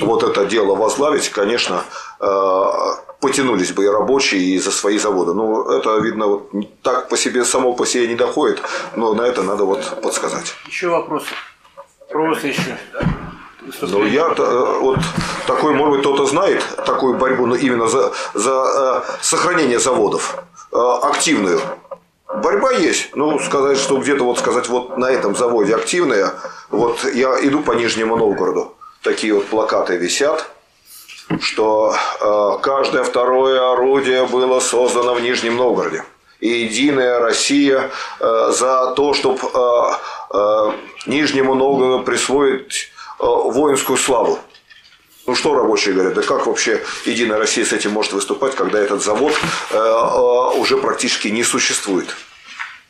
вот 0.00 0.22
это 0.24 0.44
дело 0.46 0.74
возглавить, 0.74 1.28
конечно, 1.28 1.84
э, 2.18 2.64
потянулись 3.20 3.72
бы 3.72 3.84
и 3.84 3.88
рабочие, 3.88 4.40
и 4.40 4.58
за 4.58 4.70
свои 4.70 4.98
заводы. 4.98 5.34
Ну, 5.34 5.70
это, 5.70 5.98
видно, 5.98 6.26
вот 6.26 6.50
так 6.82 7.08
по 7.08 7.16
себе, 7.16 7.44
само 7.44 7.74
по 7.74 7.86
себе 7.86 8.08
не 8.08 8.14
доходит, 8.14 8.60
но 8.96 9.14
на 9.14 9.22
это 9.22 9.42
надо 9.42 9.64
вот 9.64 10.00
подсказать. 10.02 10.54
Еще 10.66 10.88
вопросы? 10.88 11.28
Вопросы 12.00 12.48
еще? 12.48 12.78
Ну, 13.82 14.06
я 14.06 14.34
э, 14.36 14.78
вот 14.80 14.98
такой, 15.46 15.74
может 15.74 15.92
быть, 15.92 16.00
кто-то 16.00 16.26
знает 16.26 16.64
такую 16.86 17.18
борьбу 17.18 17.46
ну, 17.46 17.54
именно 17.54 17.88
за, 17.88 18.12
за 18.34 19.04
э, 19.06 19.12
сохранение 19.20 19.78
заводов, 19.78 20.42
э, 20.72 20.76
активную. 21.02 21.60
Борьба 22.42 22.72
есть. 22.72 23.14
Ну, 23.14 23.38
сказать, 23.38 23.78
что 23.78 23.98
где-то 23.98 24.24
вот 24.24 24.38
сказать, 24.38 24.68
вот 24.68 24.96
на 24.96 25.10
этом 25.10 25.36
заводе 25.36 25.74
активная. 25.74 26.32
Вот 26.70 27.04
я 27.12 27.36
иду 27.46 27.60
по 27.60 27.72
Нижнему 27.72 28.16
Новгороду. 28.16 28.74
Такие 29.02 29.34
вот 29.34 29.46
плакаты 29.46 29.96
висят, 29.96 30.50
что 31.38 31.94
э, 32.20 32.58
каждое 32.62 33.04
второе 33.04 33.72
орудие 33.72 34.26
было 34.26 34.60
создано 34.60 35.14
в 35.14 35.20
Нижнем 35.20 35.56
Новгороде. 35.56 36.04
И 36.40 36.48
единая 36.48 37.20
Россия 37.20 37.90
э, 38.18 38.52
за 38.52 38.94
то, 38.96 39.14
чтобы 39.14 39.38
э, 39.42 39.92
э, 40.32 40.72
Нижнему 41.06 41.54
Новгороду 41.54 42.02
присвоить 42.02 42.88
э, 43.18 43.24
воинскую 43.24 43.98
славу. 43.98 44.38
Ну 45.26 45.34
что 45.34 45.54
рабочие 45.54 45.94
говорят, 45.94 46.14
да 46.14 46.22
как 46.22 46.46
вообще 46.46 46.82
Единая 47.04 47.38
Россия 47.38 47.64
с 47.64 47.72
этим 47.72 47.92
может 47.92 48.12
выступать, 48.12 48.54
когда 48.56 48.80
этот 48.80 49.02
завод 49.02 49.32
э, 49.70 49.76
э, 49.76 50.58
уже 50.58 50.78
практически 50.78 51.28
не 51.28 51.44
существует? 51.44 52.08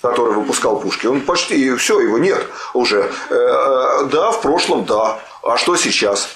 который 0.01 0.33
выпускал 0.33 0.81
пушки, 0.81 1.07
он 1.07 1.21
почти 1.21 1.75
все, 1.75 2.01
его 2.01 2.17
нет 2.17 2.47
уже. 2.73 3.13
Э, 3.29 3.35
э, 3.35 4.05
да, 4.11 4.31
в 4.31 4.41
прошлом, 4.41 4.87
да. 4.87 5.21
А 5.43 5.59
что 5.59 5.77
сейчас? 5.77 6.31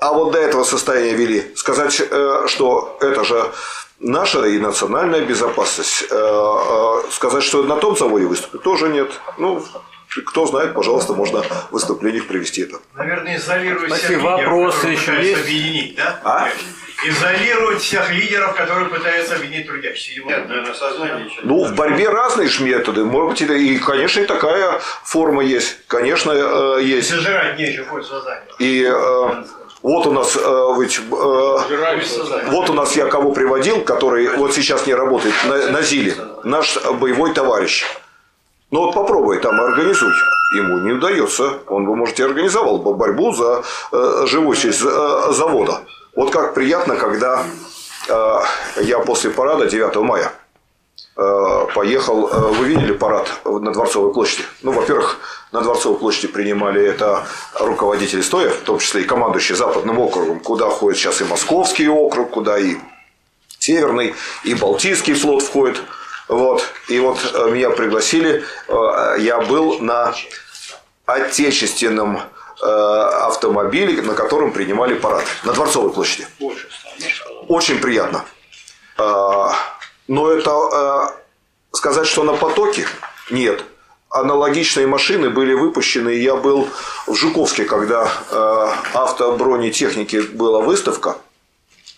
А 0.00 0.12
вот 0.14 0.32
до 0.32 0.38
этого 0.38 0.64
состояния 0.64 1.14
вели. 1.14 1.52
Сказать, 1.54 2.00
э, 2.00 2.44
что 2.46 2.96
это 3.02 3.22
же 3.22 3.50
наша 3.98 4.44
и 4.46 4.58
национальная 4.58 5.20
безопасность. 5.20 6.04
Э, 6.10 6.14
э, 6.14 7.10
Сказать, 7.10 7.42
что 7.42 7.62
на 7.64 7.76
том 7.76 7.96
заводе 7.96 8.24
выступит, 8.24 8.62
тоже 8.62 8.88
нет. 8.88 9.10
Ну, 9.36 9.62
кто 10.26 10.46
знает, 10.46 10.72
пожалуйста, 10.72 11.12
можно 11.12 11.42
в 11.42 11.72
выступлениях 11.72 12.26
привести 12.26 12.62
это. 12.62 12.78
Наверное, 12.94 13.36
изолировать 13.36 13.92
всех 13.92 14.10
лидеров, 14.10 14.24
Вопросы 14.24 14.76
которые 14.76 14.96
еще 14.96 15.06
пытаются 15.06 15.30
есть? 15.30 15.40
объединить, 15.42 15.96
да? 15.96 16.20
А? 16.24 16.48
Изолировать 17.06 17.80
всех 17.82 18.10
лидеров, 18.10 18.54
которые 18.54 18.88
пытаются 18.88 19.36
объединить 19.36 19.66
трудящихся. 19.66 20.22
Нет, 20.26 20.48
наверное, 20.48 20.74
сознание 20.74 21.26
еще. 21.26 21.40
Ну, 21.42 21.64
в 21.64 21.74
борьбе 21.74 22.08
разные 22.08 22.48
же 22.48 22.62
методы. 22.64 23.04
Может 23.04 23.30
быть, 23.30 23.50
и, 23.50 23.78
конечно, 23.78 24.20
и 24.20 24.24
такая 24.26 24.80
форма 25.04 25.42
есть. 25.44 25.78
Конечно, 25.86 26.78
есть. 26.78 27.10
Зажирать 27.10 27.58
нечего, 27.58 27.86
хоть 27.86 28.06
сознание. 28.06 28.44
И 28.58 28.84
э, 28.86 29.44
вот 29.82 30.06
у 30.06 30.12
нас 30.12 30.36
э, 30.36 30.74
ведь, 30.78 30.98
э, 30.98 32.50
вот 32.50 32.70
у 32.70 32.74
нас 32.74 32.96
я 32.96 33.06
кого 33.06 33.32
приводил, 33.32 33.80
который 33.82 34.36
вот 34.36 34.52
сейчас 34.52 34.86
не 34.86 34.94
работает 34.94 35.34
на, 35.46 35.70
на 35.70 35.82
ЗИЛе, 35.82 36.16
наш 36.44 36.78
боевой 37.00 37.32
товарищ. 37.32 37.86
Ну 38.70 38.82
вот 38.82 38.94
попробуй 38.94 39.38
там 39.40 39.58
организуй. 39.60 40.12
Ему 40.56 40.78
не 40.80 40.92
удается. 40.92 41.58
Он 41.68 41.86
бы, 41.86 41.96
может, 41.96 42.20
и 42.20 42.22
организовал 42.22 42.78
бы 42.78 42.94
борьбу 42.94 43.32
за 43.32 43.62
э, 43.92 44.26
живучесть 44.26 44.82
э, 44.84 45.32
завода. 45.32 45.80
Вот 46.14 46.30
как 46.30 46.54
приятно, 46.54 46.96
когда 46.96 47.44
э, 48.08 48.38
я 48.82 48.98
после 48.98 49.30
парада 49.30 49.66
9 49.66 49.96
мая 49.96 50.32
поехал. 51.74 52.28
э, 52.28 52.38
Вы 52.52 52.66
видели 52.68 52.92
парад 52.92 53.28
на 53.44 53.72
Дворцовой 53.72 54.12
площади? 54.12 54.44
Ну, 54.62 54.72
во-первых, 54.72 55.18
на 55.52 55.60
Дворцовой 55.60 55.98
площади 55.98 56.28
принимали 56.28 56.84
это 56.84 57.26
руководители 57.58 58.20
стоя, 58.22 58.50
в 58.50 58.60
том 58.62 58.78
числе 58.78 59.02
и 59.02 59.04
командующий 59.04 59.54
Западным 59.54 59.98
округом, 59.98 60.40
куда 60.40 60.68
входит 60.68 60.98
сейчас 60.98 61.20
и 61.20 61.24
Московский 61.24 61.88
округ, 61.88 62.30
куда 62.30 62.58
и 62.58 62.76
Северный, 63.58 64.14
и 64.44 64.54
Балтийский 64.54 65.14
флот 65.14 65.42
входит. 65.42 65.82
Вот. 66.28 66.62
И 66.88 66.98
вот 67.00 67.18
э, 67.34 67.50
меня 67.50 67.70
пригласили. 67.70 68.42
Э, 68.68 69.16
Я 69.18 69.40
был 69.40 69.78
на 69.80 70.14
отечественном 71.06 72.20
э, 72.62 72.66
автомобиле, 72.66 74.00
на 74.02 74.14
котором 74.14 74.52
принимали 74.52 74.94
парад. 74.94 75.24
На 75.44 75.52
Дворцовой 75.52 75.92
площади. 75.92 76.26
Очень 77.48 77.78
приятно. 77.80 78.24
Но 80.10 80.28
это 80.28 80.50
а, 80.50 81.14
сказать, 81.70 82.08
что 82.08 82.24
на 82.24 82.32
потоке? 82.32 82.84
Нет. 83.30 83.64
Аналогичные 84.10 84.88
машины 84.88 85.30
были 85.30 85.54
выпущены. 85.54 86.08
Я 86.08 86.34
был 86.34 86.68
в 87.06 87.14
Жуковске, 87.14 87.64
когда 87.64 88.10
а, 88.32 88.74
автобронетехники 88.92 90.16
была 90.16 90.62
выставка. 90.62 91.16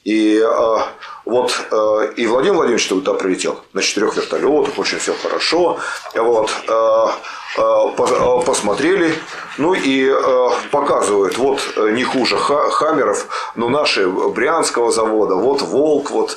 И 0.05 0.39
а, 0.45 0.89
вот 1.25 1.59
а, 1.71 2.03
и 2.03 2.27
Владимир 2.27 2.57
Владимирович 2.57 2.87
туда 2.89 3.15
прилетел 3.15 3.61
на 3.73 3.81
четырех 3.81 4.15
вертолетах, 4.15 4.79
очень 4.79 4.99
все 4.99 5.15
хорошо. 5.15 5.79
Вот, 6.15 6.51
а, 6.69 7.15
пос- 7.57 8.15
а, 8.15 8.43
посмотрели, 8.43 9.15
ну 9.57 9.73
и 9.73 10.07
а, 10.11 10.51
показывают, 10.71 11.39
вот 11.39 11.61
э, 11.77 11.93
не 11.93 12.05
хуже 12.05 12.37
Ха- 12.37 12.69
Хаммеров, 12.69 13.27
но 13.57 13.71
наши 13.71 14.07
Брянского 14.07 14.93
завода, 14.93 15.35
вот 15.37 15.63
Волк, 15.63 16.11
вот 16.11 16.37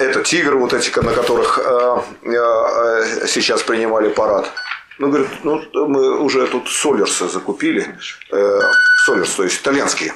это 0.00 0.22
Тигр, 0.22 0.56
вот 0.56 0.72
эти, 0.72 0.98
на 0.98 1.12
которых 1.12 1.58
а, 1.58 2.04
а, 2.24 3.26
сейчас 3.26 3.62
принимали 3.62 4.08
парад. 4.08 4.50
Ну, 4.98 5.08
говорит, 5.08 5.28
ну, 5.44 5.62
мы 5.72 6.18
уже 6.18 6.46
тут 6.46 6.68
Солерсы 6.68 7.28
закупили, 7.28 7.96
э, 8.30 8.60
Солерс, 9.06 9.30
то 9.30 9.44
есть 9.44 9.60
итальянские. 9.60 10.12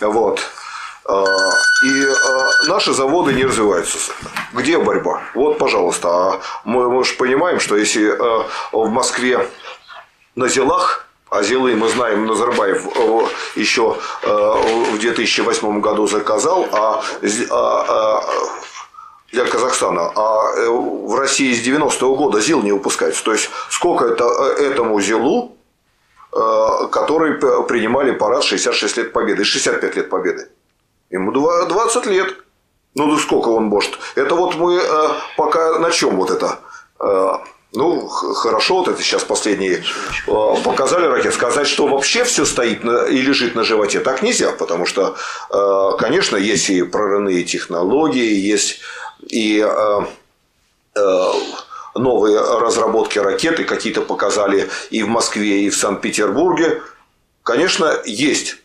Вот. 0.00 0.40
И 1.84 2.68
наши 2.68 2.94
заводы 2.94 3.34
не 3.34 3.44
развиваются. 3.44 3.98
Где 4.54 4.78
борьба? 4.78 5.22
Вот, 5.34 5.58
пожалуйста. 5.58 6.08
А 6.08 6.40
мы, 6.64 6.90
мы 6.90 7.04
же 7.04 7.14
понимаем, 7.14 7.60
что 7.60 7.76
если 7.76 8.08
в 8.72 8.88
Москве 8.88 9.46
на 10.36 10.48
Зелах, 10.48 11.08
а 11.30 11.42
Зелы, 11.42 11.74
мы 11.74 11.88
знаем, 11.88 12.26
Назарбаев 12.26 12.86
э, 12.86 13.26
еще 13.56 13.98
э, 14.22 14.26
в 14.92 14.98
2008 14.98 15.80
году 15.80 16.06
заказал, 16.06 16.66
а 16.72 17.02
а, 17.50 17.84
а, 17.88 18.24
для 19.32 19.44
Казахстана, 19.44 20.10
а 20.14 20.52
э, 20.56 20.68
в 20.68 21.14
России 21.14 21.52
с 21.52 21.66
90-го 21.66 22.16
года 22.16 22.40
ЗИЛ 22.40 22.62
не 22.62 22.72
выпускается. 22.72 23.22
То 23.24 23.32
есть, 23.32 23.50
сколько 23.70 24.06
это 24.06 24.24
э, 24.24 24.64
этому 24.70 25.00
ЗИЛу, 25.00 25.56
э, 26.32 26.88
который 26.90 27.34
принимали 27.66 28.12
парад 28.12 28.42
66 28.42 28.96
лет 28.96 29.12
победы, 29.12 29.42
и 29.42 29.44
65 29.44 29.96
лет 29.96 30.10
победы. 30.10 30.48
Ему 31.10 31.32
два- 31.32 31.66
20 31.66 32.06
лет. 32.06 32.34
Ну, 32.94 33.14
да 33.14 33.20
сколько 33.20 33.48
он 33.48 33.64
может? 33.64 33.98
Это 34.16 34.34
вот 34.34 34.56
мы 34.56 34.80
пока 35.36 35.78
на 35.78 35.90
чем 35.90 36.16
вот 36.16 36.30
это? 36.30 36.58
Ну, 37.78 38.08
хорошо, 38.08 38.78
вот 38.78 38.88
это 38.88 39.00
сейчас 39.00 39.22
последние 39.22 39.84
э, 40.26 40.62
показали 40.64 41.06
ракеты. 41.06 41.32
Сказать, 41.36 41.68
что 41.68 41.86
вообще 41.86 42.24
все 42.24 42.44
стоит 42.44 42.82
и 42.84 43.22
лежит 43.22 43.54
на 43.54 43.62
животе, 43.62 44.00
так 44.00 44.20
нельзя, 44.20 44.50
потому 44.50 44.84
что, 44.84 45.14
э, 45.50 45.90
конечно, 45.96 46.36
есть 46.36 46.70
и 46.70 46.82
прорывные 46.82 47.44
технологии, 47.44 48.34
есть 48.34 48.80
и 49.28 49.64
э, 49.64 50.00
новые 51.94 52.40
разработки 52.40 53.20
ракеты, 53.20 53.62
какие-то 53.62 54.02
показали 54.02 54.68
и 54.90 55.04
в 55.04 55.08
Москве, 55.08 55.62
и 55.62 55.70
в 55.70 55.76
Санкт-Петербурге. 55.76 56.82
Конечно, 57.44 58.02
есть. 58.04 58.56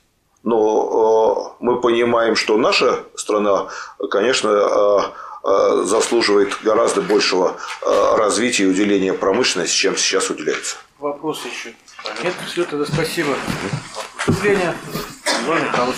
Но 0.41 1.55
мы 1.59 1.79
понимаем, 1.81 2.35
что 2.35 2.57
наша 2.57 3.03
страна, 3.15 3.67
конечно, 4.09 5.13
заслуживает 5.43 6.57
гораздо 6.63 7.01
большего 7.01 7.57
э, 7.81 8.15
развития 8.15 8.63
и 8.63 8.67
уделения 8.67 9.13
промышленности, 9.13 9.75
чем 9.75 9.97
сейчас 9.97 10.29
уделяется. 10.29 10.77
Вопросы 10.99 11.49
еще? 11.49 11.73
Нет, 12.23 12.33
все, 12.47 12.63
тогда 12.63 12.85
спасибо. 12.85 13.35
Выступление. 14.25 14.73
Иван 15.45 15.63
Михайлович. 15.63 15.97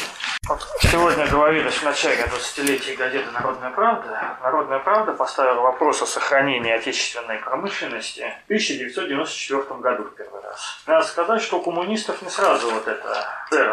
Сегодня 0.79 1.27
говорилось 1.27 1.75
в 1.75 1.83
начале 1.83 2.23
20-летия 2.23 2.95
газеты 2.95 3.31
«Народная 3.31 3.71
правда». 3.71 4.37
«Народная 4.43 4.79
правда» 4.79 5.13
поставила 5.13 5.61
вопрос 5.61 6.01
о 6.03 6.05
сохранении 6.05 6.71
отечественной 6.71 7.37
промышленности 7.39 8.31
в 8.43 8.45
1994 8.45 9.79
году 9.79 10.03
в 10.03 10.15
первый 10.15 10.41
раз. 10.41 10.59
Надо 10.85 11.05
сказать, 11.05 11.41
что 11.41 11.59
у 11.59 11.63
коммунистов 11.63 12.21
не 12.21 12.29
сразу 12.29 12.69
вот 12.69 12.87
это, 12.87 13.27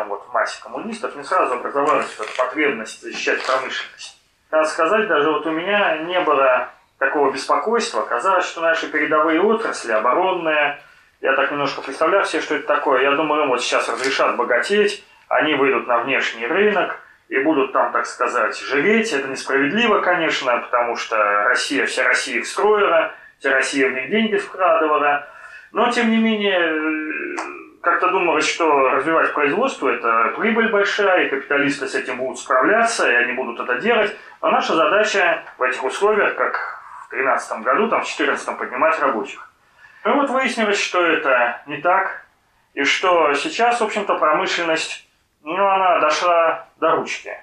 вот 0.08 0.26
в 0.28 0.32
массе 0.32 0.62
коммунистов, 0.62 1.14
не 1.16 1.24
сразу 1.24 1.54
образовалась 1.54 2.06
вот 2.18 2.26
эта 2.26 2.36
потребность 2.36 3.02
защищать 3.02 3.42
промышленность. 3.44 4.16
Надо 4.52 4.68
сказать, 4.68 5.08
даже 5.08 5.30
вот 5.30 5.46
у 5.46 5.50
меня 5.50 5.96
не 5.96 6.20
было 6.20 6.68
такого 6.98 7.32
беспокойства. 7.32 8.02
Казалось, 8.02 8.44
что 8.44 8.60
наши 8.60 8.86
передовые 8.86 9.40
отрасли, 9.40 9.92
оборонные, 9.92 10.78
я 11.22 11.34
так 11.34 11.50
немножко 11.50 11.80
представляю 11.80 12.26
себе, 12.26 12.42
что 12.42 12.56
это 12.56 12.66
такое. 12.66 13.00
Я 13.00 13.12
думаю, 13.12 13.44
им 13.44 13.48
вот 13.48 13.62
сейчас 13.62 13.88
разрешат 13.88 14.36
богатеть, 14.36 15.02
они 15.28 15.54
выйдут 15.54 15.86
на 15.86 16.02
внешний 16.02 16.46
рынок 16.46 17.00
и 17.30 17.38
будут 17.38 17.72
там, 17.72 17.92
так 17.92 18.04
сказать, 18.04 18.58
жиреть. 18.58 19.14
Это 19.14 19.26
несправедливо, 19.26 20.00
конечно, 20.00 20.58
потому 20.58 20.96
что 20.96 21.16
Россия, 21.44 21.86
вся 21.86 22.06
Россия 22.06 22.40
их 22.40 22.46
строила, 22.46 23.14
вся 23.38 23.52
Россия 23.52 23.88
в 23.88 23.92
них 23.94 24.10
деньги 24.10 24.36
вкладывала. 24.36 25.26
Но, 25.72 25.90
тем 25.90 26.10
не 26.10 26.18
менее, 26.18 27.61
как-то 27.82 28.08
думалось, 28.08 28.48
что 28.48 28.90
развивать 28.90 29.34
производство– 29.34 29.88
это 29.90 30.32
прибыль 30.38 30.70
большая, 30.70 31.26
и 31.26 31.28
капиталисты 31.28 31.86
с 31.86 31.94
этим 31.94 32.16
будут 32.16 32.38
справляться, 32.38 33.10
и 33.10 33.14
они 33.14 33.32
будут 33.32 33.60
это 33.60 33.80
делать. 33.80 34.16
Но 34.40 34.50
наша 34.50 34.74
задача 34.74 35.42
в 35.58 35.62
этих 35.62 35.84
условиях, 35.84 36.36
как 36.36 36.80
в 37.06 37.10
2013 37.10 37.58
году, 37.60 37.88
там, 37.88 38.00
в 38.00 38.04
2014 38.04 38.58
поднимать 38.58 38.98
рабочих. 39.00 39.52
Ну 40.04 40.14
вот 40.14 40.30
выяснилось, 40.30 40.80
что 40.80 41.04
это 41.04 41.62
не 41.66 41.76
так, 41.76 42.24
и 42.74 42.84
что 42.84 43.34
сейчас, 43.34 43.80
в 43.80 43.84
общем-то, 43.84 44.14
промышленность 44.14 45.06
ну, 45.44 45.66
она 45.66 45.98
дошла 45.98 46.68
до 46.78 46.92
ручки. 46.92 47.36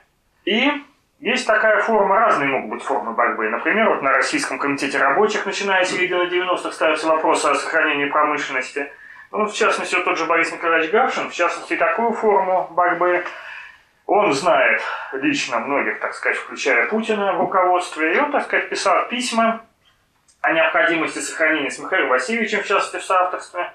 И 0.45 0.71
есть 1.19 1.45
такая 1.45 1.81
форма, 1.81 2.15
разные 2.15 2.49
могут 2.49 2.69
быть 2.69 2.83
формы 2.83 3.11
борьбы. 3.11 3.49
Например, 3.49 3.89
вот 3.89 4.01
на 4.01 4.13
Российском 4.13 4.57
комитете 4.57 4.97
рабочих, 4.97 5.45
начиная 5.45 5.83
с 5.83 5.91
середины 5.91 6.23
90-х, 6.23 6.71
ставятся 6.71 7.07
вопросы 7.07 7.47
о 7.47 7.55
сохранении 7.55 8.05
промышленности. 8.05 8.91
Ну, 9.32 9.45
в 9.45 9.53
частности, 9.53 9.95
вот 9.95 10.05
тот 10.05 10.17
же 10.17 10.25
Борис 10.25 10.51
Николаевич 10.51 10.91
Гавшин, 10.91 11.30
в 11.30 11.34
частности, 11.34 11.75
такую 11.75 12.13
форму 12.13 12.67
борьбы. 12.71 13.23
Он 14.07 14.34
знает 14.34 14.82
лично 15.13 15.59
многих, 15.59 15.99
так 15.99 16.15
сказать, 16.15 16.38
включая 16.38 16.88
Путина 16.88 17.34
в 17.34 17.39
руководстве. 17.39 18.15
И 18.15 18.19
он, 18.19 18.32
так 18.32 18.45
сказать, 18.45 18.69
писал 18.69 19.07
письма 19.07 19.61
о 20.41 20.51
необходимости 20.51 21.19
сохранения 21.19 21.69
с 21.69 21.77
Михаилом 21.77 22.09
Васильевичем, 22.09 22.63
в 22.63 22.67
частности, 22.67 22.97
в 22.97 23.03
соавторстве. 23.03 23.71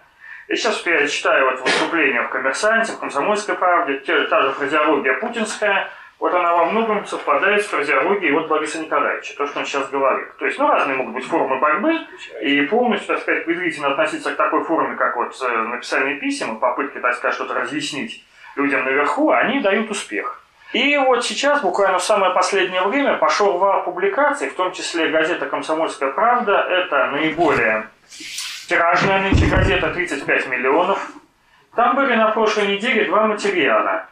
И 0.48 0.56
сейчас 0.56 0.84
я 0.86 1.06
читаю 1.06 1.50
вот 1.50 1.60
выступление 1.60 2.22
в 2.22 2.30
«Коммерсанте», 2.30 2.92
в 2.92 2.98
«Комсомольской 2.98 3.54
правде», 3.54 4.00
те, 4.00 4.26
та 4.26 4.42
же 4.42 4.52
фразеология 4.52 5.14
путинская, 5.14 5.88
вот 6.24 6.32
она 6.32 6.54
во 6.54 6.64
многом 6.64 7.04
совпадает 7.04 7.62
с 7.62 7.66
фразеологией 7.66 8.32
вот 8.32 8.48
Бориса 8.48 8.78
Николаевича, 8.78 9.34
то, 9.36 9.46
что 9.46 9.58
он 9.58 9.66
сейчас 9.66 9.90
говорит. 9.90 10.34
То 10.38 10.46
есть, 10.46 10.58
ну, 10.58 10.66
разные 10.66 10.96
могут 10.96 11.12
быть 11.12 11.26
формы 11.26 11.60
борьбы, 11.60 11.98
и 12.40 12.62
полностью, 12.62 13.08
так 13.08 13.20
сказать, 13.20 13.44
презрительно 13.44 13.88
относиться 13.88 14.32
к 14.32 14.36
такой 14.36 14.64
форме, 14.64 14.96
как 14.96 15.16
вот 15.16 15.36
э, 15.42 15.58
написание 15.64 16.16
писем, 16.16 16.58
попытки, 16.60 16.96
так 16.98 17.14
сказать, 17.16 17.34
что-то 17.34 17.52
разъяснить 17.52 18.24
людям 18.56 18.86
наверху, 18.86 19.32
они 19.32 19.60
дают 19.60 19.90
успех. 19.90 20.42
И 20.72 20.96
вот 20.96 21.26
сейчас, 21.26 21.60
буквально 21.60 21.98
в 21.98 22.02
самое 22.02 22.32
последнее 22.32 22.84
время, 22.84 23.18
пошел 23.18 23.58
вал 23.58 23.84
публикаций, 23.84 24.48
в 24.48 24.54
том 24.54 24.72
числе 24.72 25.08
газета 25.08 25.44
«Комсомольская 25.44 26.10
правда». 26.12 26.52
Это 26.54 27.08
наиболее 27.08 27.90
Тиражная 28.66 29.20
нынче 29.20 29.44
газета 29.44 29.90
35 29.90 30.48
миллионов. 30.48 31.06
Там 31.76 31.96
были 31.96 32.14
на 32.14 32.28
прошлой 32.28 32.68
неделе 32.68 33.04
два 33.04 33.26
материала. 33.26 34.08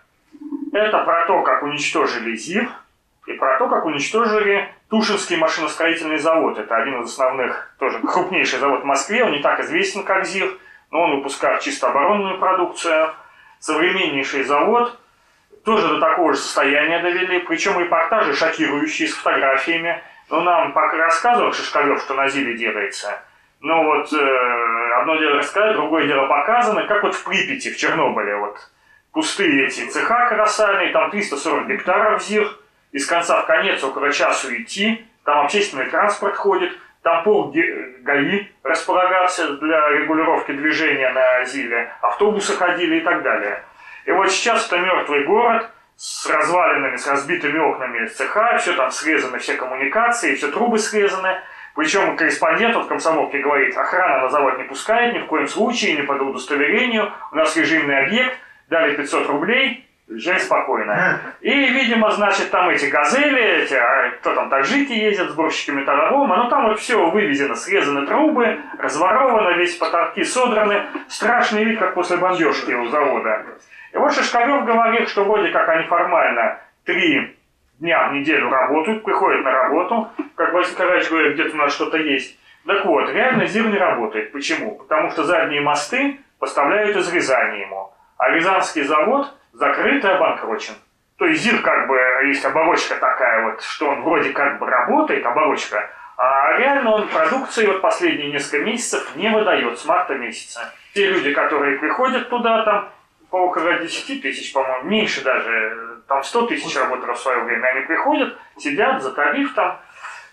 Это 0.72 0.98
про 1.04 1.26
то, 1.26 1.42
как 1.42 1.62
уничтожили 1.62 2.34
ЗИР, 2.34 2.68
и 3.26 3.32
про 3.34 3.58
то, 3.58 3.68
как 3.68 3.84
уничтожили 3.84 4.68
Тушинский 4.88 5.36
машиностроительный 5.36 6.18
завод. 6.18 6.58
Это 6.58 6.76
один 6.76 7.02
из 7.02 7.10
основных, 7.10 7.74
тоже 7.78 8.00
крупнейший 8.00 8.58
завод 8.58 8.82
в 8.82 8.86
Москве. 8.86 9.24
Он 9.24 9.32
не 9.32 9.40
так 9.40 9.60
известен, 9.60 10.02
как 10.02 10.24
ЗИР, 10.24 10.50
но 10.90 11.02
он 11.02 11.16
выпускает 11.16 11.60
чисто 11.60 11.88
оборонную 11.88 12.38
продукцию. 12.38 13.10
Современнейший 13.60 14.42
завод. 14.42 14.98
Тоже 15.64 15.86
до 15.86 16.00
такого 16.00 16.32
же 16.32 16.40
состояния 16.40 17.00
довели. 17.00 17.38
Причем 17.40 17.78
репортажи 17.78 18.34
шокирующие, 18.34 19.06
с 19.06 19.14
фотографиями. 19.14 20.02
Но 20.30 20.40
нам 20.40 20.72
пока 20.72 20.96
рассказывал 20.96 21.52
Шишкалев, 21.52 22.00
что 22.00 22.14
на 22.14 22.28
ЗИЛе 22.28 22.56
делается– 22.56 23.22
ну 23.62 23.84
вот, 23.84 24.12
э, 24.12 24.92
одно 25.00 25.16
дело 25.18 25.36
рассказать, 25.36 25.76
другое 25.76 26.08
дело 26.08 26.26
показано, 26.26 26.84
как 26.88 27.04
вот 27.04 27.14
в 27.14 27.22
Припяти, 27.22 27.70
в 27.70 27.76
Чернобыле, 27.76 28.34
вот 28.34 28.58
пустые 29.12 29.66
эти 29.66 29.88
цеха 29.88 30.28
колоссальные, 30.28 30.92
там 30.92 31.10
340 31.10 31.68
гектаров 31.68 32.22
ЗИР, 32.22 32.48
из 32.92 33.06
конца 33.06 33.42
в 33.42 33.46
конец 33.46 33.82
около 33.84 34.10
часу 34.12 34.54
идти, 34.54 35.06
там 35.24 35.44
общественный 35.44 35.86
транспорт 35.86 36.36
ходит, 36.36 36.76
там 37.02 37.24
пол 37.24 37.52
ГАИ 37.52 38.48
располагался 38.62 39.56
для 39.56 39.88
регулировки 39.90 40.52
движения 40.52 41.10
на 41.10 41.44
ЗИЛе, 41.44 41.92
автобусы 42.00 42.56
ходили 42.56 42.96
и 42.96 43.00
так 43.00 43.22
далее. 43.22 43.62
И 44.04 44.10
вот 44.12 44.30
сейчас 44.30 44.66
это 44.66 44.78
мертвый 44.78 45.24
город 45.24 45.70
с 45.96 46.26
развалинами, 46.26 46.96
с 46.96 47.06
разбитыми 47.06 47.58
окнами 47.58 48.06
цеха, 48.06 48.58
все 48.58 48.72
там 48.74 48.90
срезаны, 48.90 49.38
все 49.38 49.54
коммуникации, 49.54 50.34
все 50.34 50.48
трубы 50.48 50.78
срезаны, 50.78 51.40
причем 51.74 52.16
корреспондент 52.16 52.76
от 52.76 52.86
комсомолки 52.86 53.36
говорит, 53.36 53.76
охрана 53.76 54.22
на 54.22 54.28
завод 54.28 54.58
не 54.58 54.64
пускает, 54.64 55.14
ни 55.14 55.20
в 55.20 55.26
коем 55.26 55.48
случае, 55.48 55.94
не 55.94 56.02
по 56.02 56.12
удостоверению, 56.12 57.12
у 57.30 57.36
нас 57.36 57.56
режимный 57.56 58.04
объект, 58.04 58.36
дали 58.72 58.96
500 58.96 59.28
рублей, 59.28 59.86
езжай 60.08 60.40
спокойно. 60.40 61.20
И, 61.40 61.50
видимо, 61.50 62.10
значит, 62.10 62.50
там 62.50 62.70
эти 62.70 62.86
газели, 62.86 63.62
эти, 63.62 63.74
а, 63.74 64.10
кто 64.18 64.34
там, 64.34 64.48
таджики 64.48 64.92
ездят, 64.92 65.30
сборщики 65.30 65.70
металлолома, 65.70 66.36
ну 66.38 66.50
там 66.50 66.68
вот 66.68 66.80
все 66.80 67.08
вывезено, 67.10 67.54
срезаны 67.54 68.06
трубы, 68.06 68.58
разворовано, 68.78 69.56
весь 69.56 69.76
потолки 69.76 70.24
содраны. 70.24 70.82
Страшный 71.08 71.64
вид, 71.64 71.78
как 71.78 71.94
после 71.94 72.16
бомбежки 72.16 72.72
у 72.72 72.88
завода. 72.88 73.44
И 73.92 73.96
вот 73.96 74.14
Шишкарев 74.14 74.64
говорит, 74.64 75.08
что 75.08 75.24
вроде 75.24 75.50
как 75.52 75.68
они 75.68 75.86
формально 75.86 76.58
три 76.84 77.36
дня 77.78 78.08
в 78.08 78.14
неделю 78.14 78.48
работают, 78.48 79.04
приходят 79.04 79.44
на 79.44 79.50
работу, 79.50 80.10
как 80.34 80.52
Василий 80.52 80.74
Николаевич 80.74 81.10
говорит, 81.10 81.34
где-то 81.34 81.54
у 81.54 81.58
нас 81.58 81.74
что-то 81.74 81.98
есть. 81.98 82.38
Так 82.66 82.84
вот, 82.86 83.10
реально 83.10 83.46
ЗИР 83.46 83.66
не 83.66 83.78
работает. 83.78 84.32
Почему? 84.32 84.76
Потому 84.76 85.10
что 85.10 85.24
задние 85.24 85.60
мосты 85.60 86.20
поставляют 86.38 86.96
из 86.96 87.12
Рязани 87.12 87.60
ему. 87.60 87.92
А 88.16 88.30
Рязанский 88.30 88.82
завод 88.82 89.32
закрыт 89.52 90.04
и 90.04 90.08
обанкрочен. 90.08 90.74
То 91.16 91.26
есть 91.26 91.42
ЗИР 91.42 91.62
как 91.62 91.86
бы, 91.86 91.96
есть 92.26 92.44
оболочка 92.44 92.96
такая 92.96 93.44
вот, 93.44 93.62
что 93.62 93.88
он 93.90 94.02
вроде 94.02 94.30
как 94.30 94.58
бы 94.58 94.66
работает, 94.66 95.24
оболочка, 95.24 95.90
а 96.16 96.58
реально 96.58 96.90
он 96.90 97.08
продукции 97.08 97.66
вот 97.66 97.80
последние 97.80 98.32
несколько 98.32 98.64
месяцев 98.64 99.14
не 99.16 99.28
выдает 99.30 99.78
с 99.78 99.84
марта 99.84 100.14
месяца. 100.14 100.72
Те 100.94 101.06
люди, 101.06 101.32
которые 101.32 101.78
приходят 101.78 102.28
туда, 102.28 102.64
там 102.64 102.88
по 103.30 103.36
около 103.36 103.74
10 103.74 104.20
тысяч, 104.20 104.52
по-моему, 104.52 104.88
меньше 104.88 105.22
даже, 105.24 106.00
там 106.06 106.22
100 106.22 106.46
тысяч 106.48 106.76
работало 106.76 107.14
в 107.14 107.18
свое 107.18 107.40
время, 107.40 107.66
они 107.68 107.86
приходят, 107.86 108.36
сидят 108.58 109.02
за 109.02 109.12
тариф 109.12 109.54
там, 109.54 109.80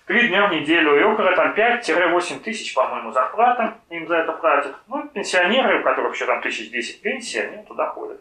три 0.10 0.28
дня 0.28 0.48
в 0.48 0.52
неделю, 0.52 1.00
и 1.00 1.04
около 1.04 1.36
там 1.36 1.54
5-8 1.54 2.40
тысяч, 2.40 2.74
по-моему, 2.74 3.12
зарплата 3.12 3.76
им 3.92 4.08
за 4.08 4.16
это 4.16 4.32
платят. 4.32 4.76
Ну, 4.88 5.08
пенсионеры, 5.08 5.82
у 5.82 5.84
которых 5.84 6.16
еще 6.16 6.26
там 6.26 6.42
тысяч 6.42 6.72
десять 6.72 7.00
пенсии, 7.02 7.38
они 7.38 7.64
туда 7.64 7.86
ходят. 7.90 8.20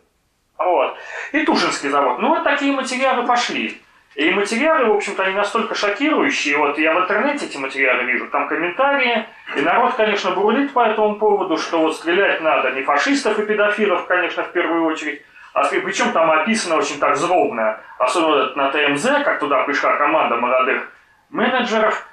Вот. 0.59 0.99
И 1.33 1.43
Тушинский 1.45 1.89
завод. 1.89 2.19
Ну, 2.19 2.29
вот 2.29 2.45
такие 2.45 2.73
материалы 2.73 3.27
пошли. 3.27 3.81
И 4.17 4.31
материалы, 4.31 4.93
в 4.93 4.97
общем-то, 4.97 5.23
они 5.23 5.35
настолько 5.35 5.75
шокирующие. 5.75 6.59
Вот 6.59 6.79
я 6.79 6.93
в 6.93 7.01
интернете 7.01 7.47
эти 7.47 7.57
материалы 7.57 8.03
вижу, 8.03 8.29
там 8.29 8.49
комментарии. 8.49 9.25
И 9.57 9.63
народ, 9.63 9.95
конечно, 9.95 10.33
бурлит 10.33 10.75
по 10.75 10.85
этому 10.85 11.15
поводу, 11.15 11.57
что 11.57 11.81
вот 11.81 11.97
стрелять 11.97 12.43
надо 12.43 12.71
не 12.73 12.83
фашистов 12.83 13.39
и 13.39 13.47
педофилов, 13.47 14.05
конечно, 14.05 14.43
в 14.43 14.53
первую 14.53 14.85
очередь, 14.85 15.23
а 15.55 15.67
причем 15.67 16.13
там 16.13 16.31
описано 16.31 16.77
очень 16.77 16.99
так 16.99 17.17
злобно, 17.17 17.81
особенно 17.99 18.55
на 18.57 18.71
ТМЗ, 18.71 19.25
как 19.25 19.41
туда 19.41 19.63
пришла 19.63 19.97
команда 19.97 20.37
молодых 20.37 20.93
менеджеров, 21.31 22.07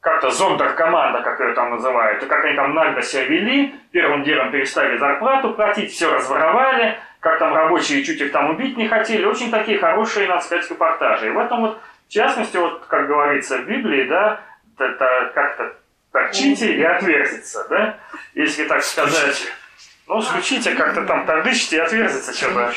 как-то 0.00 0.30
зондер-команда, 0.30 1.22
как 1.22 1.40
ее 1.40 1.52
там 1.54 1.70
называют, 1.70 2.22
и 2.22 2.26
как 2.26 2.44
они 2.44 2.54
там 2.54 2.74
нагло 2.74 3.02
себя 3.02 3.24
вели, 3.24 3.74
первым 3.90 4.22
делом 4.22 4.52
перестали 4.52 4.98
зарплату 4.98 5.54
платить, 5.54 5.92
все 5.92 6.14
разворовали, 6.14 6.96
как 7.20 7.38
там 7.40 7.54
рабочие 7.54 8.04
чуть 8.04 8.20
их 8.20 8.30
там 8.30 8.50
убить 8.50 8.76
не 8.76 8.86
хотели, 8.86 9.24
очень 9.24 9.50
такие 9.50 9.78
хорошие, 9.78 10.28
надо 10.28 10.42
сказать, 10.42 10.70
репортажи. 10.70 11.26
И 11.26 11.30
в 11.30 11.38
этом 11.38 11.62
вот, 11.62 11.80
в 12.08 12.12
частности, 12.12 12.56
вот, 12.56 12.84
как 12.86 13.08
говорится 13.08 13.58
в 13.58 13.66
Библии, 13.66 14.04
да, 14.04 14.40
это 14.78 15.32
как-то 15.34 15.74
торчите 16.12 16.72
и 16.72 16.82
отверзится, 16.82 17.66
да, 17.68 17.96
если 18.34 18.64
так 18.64 18.82
сказать. 18.82 19.52
Ну, 20.06 20.20
включите 20.20 20.74
как-то 20.74 21.04
там, 21.04 21.26
торчите 21.26 21.76
и 21.76 21.80
отверзится 21.80 22.32
что-то. 22.32 22.72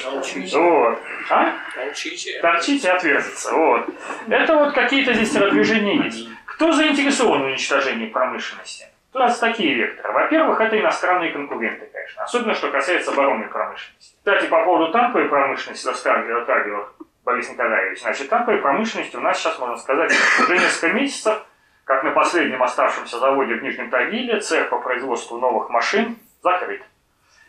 Вот. 0.60 1.00
А? 1.30 1.54
Торчите. 1.76 2.40
Торчите 2.42 2.88
и 2.88 2.92
отверзится. 2.92 3.54
Вот. 3.54 3.90
Это 4.28 4.56
вот 4.56 4.74
какие-то 4.74 5.14
здесь 5.14 5.32
телодвижения 5.32 6.04
есть. 6.06 6.28
Кто 6.46 6.72
заинтересован 6.72 7.44
в 7.44 7.46
уничтожении 7.46 8.08
промышленности? 8.08 8.88
У 9.14 9.20
нас 9.20 9.38
такие 9.40 9.76
векторы. 9.76 10.12
Во-первых, 10.14 10.60
это 10.60 10.80
иностранные 10.80 11.32
конкуренты, 11.32 11.88
конечно. 11.92 12.24
Особенно, 12.24 12.54
что 12.56 12.70
касается 12.70 13.12
оборонной 13.12 13.48
промышленности. 13.48 14.16
Кстати, 14.18 14.48
по 14.48 14.64
поводу 14.64 14.92
танковой 14.92 15.30
промышленности, 15.30 15.84
затрагивал 15.84 16.90
Борис 17.24 17.50
Николаевич. 17.50 18.02
Значит, 18.02 18.30
танковой 18.30 18.60
промышленности 18.60 19.16
у 19.16 19.22
нас 19.22 19.40
сейчас, 19.40 19.58
можно 19.60 19.78
сказать, 19.78 20.12
уже 20.42 20.58
несколько 20.58 20.94
месяцев, 20.94 21.44
как 21.86 22.04
на 22.04 22.12
последнем 22.12 22.62
оставшемся 22.62 23.20
заводе 23.20 23.56
в 23.56 23.64
Нижнем 23.64 23.90
Тагиле, 23.90 24.40
цех 24.42 24.70
по 24.70 24.80
производству 24.80 25.40
новых 25.40 25.70
машин 25.70 26.18
закрыт. 26.44 26.84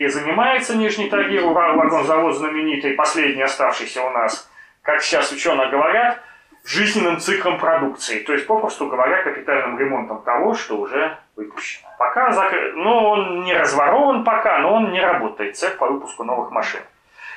И 0.00 0.08
занимается 0.08 0.78
Нижний 0.78 1.10
Тагил, 1.10 1.52
вагонзавод 1.52 2.34
знаменитый, 2.34 2.94
последний 2.94 3.42
оставшийся 3.42 4.02
у 4.02 4.08
нас, 4.08 4.50
как 4.80 5.02
сейчас 5.02 5.30
ученые 5.30 5.68
говорят, 5.68 6.22
жизненным 6.64 7.18
циклом 7.18 7.58
продукции, 7.58 8.20
то 8.20 8.32
есть, 8.32 8.46
попросту 8.46 8.86
говоря, 8.86 9.22
капитальным 9.22 9.78
ремонтом 9.78 10.22
того, 10.22 10.54
что 10.54 10.78
уже 10.78 11.18
выпущено. 11.36 11.86
Пока 11.98 12.32
закрыт, 12.32 12.76
ну, 12.76 12.96
он 12.96 13.42
не 13.42 13.52
разворован 13.52 14.24
пока, 14.24 14.60
но 14.60 14.76
он 14.76 14.90
не 14.90 15.02
работает, 15.02 15.58
цех 15.58 15.76
по 15.76 15.86
выпуску 15.86 16.24
новых 16.24 16.50
машин. 16.50 16.80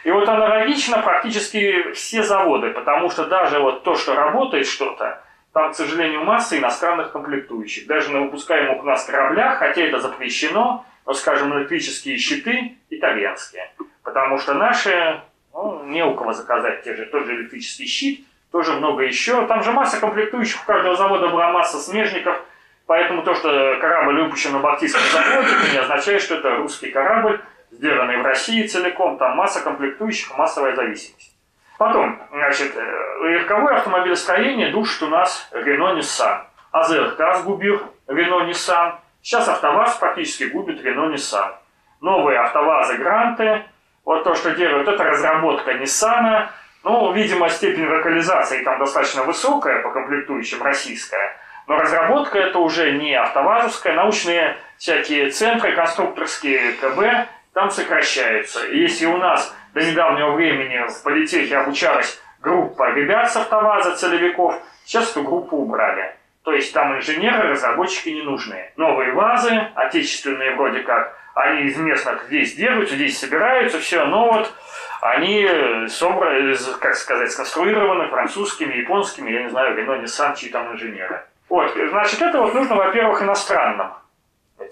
И 0.05 0.11
вот 0.11 0.29
аналогично 0.29 0.99
практически 0.99 1.91
все 1.91 2.23
заводы, 2.23 2.69
потому 2.69 3.09
что 3.09 3.25
даже 3.25 3.59
вот 3.59 3.83
то, 3.83 3.95
что 3.95 4.15
работает 4.15 4.67
что-то, 4.67 5.21
там, 5.51 5.73
к 5.73 5.75
сожалению, 5.75 6.23
масса 6.23 6.57
иностранных 6.57 7.11
комплектующих. 7.11 7.87
Даже 7.87 8.09
на 8.11 8.21
выпускаемых 8.21 8.81
у 8.81 8.85
нас 8.85 9.03
кораблях, 9.03 9.57
хотя 9.57 9.81
это 9.81 9.99
запрещено, 9.99 10.85
но, 11.05 11.13
скажем, 11.13 11.53
электрические 11.57 12.17
щиты 12.17 12.77
итальянские. 12.89 13.71
Потому 14.03 14.37
что 14.37 14.53
наши, 14.53 15.21
ну, 15.53 15.83
не 15.85 16.03
у 16.03 16.15
кого 16.15 16.33
заказать 16.33 16.83
те 16.83 16.95
же, 16.95 17.05
тот 17.05 17.25
же 17.25 17.35
электрический 17.35 17.85
щит, 17.85 18.25
тоже 18.51 18.73
много 18.73 19.03
еще. 19.03 19.45
Там 19.47 19.63
же 19.63 19.71
масса 19.71 19.99
комплектующих, 19.99 20.61
у 20.61 20.65
каждого 20.65 20.95
завода 20.95 21.29
была 21.29 21.51
масса 21.51 21.79
смежников, 21.79 22.39
поэтому 22.85 23.23
то, 23.23 23.33
что 23.33 23.77
корабль 23.81 24.21
выпущен 24.21 24.51
на 24.51 24.59
Балтийском 24.59 25.01
заводе, 25.11 25.49
не 25.71 25.79
означает, 25.79 26.21
что 26.21 26.35
это 26.35 26.57
русский 26.57 26.91
корабль, 26.91 27.41
сделанный 27.71 28.17
в 28.17 28.25
России 28.25 28.67
целиком, 28.67 29.17
там 29.17 29.35
масса 29.35 29.61
комплектующих, 29.61 30.37
массовая 30.37 30.75
зависимость. 30.75 31.33
Потом, 31.77 32.21
значит, 32.31 32.73
э, 32.75 33.27
легковое 33.29 33.77
автомобилестроение 33.77 34.71
душит 34.71 35.01
у 35.03 35.07
нас 35.07 35.49
Рено 35.51 35.97
Nissan. 35.97 36.43
АЗРК 36.71 37.37
сгубил 37.39 37.81
Рено 38.07 38.49
Nissan. 38.49 38.95
Сейчас 39.23 39.47
АвтоВАЗ 39.47 39.95
практически 39.95 40.43
губит 40.43 40.83
Рено 40.83 41.13
Nissan. 41.13 41.53
Новые 42.01 42.39
АвтоВАЗы 42.39 42.97
Гранты. 42.97 43.63
Вот 44.03 44.25
то, 44.25 44.35
что 44.35 44.51
делают, 44.51 44.85
это 44.89 45.01
разработка 45.01 45.71
Nissan. 45.71 46.49
Ну, 46.83 47.13
видимо, 47.13 47.47
степень 47.47 47.87
локализации 47.87 48.65
там 48.65 48.79
достаточно 48.79 49.23
высокая 49.23 49.81
по 49.81 49.91
комплектующим, 49.91 50.61
российская. 50.61 51.37
Но 51.67 51.77
разработка 51.77 52.37
это 52.37 52.59
уже 52.59 52.91
не 52.97 53.15
автовазовская. 53.15 53.93
Научные 53.93 54.57
всякие 54.77 55.29
центры, 55.29 55.73
конструкторские 55.73 56.73
КБ 56.73 57.29
там 57.53 57.71
сокращаются. 57.71 58.67
И 58.67 58.77
если 58.79 59.05
у 59.05 59.15
нас 59.15 59.55
до 59.73 59.79
недавнего 59.89 60.31
времени 60.31 60.85
в 60.89 61.01
политехе 61.01 61.59
обучалась 61.59 62.21
группа 62.41 62.91
ребят 62.91 63.31
с 63.31 63.37
автоваза, 63.37 63.95
целевиков, 63.95 64.53
сейчас 64.83 65.11
эту 65.11 65.23
группу 65.23 65.55
убрали. 65.55 66.13
То 66.43 66.51
есть 66.51 66.73
там 66.73 66.97
инженеры, 66.97 67.49
разработчики 67.49 68.09
не 68.09 68.21
нужны. 68.21 68.71
Новые 68.75 69.13
вазы, 69.13 69.69
отечественные 69.75 70.55
вроде 70.55 70.79
как, 70.79 71.17
они 71.35 71.63
из 71.63 71.77
местных 71.77 72.25
здесь 72.25 72.55
делаются, 72.55 72.95
здесь 72.95 73.17
собираются, 73.17 73.79
все, 73.79 74.05
но 74.05 74.31
вот 74.31 74.53
они 75.01 75.47
собраны, 75.87 76.55
как 76.79 76.95
сказать, 76.95 77.31
сконструированы 77.31 78.09
французскими, 78.09 78.75
японскими, 78.75 79.31
я 79.31 79.43
не 79.43 79.49
знаю, 79.49 79.75
Рено, 79.75 80.01
Nissan, 80.01 80.35
чьи 80.35 80.49
там 80.49 80.73
инженеры. 80.73 81.23
Вот, 81.49 81.71
значит, 81.89 82.21
это 82.21 82.41
вот 82.41 82.53
нужно, 82.53 82.75
во-первых, 82.75 83.21
иностранным 83.21 83.93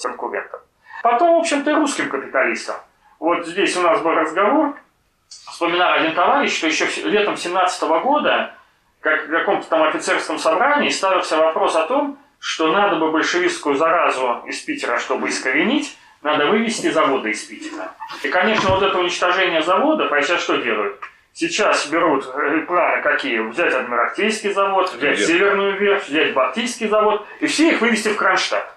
конкурентам. 0.02 0.60
Потом, 1.04 1.36
в 1.36 1.40
общем-то, 1.40 1.72
и 1.72 1.74
русским 1.74 2.10
капиталистам. 2.10 2.76
Вот 3.20 3.46
здесь 3.46 3.76
у 3.78 3.82
нас 3.82 4.02
был 4.02 4.12
разговор, 4.12 4.76
вспоминал 5.28 5.94
один 5.94 6.14
товарищ, 6.16 6.58
что 6.58 6.68
еще 6.68 6.86
летом 7.08 7.38
17 7.38 7.84
года, 8.04 8.56
как 9.02 9.28
в 9.28 9.32
каком-то 9.32 9.68
там 9.68 9.84
офицерском 9.84 10.38
собрании, 10.38 10.89
ставился 10.89 11.38
вопрос 11.38 11.76
о 11.76 11.86
том, 11.88 12.18
что 12.39 12.72
надо 12.72 12.97
бы 12.97 13.12
большевистскую 13.12 13.76
заразу 13.76 14.43
из 14.45 14.60
Питера, 14.62 14.97
чтобы 14.99 15.30
искоренить, 15.30 15.97
надо 16.22 16.47
вывести 16.47 16.89
заводы 16.89 17.32
из 17.32 17.43
Питера. 17.43 17.91
И, 18.24 18.30
конечно, 18.30 18.70
вот 18.70 18.84
это 18.84 18.97
уничтожение 18.97 19.62
заводов, 19.64 20.12
а 20.12 20.22
сейчас 20.22 20.41
что 20.41 20.58
делают? 20.58 20.99
Сейчас 21.34 21.88
берут 21.88 22.30
э, 22.34 22.62
планы 22.68 23.02
какие? 23.02 23.39
Взять 23.39 23.74
Адмиралтейский 23.74 24.54
завод, 24.54 24.93
взять 24.93 25.16
Где? 25.16 25.26
Северную 25.28 25.78
верфь, 25.80 26.08
взять 26.08 26.34
Балтийский 26.34 26.88
завод, 26.88 27.26
и 27.39 27.47
все 27.47 27.72
их 27.72 27.82
вывести 27.82 28.10
в 28.10 28.18
Кронштадт. 28.18 28.68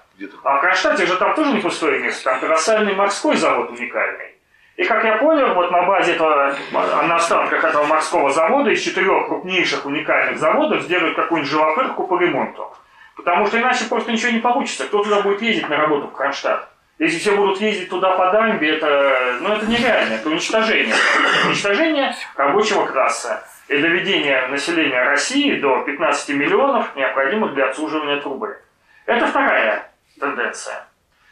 А 0.44 0.56
в 0.56 0.60
Кронштадте 0.60 1.06
же 1.06 1.16
там 1.16 1.34
тоже 1.34 1.52
не 1.52 1.60
пустое 1.60 1.98
место, 1.98 2.24
там 2.24 2.40
колоссальный 2.40 2.94
морской 2.94 3.36
завод 3.36 3.70
уникальный. 3.70 4.33
И 4.76 4.84
как 4.84 5.04
я 5.04 5.18
понял, 5.18 5.54
вот 5.54 5.70
на 5.70 5.82
базе 5.82 6.14
этого, 6.14 6.52
на 6.72 7.16
останках 7.16 7.62
этого 7.62 7.84
морского 7.84 8.32
завода 8.32 8.70
из 8.70 8.80
четырех 8.80 9.26
крупнейших 9.26 9.86
уникальных 9.86 10.38
заводов 10.38 10.82
сделают 10.82 11.14
какую-нибудь 11.14 11.50
живопырку 11.50 12.08
по 12.08 12.18
ремонту. 12.18 12.72
Потому 13.16 13.46
что 13.46 13.60
иначе 13.60 13.84
просто 13.84 14.10
ничего 14.10 14.32
не 14.32 14.40
получится. 14.40 14.84
Кто 14.84 15.04
туда 15.04 15.20
будет 15.20 15.42
ездить 15.42 15.68
на 15.68 15.76
работу 15.76 16.08
в 16.08 16.12
Кронштадт? 16.12 16.68
Если 16.98 17.18
все 17.18 17.36
будут 17.36 17.60
ездить 17.60 17.88
туда 17.88 18.16
по 18.16 18.30
дамбе, 18.30 18.76
это, 18.76 19.38
ну, 19.40 19.52
это 19.52 19.66
нереально, 19.66 20.14
это 20.14 20.28
уничтожение. 20.28 20.94
Уничтожение 21.46 22.14
рабочего 22.36 22.86
класса 22.86 23.46
и 23.68 23.78
доведение 23.78 24.46
населения 24.48 25.02
России 25.02 25.58
до 25.60 25.82
15 25.82 26.28
миллионов, 26.30 26.94
необходимых 26.96 27.54
для 27.54 27.66
обслуживания 27.66 28.20
трубы. 28.20 28.58
Это 29.06 29.26
вторая 29.26 29.90
тенденция. 30.18 30.86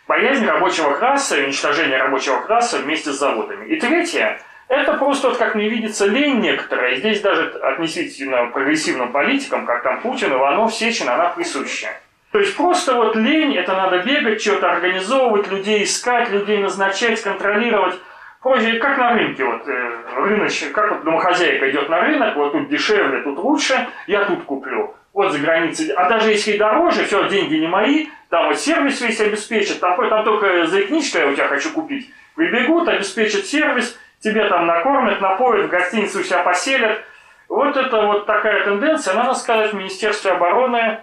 Боязнь 0.09 0.46
рабочего 0.46 0.94
класса 0.94 1.38
и 1.38 1.44
уничтожение 1.44 1.98
рабочего 1.98 2.40
класса 2.40 2.78
вместе 2.78 3.12
с 3.12 3.18
заводами. 3.18 3.66
И 3.66 3.78
третье, 3.78 4.40
это 4.68 4.94
просто, 4.94 5.28
вот 5.28 5.38
как 5.38 5.55
мне 5.55 5.68
видится, 5.68 6.07
лень 6.07 6.40
некоторая. 6.40 6.96
Здесь 6.96 7.20
даже 7.20 7.50
относительно 7.62 8.46
прогрессивным 8.46 9.12
политикам, 9.12 9.66
как 9.66 9.82
там 9.82 10.00
Путин, 10.00 10.32
Иванов, 10.32 10.74
Сечин, 10.74 11.09
она 11.09 11.28
присуща. 11.28 11.88
То 12.32 12.38
есть 12.38 12.57
просто 12.57 12.94
вот 12.94 13.14
лень, 13.14 13.55
это 13.57 13.74
надо 13.74 13.98
бегать, 13.98 14.40
что-то 14.40 14.72
организовывать, 14.72 15.48
людей 15.48 15.84
искать, 15.84 16.30
людей 16.30 16.59
назначать, 16.59 17.22
контролировать. 17.22 17.94
Позже, 18.40 18.78
как 18.78 18.98
на 18.98 19.12
рынке, 19.12 19.44
вот 19.44 19.68
э, 19.68 19.90
рыноч, 20.16 20.64
как 20.72 20.90
вот 20.90 21.05
домохозяйка 21.05 21.70
идет 21.70 21.88
на 21.88 22.00
рынок, 22.00 22.34
вот 22.34 22.53
тут 22.53 22.68
дешевле, 22.68 23.20
тут 23.20 23.38
лучше, 23.38 23.86
я 24.09 24.24
тут 24.24 24.42
куплю. 24.44 24.96
Вот 25.13 25.33
за 25.33 25.39
границей. 25.39 25.91
А 25.93 26.09
даже 26.09 26.31
если 26.31 26.57
дороже, 26.57 27.05
все, 27.05 27.29
деньги 27.29 27.57
не 27.57 27.67
мои, 27.67 28.07
там 28.31 28.49
вот 28.49 28.59
сервис 28.59 29.01
весь 29.01 29.21
обеспечат, 29.21 29.81
там, 29.81 29.97
там 30.09 30.25
только 30.25 30.67
заикнись, 30.67 31.09
что 31.09 31.19
я 31.19 31.27
у 31.27 31.35
тебя 31.35 31.49
хочу 31.49 31.71
купить. 31.71 32.11
Прибегут, 32.35 32.89
обеспечат 32.89 33.45
сервис, 33.45 33.99
тебе 34.21 34.49
там 34.49 34.67
накормят, 34.67 35.21
напоят, 35.21 35.67
в 35.67 35.69
гостиницу 35.69 36.25
себя 36.25 36.43
поселят. 36.43 37.05
Вот 37.49 37.77
это 37.77 38.07
вот 38.07 38.25
такая 38.25 38.65
тенденция, 38.65 39.15
надо 39.15 39.35
сказать, 39.35 39.73
в 39.73 39.77
Министерстве 39.77 40.33
обороны 40.33 41.01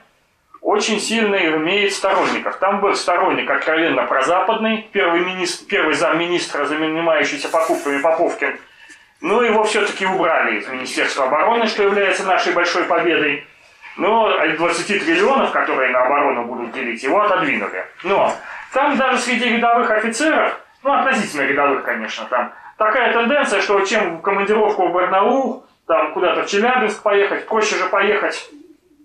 очень 0.62 1.00
сильно 1.00 1.36
имеет 1.36 1.94
сторонников. 1.94 2.58
Там 2.58 2.82
был 2.82 2.96
сторонник 2.96 3.50
откровенно 3.50 4.04
прозападный, 4.04 4.90
первый, 4.92 5.22
министр, 5.22 5.66
первый 5.70 5.94
замминистра, 5.94 6.66
занимающийся 6.66 7.50
покупками 7.50 8.02
Поповкин. 8.02 8.60
Но 9.22 9.44
его 9.44 9.64
все-таки 9.64 10.06
убрали 10.06 10.60
из 10.60 10.68
Министерства 10.68 11.26
обороны, 11.26 11.68
что 11.68 11.84
является 11.84 12.26
нашей 12.26 12.54
большой 12.54 12.86
победой. 12.86 13.46
Но 14.00 14.32
20 14.32 14.88
триллионов, 14.88 15.52
которые 15.52 15.92
на 15.92 16.04
оборону 16.04 16.46
будут 16.46 16.72
делить, 16.72 17.04
его 17.04 17.22
отодвинули. 17.22 17.86
Но 18.04 18.34
там 18.74 18.96
даже 18.96 19.18
среди 19.18 19.58
рядовых 19.58 19.92
офицеров, 19.92 20.58
ну 20.84 20.94
относительно 20.94 21.42
рядовых, 21.42 21.84
конечно, 21.84 22.26
там 22.30 22.54
такая 22.78 23.12
тенденция, 23.12 23.60
что 23.62 23.82
чем 23.82 24.20
в 24.20 24.22
командировку 24.22 24.88
в 24.88 24.94
Барнаул, 24.94 25.66
там 25.86 26.14
куда-то 26.14 26.44
в 26.44 26.48
Челябинск 26.48 27.04
поехать, 27.04 27.46
проще 27.46 27.76
же 27.76 27.88
поехать 27.88 28.50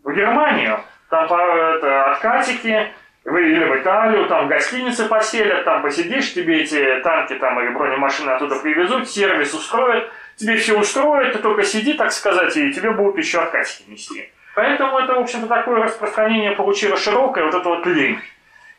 в 0.04 0.12
Германию, 0.12 0.78
там 1.10 1.24
это, 1.24 2.12
откатики, 2.12 2.92
или 3.24 3.64
в 3.64 3.82
Италию, 3.82 4.28
там 4.28 4.46
в 4.46 4.48
гостинице 4.48 5.08
поселят, 5.08 5.64
там 5.64 5.82
посидишь, 5.82 6.34
тебе 6.34 6.62
эти 6.62 7.00
танки 7.02 7.34
там 7.34 7.60
или 7.60 7.70
бронемашины 7.70 8.30
оттуда 8.30 8.60
привезут, 8.60 9.10
сервис 9.10 9.54
устроят, 9.54 10.08
тебе 10.36 10.56
все 10.56 10.78
устроят, 10.78 11.32
ты 11.32 11.40
только 11.40 11.64
сиди, 11.64 11.94
так 11.94 12.12
сказать, 12.12 12.56
и 12.56 12.72
тебе 12.72 12.92
будут 12.92 13.18
еще 13.18 13.40
откатики 13.40 13.90
нести. 13.90 14.30
Поэтому 14.54 14.98
это, 14.98 15.14
в 15.14 15.20
общем-то, 15.20 15.46
такое 15.46 15.82
распространение 15.82 16.52
получило 16.52 16.96
широкое, 16.96 17.44
вот 17.44 17.54
это 17.54 17.68
вот 17.68 17.86
лень. 17.86 18.20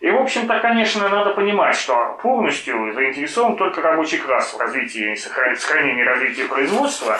И, 0.01 0.09
в 0.11 0.17
общем-то, 0.17 0.59
конечно, 0.59 1.07
надо 1.09 1.31
понимать, 1.31 1.75
что 1.75 2.19
полностью 2.21 2.93
заинтересован 2.93 3.55
только 3.55 3.81
рабочий 3.81 4.17
класс 4.17 4.53
в 4.53 4.59
развитии, 4.59 5.15
сохранении 5.15 6.03
развития 6.03 6.45
производства, 6.45 7.17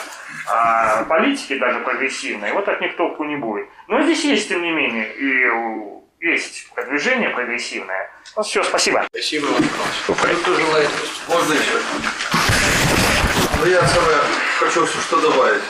а 0.47 1.03
политики 1.06 1.58
даже 1.58 1.80
прогрессивные, 1.80 2.53
вот 2.53 2.68
от 2.68 2.82
них 2.82 2.95
толку 2.95 3.24
не 3.24 3.38
будет. 3.38 3.68
Но 3.88 4.01
здесь 4.03 4.24
есть, 4.26 4.49
тем 4.49 4.62
не 4.62 4.72
менее, 4.72 5.12
и 5.14 6.26
есть 6.26 6.68
движение 6.88 7.30
прогрессивное. 7.30 8.12
Вот 8.36 8.45
все, 8.45 8.62
спасибо. 8.64 9.06
Спасибо, 9.10 9.47
Иван 9.47 10.38
Кто 10.41 10.53
желает? 10.53 10.89
Можно 11.30 11.53
еще? 11.53 11.80
Ну, 13.60 13.66
я 13.66 13.82
самое 13.82 14.18
хочу 14.60 14.86
что 14.86 15.22
добавить. 15.22 15.64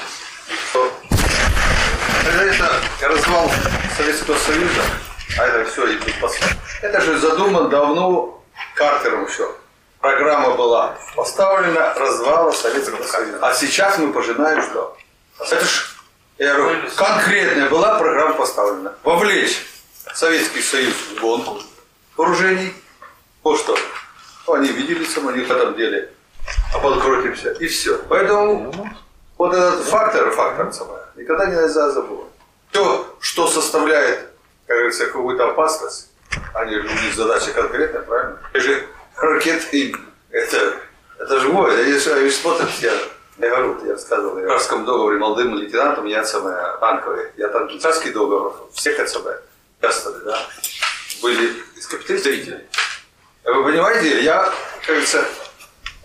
Когда 2.26 2.44
это 2.44 2.82
развал 3.02 3.52
Советского 3.96 4.36
Союза, 4.40 4.82
а 5.38 5.46
это 5.46 5.70
все 5.70 5.94
идет 5.94 6.20
после. 6.20 6.48
Это 6.82 7.00
же 7.00 7.20
задумано 7.20 7.70
давно 7.70 8.44
Картером 8.74 9.28
еще. 9.28 9.48
Программа 10.00 10.56
была 10.56 10.98
поставлена 11.16 11.94
развала 11.94 12.52
Советского 12.52 13.04
Союза. 13.04 13.38
А 13.42 13.54
сейчас 13.54 14.00
мы 14.00 14.12
пожинаем 14.12 14.64
что? 14.64 14.98
Это 15.40 15.64
ж, 15.64 15.96
я 16.40 16.56
говорю, 16.56 16.90
конкретная 16.96 17.70
была 17.70 18.00
программа 18.00 18.34
поставлена. 18.34 18.96
Вовлечь 19.04 19.64
Советский 20.14 20.64
Союз 20.64 20.96
в 20.96 21.22
гонку 21.22 21.60
вооружений. 22.18 22.74
Вот 23.44 23.60
что. 23.60 23.78
Они 24.48 24.70
видели 24.70 25.06
сам, 25.06 25.28
они 25.28 25.42
в 25.42 25.52
этом 25.52 25.76
деле 25.76 26.12
обанкротимся. 26.74 27.52
И 27.52 27.68
все. 27.68 28.00
Поэтому 28.10 28.90
вот 29.38 29.54
этот 29.54 29.86
фактор, 29.86 30.32
фактор 30.32 30.74
самое, 30.74 31.05
никогда 31.16 31.46
нельзя 31.46 31.90
забывать. 31.92 32.30
Все, 32.72 33.16
что 33.20 33.48
составляет, 33.48 34.30
как 34.68 34.78
говорится, 34.78 35.06
какую-то 35.08 35.50
опасность, 35.50 36.10
они 36.54 36.76
же 36.76 36.82
у 36.82 37.04
них 37.04 37.16
задача 37.16 37.52
конкретная, 37.52 38.02
правильно? 38.02 38.40
И 38.54 38.60
же 38.60 38.88
ракеты, 39.16 39.96
это, 40.30 40.74
это 41.20 41.40
живое. 41.40 41.82
Они 41.82 41.94
же 41.94 42.32
смотрят, 42.32 42.70
я, 42.82 42.94
я 43.38 43.50
говорю, 43.50 43.86
я 43.86 43.94
рассказывал, 43.94 44.38
я 44.40 44.46
в 44.46 44.48
Карском 44.48 44.86
договоре 44.86 45.18
молодым 45.18 45.56
лейтенантом, 45.56 46.06
я 46.06 46.24
самое, 46.26 46.58
танковый, 46.80 47.32
я 47.38 47.48
танкистский 47.50 48.12
договор, 48.12 48.70
всех 48.74 49.00
это 49.00 49.10
самое, 49.10 49.40
участвовали, 49.80 50.24
да, 50.24 50.40
были 51.22 51.64
из 51.76 51.88
капиталистов. 51.88 52.34
Вы 53.46 53.64
понимаете, 53.64 54.24
я, 54.24 54.44
как 54.80 54.88
говорится, 54.88 55.24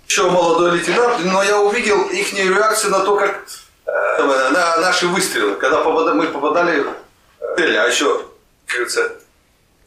еще 0.06 0.30
молодой 0.30 0.72
лейтенант, 0.72 1.24
но 1.24 1.42
я 1.42 1.58
увидел 1.60 2.02
их 2.10 2.32
реакцию 2.32 2.90
на 2.90 3.00
то, 3.00 3.16
как 3.16 3.44
на 4.50 4.76
наши 4.78 5.06
выстрелы, 5.06 5.56
когда 5.56 5.82
попада- 5.82 6.14
мы 6.14 6.26
попадали 6.28 6.80
в 6.80 7.56
цель, 7.56 7.76
а 7.76 7.86
еще, 7.86 8.18
как 8.66 8.76
говорится, 8.76 9.12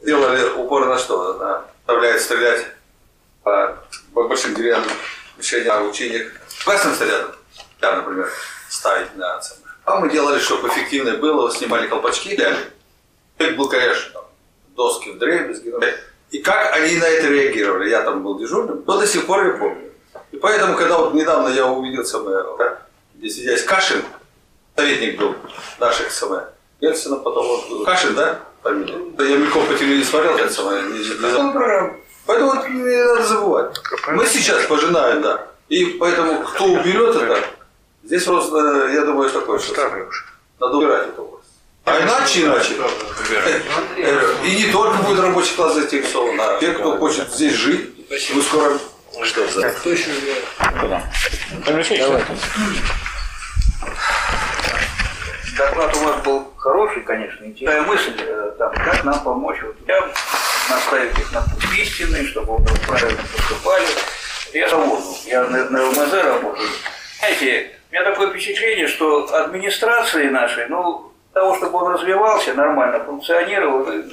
делали 0.02 0.50
упор 0.58 0.86
на 0.86 0.98
что? 0.98 1.34
На, 1.34 1.66
заставляет 1.86 2.22
стрелять 2.22 2.66
по, 3.44 3.78
большим 4.14 4.56
деревянным 4.56 4.90
мишеням, 5.38 5.90
учениях. 5.90 6.32
Красным 6.66 6.96
снарядом, 6.96 7.32
да, 7.82 7.98
например, 7.98 8.30
ставить 8.70 9.16
на 9.16 9.40
цену. 9.40 9.60
А 9.86 10.00
мы 10.00 10.10
делали, 10.10 10.40
чтобы 10.40 10.70
эффективно 10.70 11.18
было, 11.18 11.52
снимали 11.52 11.88
колпачки, 11.88 12.38
дали. 12.38 12.58
Это 13.38 13.54
был, 13.56 13.68
конечно, 13.68 14.22
доски 14.76 15.10
в 15.10 15.20
дребезги. 15.20 15.70
ну, 15.70 15.80
И 16.32 16.40
как 16.40 16.74
они 16.74 16.96
на 16.98 17.06
это 17.06 17.28
реагировали, 17.28 17.90
я 17.90 18.02
там 18.04 18.24
был 18.24 18.40
дежурным, 18.40 18.84
но 18.88 18.98
до 18.98 19.06
сих 19.06 19.26
пор 19.26 19.46
я 19.46 19.54
помню. 19.54 19.92
И 20.32 20.38
поэтому, 20.38 20.78
когда 20.78 20.98
вот 21.00 21.14
недавно 21.14 21.50
я 21.50 21.68
увидел 21.68 22.06
самое, 22.06 22.44
здесь 23.30 23.44
здесь 23.44 23.64
Кашин, 23.64 24.04
советник 24.76 25.18
был 25.18 25.36
наших 25.80 26.12
самое, 26.12 26.48
Ельцина, 26.82 27.16
потом 27.18 27.48
вот 27.48 27.86
Кашин, 27.86 28.16
да, 28.16 28.40
фамилия? 28.62 28.98
Да 29.18 29.24
я 29.24 29.38
мельком 29.38 29.66
по 29.66 29.74
телевизору 29.74 30.24
смотрел, 30.24 30.38
это 30.38 30.54
самое, 30.54 30.84
не 30.84 31.04
читал. 31.04 31.54
Поэтому 32.26 32.52
вот 32.52 32.70
не 32.70 33.04
надо 33.04 33.24
забывать. 33.24 33.76
Мы 34.08 34.26
сейчас 34.26 34.66
пожинаем, 34.66 35.22
да. 35.22 35.48
И 35.70 35.86
поэтому, 36.00 36.44
кто 36.44 36.66
уберет 36.66 37.16
это, 37.16 37.44
здесь 38.04 38.24
просто, 38.24 38.88
я 38.94 39.02
думаю, 39.06 39.30
такое, 39.30 39.60
что 39.60 39.74
надо 40.60 40.78
убирать 40.78 41.10
эту 41.10 41.24
область. 41.24 41.50
А 41.86 42.00
иначе, 42.00 42.46
иначе. 42.46 42.76
Э, 43.98 44.36
И 44.46 44.56
не 44.66 44.72
только 44.72 44.98
будет 45.04 45.20
рабочий 45.20 45.54
класс 45.56 45.74
заинтересован, 45.74 46.40
а 46.40 46.58
те, 46.60 46.72
кто 46.72 46.98
хочет 46.98 47.30
здесь 47.34 47.54
жить, 47.54 48.10
мы 48.34 48.42
скоро 48.42 48.78
Кто 49.80 49.90
еще? 49.90 50.12
Давай. 50.82 51.04
Доклад 55.58 55.96
у 55.96 56.00
вас 56.00 56.22
был 56.24 56.52
хороший, 56.58 57.04
конечно, 57.04 57.46
интересная 57.46 57.84
мысль, 57.84 58.16
э, 58.18 58.52
там, 58.58 58.74
как 58.74 59.04
нам 59.04 59.20
помочь 59.24 59.58
вот 59.62 59.76
людям, 59.82 60.10
наставить 60.70 61.18
их 61.20 61.32
на 61.32 61.42
путь 61.42 61.78
истины, 61.78 62.26
чтобы 62.26 62.60
мы 62.60 62.68
правильно 62.88 63.22
поступали. 63.32 63.86
Я 64.54 64.70
заводу, 64.70 65.04
я 65.26 65.44
на, 65.44 65.70
на 65.70 65.84
ЛМЗ 65.90 66.14
работаю. 66.14 66.70
Знаете, 67.20 67.72
у 67.92 67.94
меня 67.94 68.04
такое 68.04 68.30
впечатление, 68.30 68.88
что 68.88 69.32
администрации 69.36 70.30
нашей, 70.30 70.68
ну, 70.70 71.12
для 71.34 71.42
того, 71.42 71.56
чтобы 71.58 71.78
он 71.80 71.94
развивался, 71.94 72.54
нормально 72.56 73.04
функционировал, 73.04 73.88
э, 73.90 74.04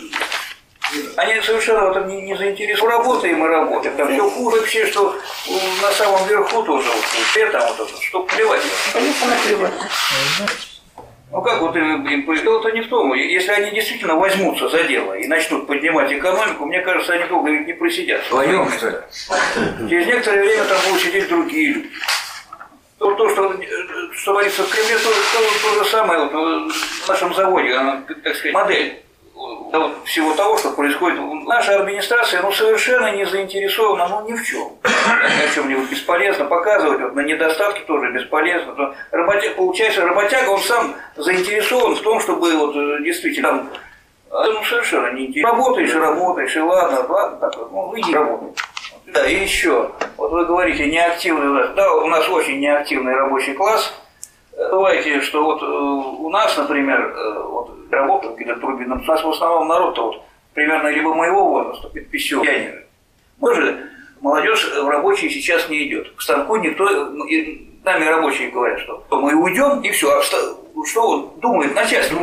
они 1.16 1.40
совершенно 1.40 1.86
в 1.86 1.90
этом 1.92 2.08
не, 2.08 2.20
не 2.22 2.36
заинтересованы. 2.36 2.98
Работаем 2.98 3.44
и 3.44 3.48
работаем. 3.48 3.96
Там 3.96 4.12
все 4.12 4.28
хуже 4.28 4.56
вообще, 4.58 4.86
что 4.86 5.16
на 5.80 5.92
самом 5.92 6.26
верху 6.28 6.62
тоже 6.64 6.88
вот, 6.88 6.96
вот 6.96 7.36
это, 7.36 7.74
вот 7.78 7.90
что 8.02 8.22
плевать. 8.24 8.62
Ну 11.32 11.42
как 11.42 11.60
вот 11.60 11.76
им, 11.76 12.04
им 12.08 12.34
дело-то 12.42 12.70
не 12.72 12.80
в 12.80 12.88
том, 12.88 13.14
если 13.14 13.52
они 13.52 13.70
действительно 13.70 14.16
возьмутся 14.16 14.68
за 14.68 14.82
дело 14.84 15.12
и 15.14 15.28
начнут 15.28 15.66
поднимать 15.66 16.12
экономику, 16.12 16.66
мне 16.66 16.80
кажется, 16.80 17.12
они 17.12 17.24
долго 17.26 17.50
ведь 17.50 17.66
не 17.68 17.72
просидят. 17.72 18.20
Вдвоем, 18.26 18.68
что 18.72 18.88
ли? 18.90 18.96
Через 19.88 20.06
некоторое 20.06 20.40
время 20.40 20.64
там 20.64 20.78
будут 20.88 21.02
сидеть 21.02 21.28
другие 21.28 21.74
люди. 21.74 21.90
Вот 22.98 23.16
то, 23.16 23.28
что, 23.30 23.52
э, 23.54 23.58
что 24.12 24.32
говорится 24.32 24.62
в 24.62 24.68
Кремле, 24.70 24.98
то, 24.98 25.04
то- 25.08 25.68
то 25.78 25.84
же 25.84 25.90
самое 25.90 26.24
вот, 26.24 26.32
э, 26.34 26.68
в 27.04 27.08
нашем 27.08 27.32
заводе, 27.34 27.74
она, 27.74 28.02
так 28.24 28.34
сказать, 28.34 28.52
модель 28.52 28.86
э, 28.88 28.98
всего 30.04 30.34
того, 30.34 30.56
что 30.56 30.70
происходит. 30.70 31.20
Наша 31.46 31.80
администрация 31.80 32.42
ну, 32.42 32.50
совершенно 32.52 33.14
не 33.14 33.24
заинтересована 33.24 34.08
ну, 34.08 34.28
ни 34.28 34.34
в 34.34 34.44
чем. 34.44 34.68
Ни 34.84 35.50
о 35.50 35.54
чем-нибудь 35.54 35.90
бесполезно 35.90 36.44
показывать, 36.46 37.00
вот, 37.00 37.14
на 37.14 37.20
недостатки 37.20 37.80
тоже 37.86 38.12
бесполезно. 38.12 38.74
То 38.74 38.94
работя- 39.12 39.54
получается, 39.54 40.04
работяга, 40.04 40.50
он 40.50 40.60
сам 40.60 40.94
заинтересован 41.16 41.94
в 41.94 42.00
том, 42.00 42.20
чтобы 42.20 42.52
вот, 42.56 42.76
э, 42.76 43.02
действительно 43.04 43.48
там, 43.48 43.70
а, 44.30 44.44
ну, 44.46 44.62
совершенно 44.64 45.12
не 45.12 45.26
интересно. 45.26 45.50
Работаешь 45.50 45.90
и 45.90 45.98
работаешь, 45.98 46.56
и 46.56 46.60
ладно, 46.60 47.04
ладно, 47.08 47.38
так, 47.38 47.56
ну, 47.70 47.92
иди 47.96 48.14
работай. 48.14 48.48
Да, 49.06 49.26
и 49.26 49.42
еще, 49.42 49.90
вот 50.16 50.30
вы 50.30 50.44
говорите, 50.44 50.86
неактивный, 50.86 51.74
да, 51.74 51.94
у 51.94 52.06
нас 52.06 52.28
очень 52.28 52.60
неактивный 52.60 53.14
рабочий 53.14 53.54
класс. 53.54 53.92
Бывайте, 54.68 55.20
что 55.22 55.42
вот 55.44 55.62
э, 55.62 55.66
у 55.66 56.28
нас, 56.28 56.56
например, 56.56 57.00
э, 57.00 57.42
вот 57.44 57.70
работают 57.90 58.36
какие-то 58.36 58.60
турбины, 58.60 58.94
у 58.94 58.98
нас 58.98 59.24
в 59.24 59.28
основном 59.30 59.68
народ-то 59.68 60.06
вот 60.06 60.22
примерно 60.52 60.88
либо 60.88 61.14
моего 61.14 61.48
возраста, 61.48 61.88
пенсионеры. 61.88 62.86
Мы 63.38 63.54
же, 63.54 63.88
молодежь 64.20 64.70
в 64.74 64.88
рабочие 64.88 65.30
сейчас 65.30 65.68
не 65.70 65.88
идет. 65.88 66.14
К 66.14 66.20
станку 66.20 66.56
никто, 66.56 66.84
ну, 67.06 67.24
нами 67.84 68.04
рабочие 68.04 68.50
говорят, 68.50 68.80
что 68.80 69.02
мы 69.10 69.34
уйдем 69.34 69.80
и 69.80 69.90
все. 69.92 70.10
А 70.10 70.22
ста- 70.22 70.54
что 70.86 71.02
вот 71.08 71.40
думает 71.40 71.74
начальство? 71.74 72.18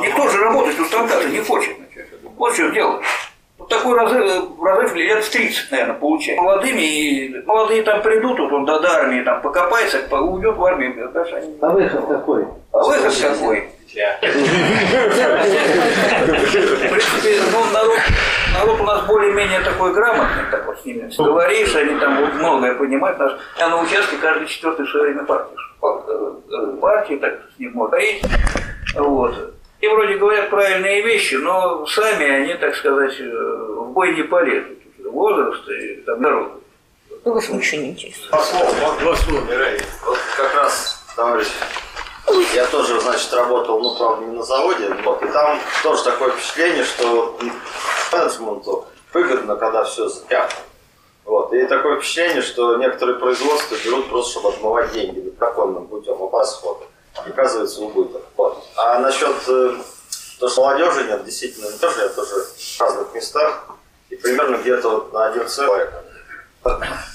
Никто 0.00 0.28
же 0.28 0.38
работать 0.38 0.78
у 0.80 0.84
станка 0.86 1.20
же 1.20 1.28
не 1.28 1.40
хочет. 1.40 1.76
Вот 2.36 2.56
чем 2.56 2.72
дело. 2.72 3.02
Вот 3.62 3.68
такой 3.68 3.96
разрыв, 3.96 4.42
разрыв 4.60 4.94
лет 4.96 5.24
в 5.24 5.30
30, 5.30 5.70
наверное, 5.70 5.94
получается. 5.94 6.42
Молодыми, 6.42 6.80
и 6.80 7.42
молодые 7.46 7.82
там 7.84 8.02
придут, 8.02 8.40
вот 8.40 8.52
он 8.52 8.64
до, 8.64 8.80
до 8.80 8.90
армии 8.90 9.22
там 9.22 9.40
покопается, 9.40 9.98
по- 10.10 10.16
уйдет 10.16 10.56
в 10.56 10.64
армию. 10.64 11.08
Дальше 11.14 11.34
они... 11.36 11.56
А 11.60 11.68
выход 11.68 12.04
какой? 12.08 12.44
А 12.72 12.82
выход 12.82 13.14
какой? 13.20 13.60
В 13.62 13.66
принципе, 16.90 17.40
ну, 17.52 17.64
народ, 17.72 17.98
народ 18.58 18.80
у 18.80 18.84
нас 18.84 19.06
более-менее 19.06 19.60
такой 19.60 19.92
грамотный, 19.92 20.44
так 20.50 20.66
вот 20.66 20.80
с 20.80 20.84
ними 20.84 21.08
говоришь, 21.16 21.74
они 21.76 21.98
там 22.00 22.20
вот 22.20 22.34
многое 22.34 22.74
понимают. 22.74 23.18
Наш- 23.18 23.36
Я 23.58 23.68
на 23.68 23.80
участке 23.80 24.16
каждый 24.16 24.48
четвертый 24.48 24.86
в 24.86 24.90
свое 24.90 25.06
время 25.12 25.22
партии. 25.24 25.54
Партии, 26.80 27.14
так 27.16 27.34
с 27.54 27.58
ним 27.60 27.72
можно 27.74 27.90
говорить. 27.96 28.24
Вот. 28.96 29.54
И 29.82 29.88
вроде 29.88 30.14
говорят 30.14 30.48
правильные 30.48 31.02
вещи, 31.02 31.34
но 31.34 31.84
сами 31.86 32.24
они, 32.30 32.54
так 32.54 32.76
сказать, 32.76 33.18
э, 33.18 33.24
в 33.24 33.90
бой 33.90 34.14
не 34.14 34.22
полезут. 34.22 34.78
Возраст 35.04 35.68
и 35.68 35.96
там 36.06 36.22
народ. 36.22 36.62
Ну, 37.24 37.34
вас 37.34 37.48
ничего 37.48 37.82
не 37.82 37.90
интересует. 37.90 38.30
Два 38.30 38.44
слова. 38.44 38.70
Вот 40.06 40.18
как 40.36 40.54
раз, 40.54 41.04
товарищ, 41.16 41.48
я 42.54 42.64
тоже, 42.66 43.00
значит, 43.00 43.32
работал, 43.32 43.80
ну, 43.80 43.96
правда, 43.96 44.24
не 44.24 44.36
на 44.36 44.44
заводе, 44.44 44.88
вот, 45.02 45.20
и 45.24 45.26
там 45.26 45.58
тоже 45.82 46.04
такое 46.04 46.30
впечатление, 46.30 46.84
что 46.84 47.36
менеджменту 48.12 48.86
выгодно, 49.12 49.56
когда 49.56 49.82
все 49.82 50.08
затянуто. 50.08 50.54
Вот, 51.24 51.52
и 51.52 51.66
такое 51.66 51.98
впечатление, 51.98 52.42
что 52.42 52.76
некоторые 52.76 53.18
производства 53.18 53.76
берут 53.84 54.08
просто, 54.08 54.38
чтобы 54.38 54.50
отмывать 54.50 54.92
деньги 54.92 55.34
законным 55.40 55.88
путем, 55.88 56.22
а 56.22 56.26
по 56.28 56.38
расходу. 56.38 56.86
Оказывается 57.14 57.80
убыток. 57.82 58.22
Вот. 58.36 58.64
А 58.76 58.98
насчет 58.98 59.36
э, 59.48 59.76
то, 60.38 60.48
что 60.48 60.62
молодежи 60.62 61.04
нет, 61.04 61.24
действительно, 61.24 61.70
тоже 61.72 62.00
я 62.00 62.08
тоже 62.08 62.34
в 62.34 62.80
разных 62.80 63.14
местах, 63.14 63.66
и 64.10 64.16
примерно 64.16 64.56
где-то 64.56 64.88
вот 64.88 65.12
на 65.12 65.26
один 65.26 65.48
человек. 65.48 65.92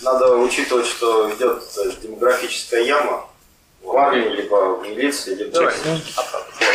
Надо 0.02 0.36
учитывать, 0.38 0.86
что 0.86 1.30
идет 1.32 1.64
э, 1.78 1.92
демографическая 2.02 2.82
яма 2.82 3.26
в 3.82 3.96
армии, 3.96 4.30
либо 4.30 4.76
в 4.76 4.84
милиции, 4.84 5.36
либо 5.36 5.60
Вот. 5.60 5.74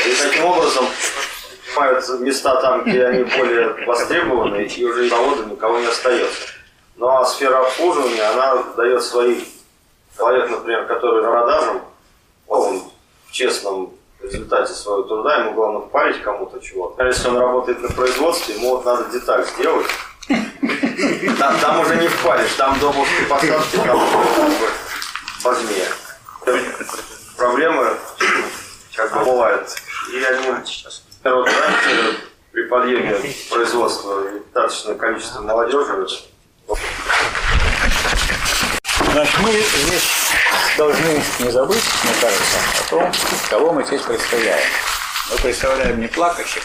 И 0.06 0.14
таким 0.14 0.44
образом 0.46 0.86
занимают 1.66 2.20
места 2.20 2.60
там, 2.60 2.84
где 2.84 3.06
они 3.06 3.24
более 3.24 3.68
востребованы, 3.86 4.64
и 4.64 4.84
уже 4.84 5.08
завода 5.08 5.44
никого 5.44 5.78
не 5.78 5.86
остается. 5.86 6.48
Ну 6.96 7.08
а 7.08 7.24
сфера 7.24 7.60
обслуживания, 7.66 8.22
она 8.22 8.62
дает 8.76 9.02
своих 9.02 9.44
человек, 10.16 10.50
например, 10.50 10.86
который 10.86 11.22
на 11.22 11.30
продажам, 11.30 11.82
он 12.46 12.91
честном 13.32 13.92
результате 14.22 14.72
своего 14.72 15.02
труда, 15.02 15.38
ему 15.38 15.52
главное 15.54 15.82
впарить 15.82 16.22
кому-то 16.22 16.60
чего-то. 16.60 17.04
Если 17.04 17.28
он 17.28 17.38
работает 17.38 17.82
на 17.82 17.88
производстве, 17.88 18.54
ему 18.54 18.76
вот 18.76 18.84
надо 18.84 19.10
деталь 19.10 19.44
сделать, 19.46 19.86
там, 21.38 21.58
там 21.60 21.80
уже 21.80 21.96
не 21.96 22.08
впалишь, 22.08 22.52
там 22.56 22.78
до 22.78 22.92
мужской 22.92 23.26
посадки 23.26 23.76
там 23.76 24.00
возьми. 25.42 25.82
Проблемы 27.36 27.96
как 28.94 29.12
бы 29.12 29.24
бывает, 29.24 29.82
или 30.12 30.24
они 30.24 30.46
народ 31.24 31.46
раньше 31.46 32.20
при 32.52 32.62
подъеме 32.64 33.18
производства 33.50 34.22
достаточное 34.52 34.94
количество 34.94 35.40
молодежи. 35.40 36.06
Значит, 39.12 39.38
мы 39.40 39.50
здесь 39.50 40.21
должны 40.76 41.22
не 41.40 41.50
забыть, 41.50 41.82
мне 42.04 42.12
кажется, 42.20 42.58
о 42.80 42.90
том, 42.90 43.12
кого 43.50 43.72
мы 43.72 43.84
здесь 43.84 44.02
представляем. 44.02 44.64
Мы 45.30 45.36
представляем 45.38 46.00
не 46.00 46.08
плакащих, 46.08 46.62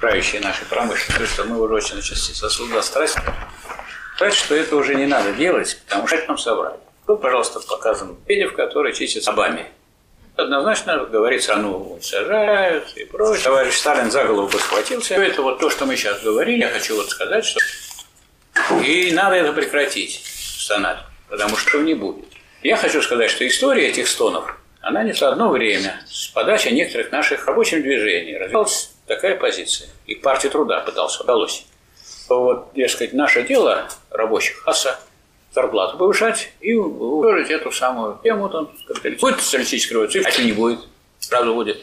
правящие 0.00 0.40
нашей 0.40 0.66
промышленностью, 0.66 1.26
что 1.26 1.44
мы 1.44 1.60
уже 1.60 1.74
очень 1.74 2.02
сосуда 2.02 2.82
страсти. 2.82 3.20
Сказать, 4.16 4.34
что 4.34 4.54
это 4.54 4.76
уже 4.76 4.94
не 4.94 5.06
надо 5.06 5.32
делать, 5.32 5.80
потому 5.86 6.06
что 6.06 6.16
это 6.16 6.28
нам 6.28 6.38
собрали. 6.38 6.76
Тут, 7.06 7.20
пожалуйста, 7.20 7.60
показан 7.60 8.16
Педев, 8.26 8.54
который 8.54 8.92
чистит 8.92 9.24
собами. 9.24 9.66
Однозначно 10.36 11.04
говорит, 11.04 11.42
страну 11.42 11.98
сажают 12.00 12.92
и 12.96 13.04
прочее. 13.04 13.44
Товарищ 13.44 13.74
Сталин 13.74 14.10
за 14.10 14.24
голову 14.24 14.48
бы 14.48 14.58
схватился. 14.58 15.14
Все 15.14 15.22
это 15.22 15.42
вот 15.42 15.58
то, 15.58 15.68
что 15.68 15.84
мы 15.84 15.96
сейчас 15.96 16.22
говорили, 16.22 16.60
я 16.62 16.70
хочу 16.70 16.96
вот 16.96 17.10
сказать, 17.10 17.44
что 17.44 17.60
и 18.82 19.12
надо 19.12 19.36
это 19.36 19.52
прекратить, 19.52 20.22
стонать, 20.58 20.98
потому 21.28 21.56
что 21.56 21.80
не 21.82 21.94
будет. 21.94 22.26
Я 22.62 22.76
хочу 22.76 23.02
сказать, 23.02 23.30
что 23.30 23.46
история 23.46 23.88
этих 23.88 24.06
стонов, 24.06 24.56
она 24.80 25.02
не 25.02 25.10
одно 25.10 25.48
время 25.48 26.00
с 26.06 26.28
подачи 26.28 26.68
некоторых 26.68 27.10
наших 27.10 27.46
рабочих 27.46 27.82
движений 27.82 28.36
развилась 28.36 28.92
такая 29.06 29.36
позиция. 29.36 29.88
И 30.06 30.14
партия 30.14 30.48
труда 30.48 30.80
пытался, 30.80 31.24
удалось. 31.24 31.66
Вот, 32.28 32.68
дескать, 32.74 33.12
наше 33.12 33.42
дело 33.42 33.88
рабочих 34.10 34.62
класса 34.62 34.98
зарплату 35.52 35.98
повышать 35.98 36.52
и 36.60 36.72
выложить 36.74 37.50
эту 37.50 37.72
самую 37.72 38.18
тему, 38.22 38.48
там, 38.48 38.70
будет 39.20 39.40
социалистическая 39.40 39.94
революция, 39.94 40.22
а 40.24 40.28
если 40.28 40.44
не 40.44 40.52
будет, 40.52 40.80
сразу 41.18 41.54
будет. 41.54 41.78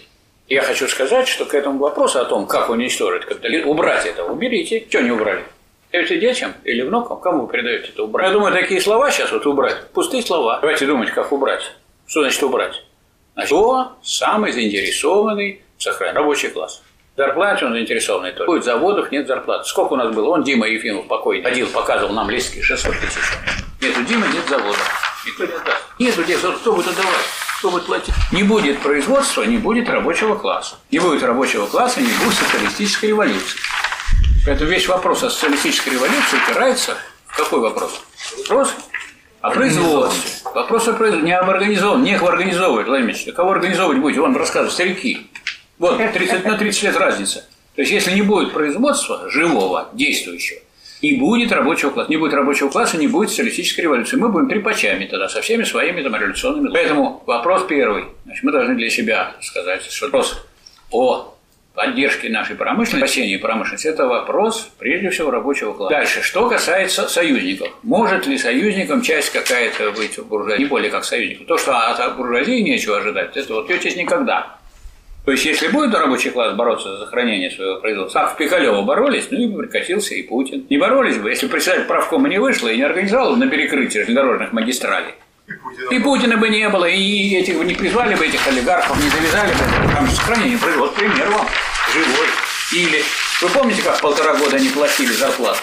Я 0.47 0.61
хочу 0.61 0.87
сказать, 0.87 1.27
что 1.27 1.45
к 1.45 1.53
этому 1.53 1.77
вопросу 1.77 2.19
о 2.19 2.25
том, 2.25 2.47
как 2.47 2.69
уничтожить 2.69 3.25
капитализм, 3.25 3.67
убрать 3.67 4.05
это, 4.05 4.23
уберите. 4.23 4.85
Что 4.89 5.01
не 5.01 5.11
убрали? 5.11 5.43
Даете 5.91 6.19
детям 6.19 6.53
или 6.63 6.81
внукам? 6.81 7.19
Кому 7.19 7.47
передаете 7.47 7.89
это 7.89 8.03
убрать? 8.03 8.27
Я 8.27 8.33
думаю, 8.33 8.53
такие 8.53 8.79
слова 8.79 9.09
сейчас 9.09 9.31
вот 9.31 9.45
убрать. 9.47 9.89
Пустые 9.91 10.21
слова. 10.21 10.59
Давайте 10.59 10.85
думать, 10.85 11.09
как 11.11 11.31
убрать. 11.31 11.63
Что 12.05 12.21
значит 12.21 12.43
убрать? 12.43 12.83
Значит, 13.33 13.49
кто 13.49 13.93
самый 14.03 14.51
заинтересованный 14.51 15.61
в 15.77 15.83
сохранении? 15.83 16.19
Рабочий 16.19 16.49
класс. 16.49 16.83
Зарплате 17.17 17.65
он 17.65 17.73
заинтересованный 17.73 18.31
только. 18.31 18.51
Будет 18.51 18.63
заводов, 18.63 19.11
нет 19.11 19.27
зарплат. 19.27 19.65
Сколько 19.65 19.93
у 19.93 19.95
нас 19.95 20.13
было? 20.13 20.29
Он 20.29 20.43
Дима 20.43 20.67
Ефимов 20.67 21.07
покойный. 21.07 21.43
Ходил, 21.43 21.67
показывал 21.67 22.13
нам 22.13 22.29
листки, 22.29 22.61
600 22.61 22.95
тысяч. 22.99 23.23
Нету 23.81 24.03
Димы, 24.03 24.27
нет 24.27 24.47
завода. 24.47 24.77
Никто 25.25 25.45
не 25.45 25.53
отдаст. 25.53 25.83
Нету 25.97 26.23
здесь, 26.23 26.39
кто 26.39 26.73
будет 26.73 26.87
отдавать? 26.87 27.25
Кто 27.59 27.71
будет 27.71 27.85
платить? 27.87 28.13
Не 28.31 28.43
будет 28.43 28.79
производства, 28.79 29.43
не 29.43 29.57
будет 29.57 29.89
рабочего 29.89 30.35
класса. 30.35 30.75
Не 30.91 30.99
будет 30.99 31.23
рабочего 31.23 31.65
класса, 31.65 31.99
не 31.99 32.11
будет 32.23 32.35
социалистической 32.35 33.09
революции. 33.09 33.59
Поэтому 34.45 34.69
весь 34.69 34.87
вопрос 34.87 35.23
о 35.23 35.29
социалистической 35.29 35.93
революции 35.93 36.37
упирается 36.45 36.97
в 37.27 37.37
какой 37.37 37.59
вопрос? 37.59 38.01
Вопрос 38.37 38.73
о 39.41 39.51
производстве. 39.51 40.51
Вопрос 40.53 40.87
о 40.87 40.93
производстве. 40.93 41.27
Не 41.27 41.37
об 41.37 41.49
организованном. 41.49 42.03
Не 42.03 42.15
организовывать, 42.15 42.87
Владимир 42.87 43.13
Ильич. 43.13 43.33
Кого 43.33 43.51
организовывать 43.51 43.99
будете? 43.99 44.21
Он 44.21 44.35
рассказывает, 44.35 44.73
старики. 44.73 45.29
Вот, 45.77 45.97
30, 45.97 46.45
на 46.45 46.57
30 46.57 46.83
лет 46.83 46.97
разница. 46.97 47.45
То 47.75 47.81
есть, 47.81 47.91
если 47.91 48.11
не 48.11 48.21
будет 48.21 48.51
производства 48.51 49.29
живого, 49.29 49.89
действующего, 49.93 50.59
не 51.01 51.13
будет 51.13 51.51
рабочего 51.51 51.91
класса. 51.91 52.09
Не 52.09 52.17
будет 52.17 52.33
рабочего 52.33 52.69
класса, 52.69 52.97
не 52.97 53.07
будет 53.07 53.29
социалистической 53.29 53.83
революции. 53.83 54.17
Мы 54.17 54.29
будем 54.29 54.49
трепачами 54.49 55.05
тогда, 55.05 55.29
со 55.29 55.41
всеми 55.41 55.63
своими 55.63 56.01
там, 56.01 56.13
революционными. 56.15 56.71
Поэтому 56.73 57.23
вопрос 57.25 57.65
первый. 57.67 58.05
Значит, 58.25 58.43
мы 58.43 58.51
должны 58.51 58.75
для 58.75 58.89
себя 58.89 59.35
сказать, 59.41 59.83
что 59.83 60.07
вопрос 60.07 60.45
о 60.91 61.33
поддержке 61.79 62.27
нашей 62.27 62.57
промышленности, 62.57 63.13
спасении 63.13 63.37
промышленности, 63.37 63.87
это 63.87 64.05
вопрос, 64.05 64.69
прежде 64.77 65.09
всего, 65.11 65.31
рабочего 65.31 65.71
класса. 65.71 65.95
Дальше, 65.95 66.21
что 66.21 66.49
касается 66.49 67.07
союзников. 67.07 67.69
Может 67.83 68.27
ли 68.27 68.37
союзникам 68.37 69.01
часть 69.01 69.31
какая-то 69.31 69.91
быть 69.91 70.17
в 70.17 70.27
буржуазии, 70.27 70.63
не 70.63 70.65
более 70.67 70.91
как 70.91 71.05
союзников? 71.05 71.47
То, 71.47 71.57
что 71.57 71.77
от 71.77 72.17
буржуазии 72.17 72.59
нечего 72.59 72.97
ожидать, 72.97 73.37
это 73.37 73.53
вот 73.53 73.69
ее 73.69 73.79
часть 73.79 73.95
никогда. 73.95 74.57
То 75.23 75.31
есть, 75.31 75.45
если 75.45 75.69
будет 75.69 75.95
рабочий 75.95 76.31
класс 76.31 76.53
бороться 76.53 76.97
за 76.97 77.05
сохранение 77.05 77.49
своего 77.49 77.79
производства, 77.79 78.19
как 78.19 78.33
в 78.33 78.37
Пикалево 78.37 78.81
боролись, 78.81 79.27
ну 79.31 79.39
и 79.39 79.47
прекратился 79.47 80.15
и 80.15 80.23
Путин. 80.23 80.65
Не 80.69 80.77
боролись 80.77 81.17
бы, 81.17 81.29
если 81.29 81.47
председатель 81.47 81.85
правкома 81.85 82.27
не 82.27 82.39
вышла 82.39 82.67
и 82.67 82.75
не 82.75 82.83
организовал 82.83 83.37
на 83.37 83.47
перекрытии 83.47 83.99
железнодорожных 83.99 84.51
магистралей. 84.51 85.13
И 85.91 85.99
Путина 85.99 86.35
бы 86.35 86.49
не 86.49 86.67
было, 86.67 86.85
и 86.85 87.35
этих 87.35 87.55
не 87.63 87.73
призвали 87.73 88.15
бы 88.15 88.25
этих 88.25 88.45
олигархов, 88.47 89.01
не 89.01 89.09
завязали 89.09 89.51
бы 89.53 89.93
там 89.95 90.07
сохранение 90.09 90.57
производства. 90.57 90.99
Пример 90.99 91.29
вам 91.29 91.47
живой. 91.93 92.27
Или 92.73 93.03
вы 93.41 93.49
помните, 93.49 93.81
как 93.81 93.99
полтора 93.99 94.35
года 94.35 94.57
они 94.57 94.69
платили 94.69 95.11
зарплату? 95.11 95.61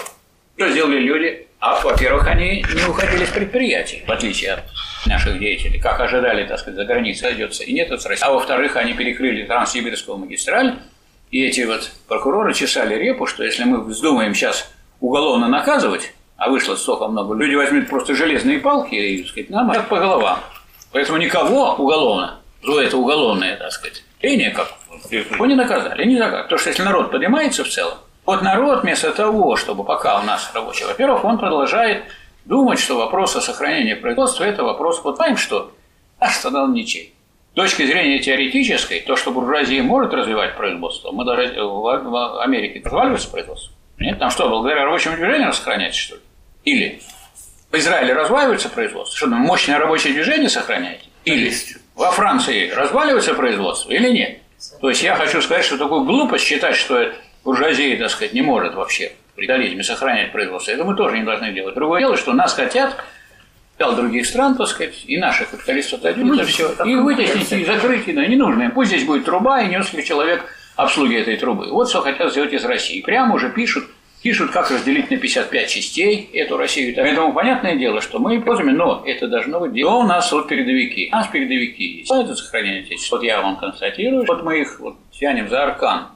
Что 0.57 0.69
сделали 0.69 0.99
люди? 0.99 1.47
А, 1.59 1.79
во-первых, 1.81 2.27
они 2.27 2.63
не 2.75 2.85
уходили 2.85 3.25
с 3.25 3.29
предприятий, 3.29 4.03
в 4.05 4.11
отличие 4.11 4.53
от 4.53 4.63
наших 5.07 5.39
деятелей, 5.39 5.79
как 5.79 5.99
ожидали, 5.99 6.45
так 6.45 6.59
сказать, 6.59 6.75
за 6.75 6.85
границей 6.85 7.21
сойдется, 7.21 7.63
и 7.63 7.73
нет, 7.73 7.89
с. 7.89 8.21
А 8.21 8.31
во-вторых, 8.31 8.75
они 8.75 8.93
перекрыли 8.93 9.43
Транссибирскую 9.43 10.17
магистраль, 10.17 10.75
и 11.31 11.43
эти 11.43 11.61
вот 11.61 11.91
прокуроры 12.07 12.53
чесали 12.53 12.95
репу, 12.95 13.25
что 13.25 13.43
если 13.43 13.63
мы 13.63 13.83
вздумаем 13.83 14.35
сейчас 14.35 14.71
уголовно 14.99 15.47
наказывать, 15.47 16.13
а 16.37 16.49
вышло 16.49 16.75
столько 16.75 17.07
много, 17.07 17.33
люди 17.33 17.55
возьмут 17.55 17.89
просто 17.89 18.13
железные 18.13 18.59
палки 18.59 18.93
и, 18.93 19.17
так 19.19 19.31
сказать, 19.31 19.49
нам 19.49 19.71
по 19.85 19.97
головам. 19.97 20.39
Поэтому 20.91 21.17
никого 21.17 21.73
уголовно, 21.73 22.39
за 22.61 22.79
это 22.79 22.97
уголовное, 22.97 23.57
так 23.57 23.71
сказать, 23.71 24.03
трение, 24.21 24.51
как 24.51 24.73
его 25.09 25.45
не 25.45 25.55
наказали, 25.55 26.05
не 26.05 26.17
наказали. 26.17 26.43
Потому 26.43 26.59
что 26.59 26.69
если 26.69 26.83
народ 26.83 27.11
поднимается 27.11 27.63
в 27.63 27.69
целом, 27.69 27.97
вот 28.25 28.41
народ 28.41 28.83
вместо 28.83 29.11
того, 29.11 29.55
чтобы 29.55 29.83
пока 29.83 30.19
у 30.19 30.23
нас 30.23 30.51
рабочий, 30.53 30.85
во-первых, 30.85 31.23
он 31.23 31.37
продолжает 31.37 32.03
думать, 32.45 32.79
что 32.79 32.97
вопрос 32.97 33.35
о 33.35 33.41
сохранении 33.41 33.93
производства– 33.93 34.43
это 34.45 34.63
вопрос, 34.63 35.01
вот 35.03 35.17
знаем 35.17 35.37
что, 35.37 35.71
а 36.19 36.29
что 36.29 36.49
дал 36.49 36.67
ничей. 36.67 37.13
С 37.53 37.55
точки 37.55 37.85
зрения 37.85 38.19
теоретической, 38.19 38.99
то, 38.99 39.15
что 39.15 39.31
буржуазия 39.31 39.81
может 39.81 40.13
развивать 40.13 40.55
производство, 40.55 41.11
мы 41.11 41.25
даже 41.25 41.53
в 41.59 42.41
Америке 42.41 42.81
разваливается 42.83 43.29
производство. 43.29 43.73
Нет, 43.97 44.19
там 44.19 44.29
что, 44.29 44.47
благодаря 44.47 44.85
рабочему 44.85 45.15
движению 45.15 45.53
сохраняется, 45.53 45.99
что 45.99 46.15
ли? 46.15 46.21
Или 46.65 47.01
в 47.71 47.75
Израиле 47.75 48.13
разваливается 48.13 48.69
производство? 48.69 49.17
Что, 49.17 49.27
мощное 49.27 49.79
рабочее 49.79 50.13
движение 50.13 50.49
сохраняете? 50.49 51.05
Или 51.25 51.51
во 51.95 52.11
Франции 52.11 52.69
разваливается 52.69 53.33
производство 53.33 53.91
или 53.91 54.09
нет? 54.09 54.39
То 54.81 54.89
есть 54.89 55.01
я 55.01 55.15
хочу 55.15 55.41
сказать, 55.41 55.65
что 55.65 55.77
такую 55.77 56.03
глупость 56.03 56.45
считать, 56.45 56.75
что 56.75 57.11
буржуазия, 57.43 57.97
так 57.97 58.09
сказать, 58.09 58.33
не 58.33 58.41
может 58.41 58.75
вообще 58.75 59.13
при 59.35 59.47
капитализме 59.47 59.83
сохранять 59.83 60.31
производство, 60.31 60.71
это 60.71 60.83
мы 60.83 60.95
тоже 60.95 61.17
не 61.17 61.23
должны 61.23 61.51
делать. 61.51 61.75
Другое 61.75 62.01
дело, 62.01 62.17
что 62.17 62.33
нас 62.33 62.53
хотят 62.53 62.95
дал 63.77 63.95
других 63.95 64.25
стран, 64.25 64.55
так 64.55 64.67
сказать, 64.67 65.03
и 65.05 65.17
наших 65.17 65.51
капиталистов 65.51 65.99
отдадут 65.99 66.39
это 66.39 66.47
все, 66.47 66.73
и 66.83 66.95
вытеснить, 66.95 67.51
и 67.51 67.65
закрыть, 67.65 68.07
и 68.07 68.13
да, 68.13 68.25
не 68.25 68.35
нужно 68.35 68.63
им. 68.63 68.71
Пусть 68.71 68.89
здесь 68.89 69.03
будет 69.03 69.25
труба 69.25 69.61
и 69.61 69.69
несколько 69.69 70.03
человек 70.03 70.43
обслуги 70.75 71.15
этой 71.15 71.37
трубы. 71.37 71.71
Вот 71.71 71.89
что 71.89 72.01
хотят 72.01 72.31
сделать 72.31 72.53
из 72.53 72.65
России. 72.65 73.01
Прямо 73.01 73.35
уже 73.35 73.49
пишут, 73.49 73.85
пишут, 74.21 74.51
как 74.51 74.71
разделить 74.71 75.09
на 75.11 75.17
55 75.17 75.69
частей 75.69 76.29
эту 76.33 76.57
Россию. 76.57 76.93
Поэтому 76.95 77.33
понятное 77.33 77.75
дело, 77.75 78.01
что 78.01 78.19
мы 78.19 78.41
пользуем, 78.41 78.75
но 78.75 79.03
это 79.05 79.27
должно 79.27 79.59
быть 79.59 79.73
дело. 79.73 79.95
у 79.95 80.03
нас 80.03 80.31
вот 80.31 80.47
передовики. 80.47 81.09
У 81.11 81.15
нас 81.15 81.27
передовики 81.27 81.99
есть. 81.99 82.11
Это 82.11 82.35
сохранение 82.35 82.81
отечества. 82.81 83.17
Вот 83.17 83.23
я 83.23 83.41
вам 83.41 83.57
констатирую, 83.57 84.25
вот 84.25 84.43
мы 84.43 84.61
их 84.61 84.79
вот 84.79 84.95
тянем 85.11 85.49
за 85.49 85.63
аркан 85.63 86.07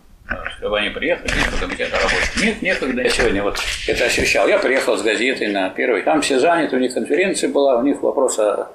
чтобы 0.57 0.79
они 0.79 0.89
приехали, 0.89 1.29
некогда 1.29 1.75
где-то 1.75 1.95
работать. 1.97 2.31
Нет, 2.41 2.61
некогда. 2.61 3.01
Я 3.01 3.09
сегодня 3.09 3.43
вот 3.43 3.57
это 3.87 4.05
ощущал. 4.05 4.47
Я 4.47 4.59
приехал 4.59 4.97
с 4.97 5.01
газетой 5.01 5.47
на 5.47 5.69
первый. 5.69 6.03
Там 6.03 6.21
все 6.21 6.39
заняты, 6.39 6.77
у 6.77 6.79
них 6.79 6.93
конференция 6.93 7.49
была, 7.49 7.77
у 7.77 7.83
них 7.83 8.01
вопрос 8.01 8.39
о 8.39 8.69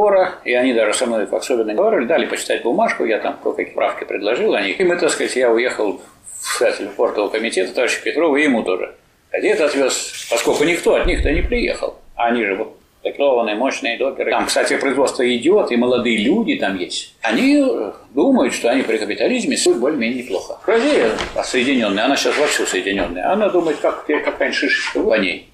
спора, 0.00 0.36
и 0.44 0.54
они 0.54 0.72
даже 0.72 0.94
со 0.94 1.06
мной 1.06 1.26
особенно 1.30 1.74
говорили, 1.74 2.06
дали 2.06 2.24
почитать 2.24 2.62
бумажку, 2.62 3.04
я 3.04 3.18
там 3.18 3.36
кое-какие 3.42 3.74
правки 3.74 4.04
предложил 4.04 4.54
о. 4.54 4.60
И 4.62 4.82
мы, 4.82 4.96
так 4.96 5.10
сказать, 5.10 5.36
я 5.36 5.50
уехал 5.50 6.00
в 6.38 6.58
председатель 6.58 6.88
портового 6.88 7.30
комитета, 7.30 7.74
товарища 7.74 8.00
Петрова, 8.02 8.36
и 8.36 8.44
ему 8.44 8.62
тоже. 8.62 8.94
Газета 9.30 9.66
отвез, 9.66 10.26
поскольку 10.30 10.64
никто 10.64 10.94
от 10.94 11.06
них-то 11.06 11.30
не 11.30 11.42
приехал. 11.42 11.96
Они 12.16 12.44
же 12.44 12.66
такованные, 13.02 13.56
мощные 13.56 13.98
доперы. 13.98 14.30
Там, 14.30 14.46
кстати, 14.46 14.78
производство 14.78 15.22
идет, 15.36 15.70
и 15.70 15.76
молодые 15.76 16.16
люди 16.16 16.56
там 16.56 16.78
есть. 16.78 17.14
Они 17.20 17.62
думают, 18.14 18.54
что 18.54 18.70
они 18.70 18.82
при 18.82 18.96
капитализме 18.96 19.56
суть 19.56 19.76
более-менее 19.76 20.22
неплохо. 20.22 20.58
Бразилия 20.64 21.10
соединенная, 21.44 22.06
она 22.06 22.16
сейчас 22.16 22.38
вовсю 22.38 22.64
соединенная. 22.64 23.30
Она 23.30 23.50
думает, 23.50 23.76
как, 23.76 24.06
как 24.06 24.40
раньше 24.40 24.68
шишечка 24.68 25.00
по 25.00 25.18
ней. 25.18 25.48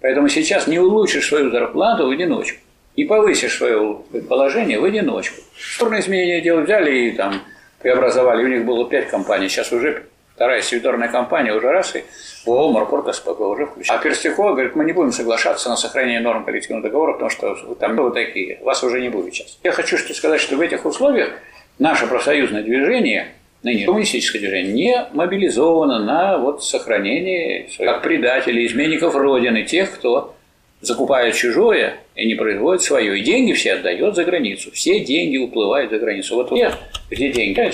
Поэтому 0.00 0.28
сейчас 0.28 0.66
не 0.66 0.80
улучшишь 0.80 1.28
свою 1.28 1.50
зарплату 1.50 2.08
в 2.08 2.10
одиночку. 2.10 2.58
И 2.96 3.04
повысишь 3.04 3.56
свое 3.58 4.02
положение 4.28 4.78
в 4.78 4.84
одиночку. 4.84 5.40
Структурные 5.58 6.00
изменения 6.00 6.40
делать 6.40 6.66
взяли 6.66 7.08
и 7.08 7.12
там 7.12 7.42
преобразовали. 7.80 8.44
У 8.44 8.48
них 8.48 8.64
было 8.64 8.88
пять 8.88 9.08
компаний, 9.08 9.48
сейчас 9.48 9.72
уже 9.72 10.04
вторая 10.34 10.62
сервиторная 10.62 11.08
компания 11.08 11.52
уже 11.52 11.70
раз, 11.70 11.94
и 11.94 12.04
ООО 12.46 12.72
«Морпорт 12.72 13.14
СПБ» 13.14 13.40
уже 13.40 13.66
включена. 13.66 13.98
А 13.98 14.02
Перстякова 14.02 14.52
говорит, 14.52 14.74
мы 14.74 14.84
не 14.84 14.92
будем 14.92 15.12
соглашаться 15.12 15.68
на 15.68 15.76
сохранение 15.76 16.20
норм 16.20 16.44
коллективного 16.44 16.82
договора, 16.82 17.12
потому 17.14 17.30
что 17.30 17.54
там 17.78 17.96
вы 17.96 18.10
такие, 18.12 18.58
вас 18.62 18.82
уже 18.82 19.00
не 19.00 19.08
будет 19.08 19.34
сейчас. 19.34 19.58
Я 19.62 19.72
хочу 19.72 19.96
что 19.96 20.12
сказать, 20.14 20.40
что 20.40 20.56
в 20.56 20.60
этих 20.60 20.84
условиях 20.84 21.30
наше 21.78 22.06
профсоюзное 22.06 22.62
движение, 22.62 23.28
ныне 23.62 23.86
коммунистическое 23.86 24.40
движение, 24.40 24.72
не 24.72 25.06
мобилизовано 25.12 25.98
на 26.00 26.38
вот 26.38 26.64
сохранение 26.64 27.68
как 27.78 28.02
предателей, 28.02 28.66
изменников 28.66 29.14
Родины, 29.14 29.62
тех, 29.62 29.92
кто 29.94 30.34
закупает 30.80 31.34
чужое 31.34 31.96
и 32.14 32.26
не 32.26 32.34
производит 32.34 32.82
свое. 32.82 33.18
И 33.18 33.22
деньги 33.22 33.52
все 33.52 33.74
отдает 33.74 34.14
за 34.14 34.24
границу. 34.24 34.70
Все 34.72 35.00
деньги 35.00 35.36
уплывают 35.36 35.90
за 35.90 35.98
границу. 35.98 36.36
Вот 36.36 36.52
где, 36.52 36.72
где 37.10 37.32
деньги? 37.32 37.72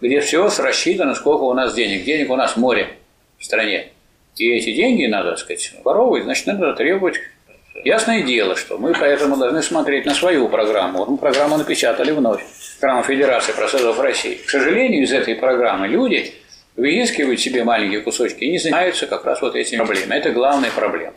Где 0.00 0.20
все 0.20 0.48
рассчитано, 0.58 1.14
сколько 1.14 1.42
у 1.42 1.54
нас 1.54 1.74
денег. 1.74 2.04
Денег 2.04 2.30
у 2.30 2.36
нас 2.36 2.56
море 2.56 2.88
в 3.38 3.44
стране. 3.44 3.88
И 4.36 4.50
эти 4.50 4.72
деньги 4.72 5.06
надо, 5.06 5.36
сказать, 5.36 5.72
воровать, 5.84 6.24
значит, 6.24 6.46
надо 6.46 6.72
требовать. 6.72 7.20
Ясное 7.84 8.22
дело, 8.22 8.56
что 8.56 8.78
мы 8.78 8.94
поэтому 8.98 9.36
должны 9.36 9.62
смотреть 9.62 10.06
на 10.06 10.14
свою 10.14 10.48
программу. 10.48 10.98
Вот 10.98 11.08
мы 11.08 11.18
программу 11.18 11.56
напечатали 11.56 12.10
вновь. 12.12 12.42
Программа 12.80 13.04
Федерации 13.04 13.52
профсоюзов 13.52 14.00
России. 14.00 14.34
К 14.34 14.50
сожалению, 14.50 15.02
из 15.02 15.12
этой 15.12 15.34
программы 15.34 15.86
люди 15.88 16.32
выискивают 16.76 17.40
себе 17.40 17.62
маленькие 17.62 18.00
кусочки 18.00 18.44
и 18.44 18.50
не 18.50 18.58
занимаются 18.58 19.06
как 19.06 19.24
раз 19.24 19.40
вот 19.42 19.54
этими 19.54 19.78
проблемами. 19.78 20.18
Это 20.18 20.30
главная 20.30 20.70
проблема. 20.70 21.14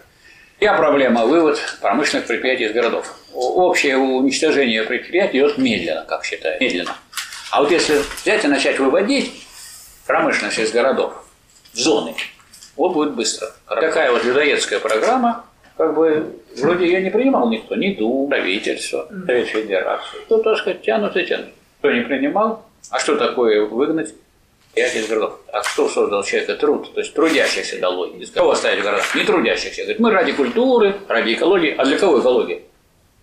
Я 0.59 0.73
проблема 0.73 1.25
вывод 1.25 1.59
промышленных 1.81 2.25
предприятий 2.25 2.65
из 2.65 2.73
городов. 2.73 3.15
Общее 3.31 3.95
уничтожение 3.97 4.84
предприятий 4.84 5.38
идет 5.38 5.59
медленно, 5.59 6.03
как 6.07 6.25
считаю, 6.25 6.59
медленно. 6.59 6.95
А 7.51 7.61
вот 7.61 7.69
если 7.69 8.01
взять 8.23 8.43
и 8.43 8.47
начать 8.47 8.79
выводить 8.79 9.31
промышленность 10.07 10.57
из 10.57 10.71
городов 10.71 11.13
в 11.73 11.77
зоны, 11.77 12.15
вот 12.75 12.93
будет 12.93 13.13
быстро. 13.13 13.49
Такая 13.67 14.11
вот 14.11 14.23
людоедская 14.23 14.79
программа, 14.79 15.45
как 15.77 15.93
бы 15.93 16.35
вроде 16.57 16.85
ее 16.88 17.03
не 17.03 17.11
принимал 17.11 17.47
никто, 17.49 17.75
ни 17.75 17.93
ДУ, 17.93 18.25
правительство, 18.27 19.07
Совет 19.27 19.47
Федерации. 19.49 20.17
Тут, 20.27 20.43
так 20.43 20.57
сказать, 20.57 20.81
тянут 20.81 21.15
и 21.17 21.25
тянут. 21.25 21.49
Кто 21.79 21.91
не 21.91 22.01
принимал, 22.01 22.65
а 22.89 22.97
что 22.97 23.15
такое 23.15 23.63
выгнать? 23.63 24.11
Я 24.77 24.87
из 24.87 25.07
городов. 25.07 25.39
А 25.51 25.61
кто 25.61 25.89
создал 25.89 26.23
человека 26.23 26.55
труд? 26.55 26.93
То 26.93 26.99
есть 26.99 27.11
трудящихся 27.15 27.79
долой. 27.79 28.11
Из 28.19 28.29
кого 28.29 28.51
оставить 28.51 28.81
в 28.81 28.83
городах? 28.83 29.15
Не 29.15 29.23
трудящихся. 29.23 29.81
Говорит, 29.81 29.99
мы 29.99 30.11
ради 30.11 30.33
культуры, 30.33 30.95
ради 31.07 31.33
экологии. 31.33 31.73
А 31.75 31.83
для 31.83 31.97
кого 31.97 32.19
экология? 32.19 32.61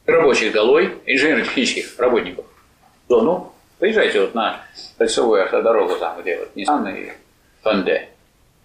Рабочих 0.04 0.52
долой, 0.52 0.98
инженерно-технических 1.06 1.96
работников. 1.98 2.44
Зону. 3.08 3.52
Поезжайте 3.78 4.20
вот 4.20 4.34
на 4.34 4.62
кольцевую 4.98 5.44
автодорогу, 5.44 5.94
там, 5.96 6.20
где 6.20 6.38
вот 6.38 6.48
Nissan 6.56 6.92
и 6.98 7.12
Hyundai. 7.64 8.06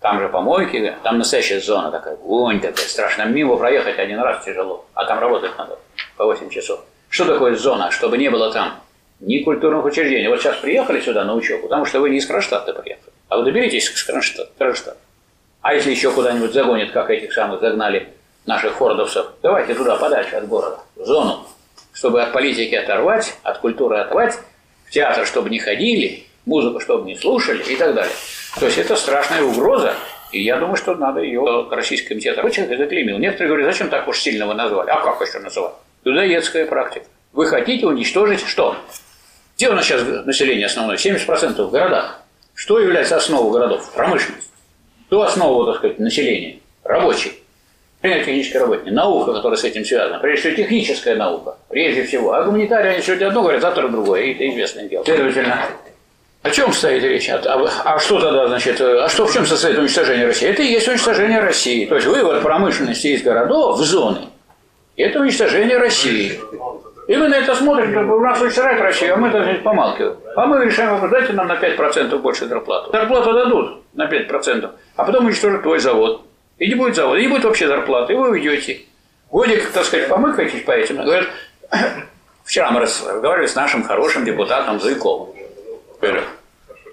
Там 0.01 0.19
же 0.19 0.29
помойки, 0.29 0.95
там 1.03 1.19
настоящая 1.19 1.59
зона 1.59 1.91
такая, 1.91 2.15
вонь 2.15 2.59
такая 2.59 2.87
страшная. 2.87 3.27
Мимо 3.27 3.57
проехать 3.57 3.99
один 3.99 4.19
раз 4.19 4.43
тяжело, 4.43 4.85
а 4.95 5.05
там 5.05 5.19
работать 5.19 5.55
надо 5.57 5.77
по 6.17 6.25
8 6.25 6.49
часов. 6.49 6.79
Что 7.09 7.25
такое 7.25 7.55
зона? 7.55 7.91
Чтобы 7.91 8.17
не 8.17 8.29
было 8.29 8.51
там 8.51 8.79
ни 9.19 9.39
культурных 9.39 9.85
учреждений. 9.85 10.27
Вот 10.27 10.41
сейчас 10.41 10.57
приехали 10.57 11.01
сюда 11.01 11.23
на 11.23 11.33
учебу, 11.33 11.63
потому 11.63 11.85
что 11.85 11.99
вы 11.99 12.09
не 12.09 12.17
из 12.17 12.25
Кронштадта 12.25 12.73
приехали. 12.73 13.11
А 13.27 13.37
вы 13.37 13.43
доберитесь 13.43 13.89
к 13.89 14.05
Кронштадту. 14.05 14.51
Кронштадт. 14.57 14.97
А 15.61 15.73
если 15.73 15.91
еще 15.91 16.11
куда-нибудь 16.11 16.53
загонят, 16.53 16.91
как 16.91 17.09
этих 17.09 17.33
самых 17.33 17.59
загнали 17.59 18.07
наших 18.45 18.73
фордовцев, 18.73 19.27
давайте 19.41 19.75
туда, 19.75 19.97
подальше 19.97 20.35
от 20.35 20.47
города, 20.47 20.79
в 20.95 21.05
зону, 21.05 21.45
чтобы 21.93 22.21
от 22.21 22.31
политики 22.31 22.75
оторвать, 22.75 23.35
от 23.43 23.57
культуры 23.59 23.97
оторвать, 23.97 24.39
в 24.85 24.91
театр, 24.91 25.25
чтобы 25.25 25.49
не 25.49 25.59
ходили, 25.59 26.23
музыку, 26.45 26.79
чтобы 26.79 27.05
не 27.05 27.15
слушали 27.15 27.61
и 27.63 27.75
так 27.75 27.93
далее. 27.93 28.13
То 28.57 28.65
есть 28.65 28.77
это 28.77 28.95
страшная 28.95 29.43
угроза, 29.43 29.93
и 30.31 30.41
я 30.41 30.57
думаю, 30.57 30.77
что 30.77 30.95
надо 30.95 31.19
ее 31.19 31.67
Российский 31.69 32.07
комитет 32.07 32.37
рабочих 32.37 32.67
заклеймил. 32.67 33.17
Некоторые 33.17 33.49
говорят, 33.49 33.73
зачем 33.73 33.89
так 33.89 34.07
уж 34.07 34.19
сильно 34.19 34.47
вы 34.47 34.53
назвали? 34.53 34.89
А 34.89 35.01
как 35.01 35.21
еще 35.27 35.39
называть? 35.39 35.73
Людоедская 36.05 36.65
практика. 36.65 37.05
Вы 37.33 37.45
хотите 37.47 37.85
уничтожить 37.85 38.45
что? 38.45 38.75
Где 39.59 39.69
у 39.69 39.73
нас 39.73 39.85
сейчас 39.85 40.03
население 40.25 40.67
основное? 40.67 40.95
70% 40.95 41.61
в 41.61 41.69
городах. 41.69 42.21
Что 42.55 42.79
является 42.79 43.17
основой 43.17 43.51
городов? 43.51 43.91
Промышленность. 43.93 44.49
Кто 45.07 45.23
основа, 45.23 45.65
так 45.65 45.79
сказать, 45.79 45.99
населения? 45.99 46.59
Рабочий. 46.85 47.33
Техническая 48.01 48.61
работник. 48.61 48.93
Наука, 48.93 49.33
которая 49.33 49.57
с 49.57 49.65
этим 49.65 49.83
связана. 49.83 50.19
Прежде 50.19 50.53
всего, 50.53 50.63
техническая 50.63 51.17
наука. 51.17 51.57
Прежде 51.67 52.03
всего. 52.03 52.31
А 52.31 52.43
гуманитарии, 52.43 52.91
они 52.91 53.01
сегодня 53.01 53.27
одно 53.27 53.41
говорят, 53.41 53.61
завтра 53.61 53.89
другое. 53.89 54.21
И 54.21 54.33
это 54.33 54.49
известное 54.49 54.87
дело. 54.87 55.03
Следовательно, 55.03 55.65
о 56.41 56.51
чем 56.51 56.71
стоит 56.71 57.03
речь? 57.03 57.29
А, 57.29 57.69
а 57.83 57.99
что 57.99 58.21
тогда, 58.21 58.47
значит, 58.47 58.79
а 58.79 59.09
что 59.09 59.25
в 59.25 59.33
чем 59.33 59.45
состоит 59.45 59.77
уничтожение 59.77 60.25
России? 60.25 60.47
Это 60.47 60.61
и 60.61 60.67
есть 60.67 60.87
уничтожение 60.87 61.41
России. 61.41 61.85
То 61.85 61.95
есть 61.95 62.07
вывод 62.07 62.41
промышленности 62.43 63.07
из 63.07 63.23
городов 63.23 63.77
в 63.77 63.83
зоны. 63.83 64.21
Это 64.95 65.19
уничтожение 65.19 65.77
России. 65.77 66.39
И 67.09 67.15
вы 67.15 67.27
на 67.27 67.37
это 67.37 67.55
смотрите, 67.55 67.97
у 67.97 68.19
нас 68.19 68.39
уничтожает 68.39 68.79
Россию, 68.81 69.15
а 69.15 69.17
мы 69.17 69.31
даже 69.31 69.55
помалкиваем. 69.63 70.17
А 70.35 70.45
мы 70.45 70.63
решаем 70.63 70.91
вопрос, 70.91 71.09
дайте 71.09 71.33
нам 71.33 71.47
на 71.47 71.53
5% 71.53 72.15
больше 72.19 72.45
зарплату. 72.45 72.91
Зарплату 72.91 73.33
дадут 73.33 73.81
на 73.95 74.05
5%, 74.07 74.69
а 74.95 75.03
потом 75.03 75.25
уничтожат 75.25 75.63
твой 75.63 75.79
завод. 75.79 76.21
И 76.59 76.67
не 76.67 76.75
будет 76.75 76.95
завода, 76.95 77.17
и 77.17 77.23
не 77.23 77.27
будет 77.27 77.45
вообще 77.45 77.67
зарплаты, 77.67 78.13
и 78.13 78.15
вы 78.15 78.29
уйдете. 78.29 78.81
Годик, 79.31 79.71
так 79.71 79.85
сказать, 79.85 80.07
помыкаетесь 80.07 80.61
по 80.61 80.69
этим. 80.69 80.97
Говорят, 80.97 81.25
вчера 82.45 82.69
мы 82.69 82.81
разговаривали 82.81 83.47
с 83.47 83.55
нашим 83.55 83.81
хорошим 83.81 84.23
депутатом 84.23 84.79
Зайковым. 84.79 85.29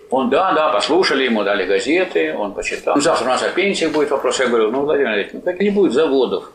Он, 0.09 0.31
да, 0.31 0.53
да, 0.55 0.71
послушали, 0.71 1.25
ему 1.25 1.45
дали 1.45 1.67
газеты, 1.67 2.35
он 2.35 2.55
почитал. 2.55 2.99
Завтра 2.99 3.27
у 3.27 3.29
нас 3.29 3.43
о 3.43 3.51
пенсиях 3.51 3.93
будет 3.93 4.11
вопрос. 4.11 4.41
Я 4.41 4.47
говорю, 4.47 4.71
ну, 4.71 4.81
Владимир 4.81 5.13
Ильич, 5.13 5.29
ну 5.35 5.43
как 5.43 5.61
не 5.61 5.69
будет 5.69 5.93
заводов? 5.93 6.53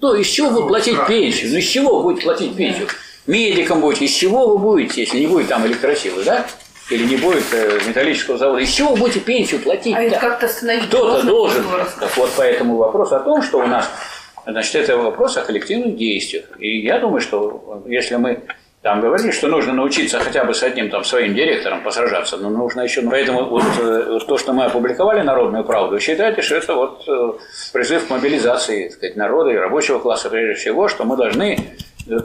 Ну, 0.00 0.14
из 0.14 0.26
чего 0.26 0.48
вы 0.48 0.66
платить 0.66 0.96
пенсию? 1.06 1.52
Ну, 1.52 1.58
из 1.58 1.66
чего 1.66 1.98
вы 1.98 2.02
будете 2.04 2.24
платить 2.24 2.56
пенсию? 2.56 2.88
Медикам 3.26 3.80
будете, 3.80 4.06
из 4.06 4.12
чего 4.12 4.48
вы 4.48 4.58
будете, 4.58 5.02
если 5.02 5.18
не 5.18 5.26
будет 5.26 5.48
там 5.48 5.66
электросилы, 5.66 6.24
да? 6.24 6.46
Или 6.90 7.04
не 7.04 7.16
будет 7.16 7.44
э, 7.52 7.78
металлического 7.86 8.38
завода, 8.38 8.60
из 8.62 8.70
чего 8.70 8.90
вы 8.90 8.96
будете 8.96 9.20
пенсию 9.20 9.60
платить? 9.60 9.94
А 9.94 10.02
это 10.02 10.18
как-то 10.18 10.46
остановить 10.46 10.88
Кто-то 10.88 11.24
должен. 11.24 11.64
Так 12.00 12.16
вот, 12.16 12.30
поэтому 12.36 12.76
вопрос 12.76 13.12
о 13.12 13.20
том, 13.20 13.42
что 13.42 13.58
у 13.58 13.66
нас, 13.66 13.88
значит, 14.46 14.74
это 14.74 14.96
вопрос 14.96 15.36
о 15.36 15.42
коллективных 15.42 15.96
действиях. 15.96 16.46
И 16.58 16.80
я 16.80 16.98
думаю, 16.98 17.20
что 17.20 17.82
если 17.86 18.16
мы 18.16 18.42
там 18.82 19.02
говорили, 19.02 19.30
что 19.30 19.48
нужно 19.48 19.74
научиться 19.74 20.18
хотя 20.20 20.44
бы 20.44 20.54
с 20.54 20.62
одним 20.62 20.88
там 20.88 21.04
своим 21.04 21.34
директором 21.34 21.82
посражаться, 21.82 22.38
но 22.38 22.48
нужно 22.48 22.80
еще... 22.80 23.02
Поэтому 23.02 23.44
вот, 23.44 23.62
вот 23.76 24.26
то, 24.26 24.38
что 24.38 24.54
мы 24.54 24.64
опубликовали 24.64 25.20
«Народную 25.20 25.64
правду», 25.64 26.00
считайте, 26.00 26.40
что 26.40 26.56
это 26.56 26.74
вот 26.74 27.04
э, 27.06 27.32
призыв 27.74 28.06
к 28.06 28.10
мобилизации 28.10 28.84
так 28.84 28.92
сказать, 28.96 29.16
народа 29.16 29.50
и 29.50 29.56
рабочего 29.56 29.98
класса 29.98 30.30
прежде 30.30 30.54
всего, 30.54 30.88
что 30.88 31.04
мы 31.04 31.18
должны 31.18 31.58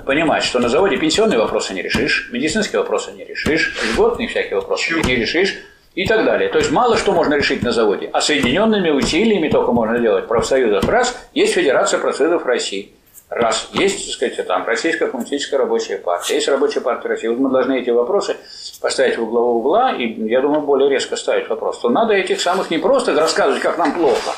понимать, 0.06 0.44
что 0.44 0.60
на 0.60 0.70
заводе 0.70 0.96
пенсионные 0.96 1.40
вопросы 1.40 1.74
не 1.74 1.82
решишь, 1.82 2.30
медицинские 2.32 2.80
вопросы 2.80 3.12
не 3.12 3.26
решишь, 3.26 3.76
льготные 3.92 4.30
всякие 4.30 4.56
вопросы 4.56 4.94
не 4.94 5.16
решишь 5.18 5.58
и 5.94 6.08
так 6.08 6.24
далее. 6.24 6.48
То 6.48 6.60
есть 6.60 6.72
мало 6.72 6.96
что 6.96 7.12
можно 7.12 7.34
решить 7.34 7.64
на 7.64 7.72
заводе, 7.72 8.10
а 8.14 8.22
соединенными 8.22 8.92
усилиями 8.92 9.50
только 9.50 9.74
можно 9.74 10.00
делать 10.00 10.28
профсоюзов. 10.28 10.88
Раз, 10.88 11.18
есть 11.34 11.54
Федерация 11.54 12.00
профсоюзов 12.00 12.46
России– 12.46 12.94
Раз 13.30 13.70
есть, 13.74 14.06
так 14.06 14.14
сказать, 14.14 14.48
там 14.48 14.66
Российская 14.68 15.08
коммунистическая 15.08 15.58
рабочая 15.58 15.98
партия, 15.98 16.36
есть 16.36 16.48
рабочая 16.48 16.82
партия 16.82 17.08
России, 17.08 17.28
вот 17.28 17.40
мы 17.40 17.50
должны 17.50 17.80
эти 17.80 17.90
вопросы 17.90 18.38
поставить 18.80 19.18
в 19.18 19.24
углового 19.24 19.58
угла, 19.58 19.92
и, 19.94 20.14
я 20.30 20.42
думаю, 20.42 20.62
более 20.62 20.90
резко 20.90 21.16
ставить 21.16 21.50
вопрос, 21.50 21.80
то 21.80 21.90
надо 21.90 22.14
этих 22.14 22.40
самых 22.40 22.70
не 22.70 22.78
просто 22.78 23.16
рассказывать, 23.16 23.62
как 23.62 23.80
нам 23.80 23.94
плохо, 23.94 24.32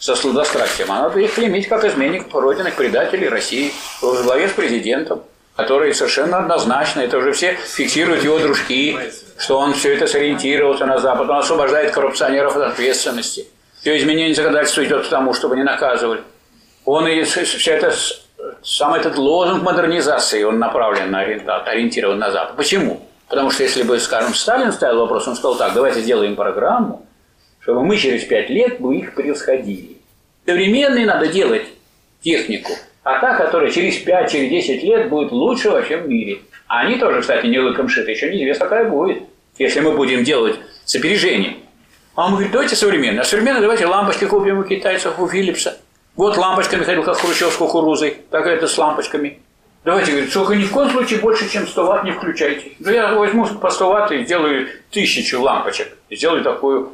со 0.00 0.16
сладострастием, 0.16 0.90
а 0.90 1.02
надо 1.02 1.20
их 1.20 1.34
клеймить 1.34 1.68
как 1.68 1.84
изменников 1.84 2.34
родинных 2.34 2.74
предателей 2.74 3.28
России, 3.28 3.72
в 4.00 4.24
главе 4.24 4.48
с 4.48 4.52
президентом, 4.52 5.22
который 5.54 5.94
совершенно 5.94 6.38
однозначно, 6.38 7.00
это 7.00 7.18
уже 7.18 7.32
все 7.32 7.54
фиксируют 7.54 8.24
его 8.24 8.40
дружки, 8.40 8.98
что 9.38 9.58
он 9.58 9.74
все 9.74 9.94
это 9.94 10.08
сориентировался 10.08 10.86
на 10.86 10.98
Запад, 10.98 11.30
он 11.30 11.36
освобождает 11.36 11.92
коррупционеров 11.92 12.56
от 12.56 12.72
ответственности. 12.72 13.46
Все 13.80 13.96
изменение 13.96 14.34
законодательства 14.34 14.84
идет 14.84 15.06
к 15.06 15.08
тому, 15.10 15.32
чтобы 15.32 15.56
не 15.56 15.62
наказывали. 15.62 16.22
Он 16.84 17.06
и 17.06 17.22
все 17.22 17.72
это 17.72 17.94
сам 18.62 18.94
этот 18.94 19.16
лозунг 19.16 19.62
модернизации, 19.62 20.42
он 20.44 20.58
направлен 20.58 21.10
на 21.10 21.20
ориентирован 21.20 22.18
на 22.18 22.30
Запад. 22.30 22.56
Почему? 22.56 23.00
Потому 23.28 23.50
что 23.50 23.62
если 23.62 23.82
бы, 23.82 23.98
скажем, 23.98 24.34
Сталин 24.34 24.72
ставил 24.72 25.00
вопрос, 25.00 25.26
он 25.26 25.36
сказал 25.36 25.56
так, 25.56 25.74
давайте 25.74 26.00
сделаем 26.00 26.36
программу, 26.36 27.06
чтобы 27.60 27.82
мы 27.82 27.96
через 27.96 28.24
пять 28.24 28.50
лет 28.50 28.80
бы 28.80 28.96
их 28.96 29.14
превосходили. 29.14 29.96
Современной 30.46 31.04
надо 31.04 31.28
делать 31.28 31.66
технику, 32.20 32.72
а 33.02 33.20
та, 33.20 33.34
которая 33.34 33.70
через 33.70 33.96
5, 33.98 34.30
через 34.30 34.50
10 34.50 34.82
лет 34.82 35.08
будет 35.08 35.32
лучше 35.32 35.70
во 35.70 35.82
всем 35.82 36.08
мире. 36.08 36.40
А 36.66 36.80
они 36.80 36.96
тоже, 36.96 37.20
кстати, 37.20 37.46
не 37.46 37.58
лыком 37.58 37.88
шиты, 37.88 38.10
еще 38.10 38.30
неизвестно, 38.30 38.66
какая 38.66 38.88
будет, 38.88 39.22
если 39.58 39.80
мы 39.80 39.92
будем 39.92 40.24
делать 40.24 40.56
с 40.84 40.94
опережением. 40.94 41.56
А 42.14 42.26
он 42.26 42.32
говорит, 42.32 42.52
давайте 42.52 42.76
современно. 42.76 43.22
А 43.22 43.24
современно 43.24 43.60
давайте 43.60 43.86
лампочки 43.86 44.26
купим 44.26 44.58
у 44.58 44.64
китайцев, 44.64 45.18
у 45.18 45.26
Филлипса. 45.26 45.78
Вот 46.22 46.36
лампочками 46.36 46.84
ходил, 46.84 47.02
как 47.02 47.16
Хрущев 47.16 47.52
с 47.52 47.56
кукурузой, 47.56 48.18
так 48.30 48.46
это 48.46 48.68
с 48.68 48.78
лампочками. 48.78 49.40
Давайте, 49.82 50.12
говорит, 50.12 50.32
только 50.32 50.54
ни 50.54 50.62
в 50.62 50.70
коем 50.70 50.88
случае 50.88 51.18
больше, 51.18 51.50
чем 51.50 51.66
100 51.66 51.84
ватт 51.84 52.04
не 52.04 52.12
включайте. 52.12 52.74
Да 52.78 52.92
я 52.92 53.12
возьму 53.12 53.44
по 53.44 53.70
100 53.70 53.88
ватт 53.88 54.12
и 54.12 54.24
сделаю 54.24 54.68
тысячу 54.92 55.42
лампочек. 55.42 55.88
И 56.10 56.14
сделаю 56.14 56.44
такую 56.44 56.92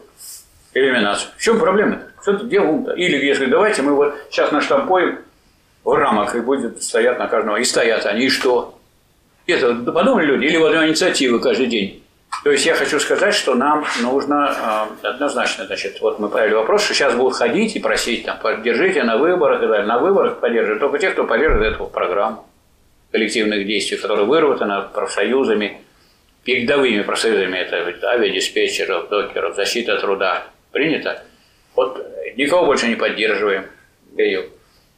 иллюминацию. 0.73 1.29
В 1.37 1.43
чем 1.43 1.59
проблема-то? 1.61 2.07
Что-то 2.23 2.47
делаем-то. 2.47 2.93
Или 2.93 3.23
если 3.23 3.45
давайте 3.45 3.83
мы 3.83 3.93
вот 3.93 4.15
сейчас 4.31 4.51
наштампуем 4.51 5.19
в 5.85 5.93
рамок 5.93 6.35
и 6.35 6.41
будет 6.41 6.83
стоять 6.83 7.19
на 7.19 7.27
каждого. 7.27 7.57
И 7.57 7.65
стоят 7.65 8.07
они, 8.07 8.25
и 8.25 8.31
что? 8.31 8.79
Это 9.47 9.75
подумали 9.75 10.25
люди, 10.25 10.47
или 10.47 10.57
вот 10.57 10.73
инициативы 10.73 11.39
каждый 11.39 11.67
день. 11.67 12.03
То 12.45 12.53
есть 12.53 12.67
я 12.67 12.75
хочу 12.75 13.01
сказать, 13.01 13.35
что 13.35 13.55
нам 13.55 13.85
нужно 14.01 14.89
э, 15.03 15.09
однозначно, 15.09 15.67
значит, 15.67 16.01
вот 16.01 16.19
мы 16.19 16.29
поставили 16.29 16.55
вопрос, 16.55 16.85
что 16.85 16.95
сейчас 16.95 17.15
будут 17.15 17.35
ходить 17.35 17.75
и 17.75 17.81
просить, 17.81 18.25
там, 18.25 18.39
поддержите 18.39 19.03
на 19.03 19.17
выборах 19.17 19.59
и 19.59 19.61
так 19.63 19.71
далее. 19.71 19.87
На 19.87 19.99
выборах 19.99 20.39
поддерживают 20.41 20.81
только 20.81 20.99
те, 20.99 21.11
кто 21.11 21.25
поддерживает 21.25 21.75
эту 21.75 21.87
программу 21.87 22.47
коллективных 23.11 23.67
действий, 23.67 23.97
которая 23.97 24.25
выработана 24.25 24.83
профсоюзами, 24.83 25.81
передовыми 26.45 27.03
профсоюзами, 27.03 27.59
это 27.59 28.09
авиадиспетчеров, 28.09 29.09
докеров, 29.09 29.57
защита 29.57 29.99
труда. 29.99 30.47
Принято? 30.71 31.23
Вот 31.75 32.07
никого 32.37 32.67
больше 32.67 32.87
не 32.89 32.95
поддерживаем. 32.95 33.67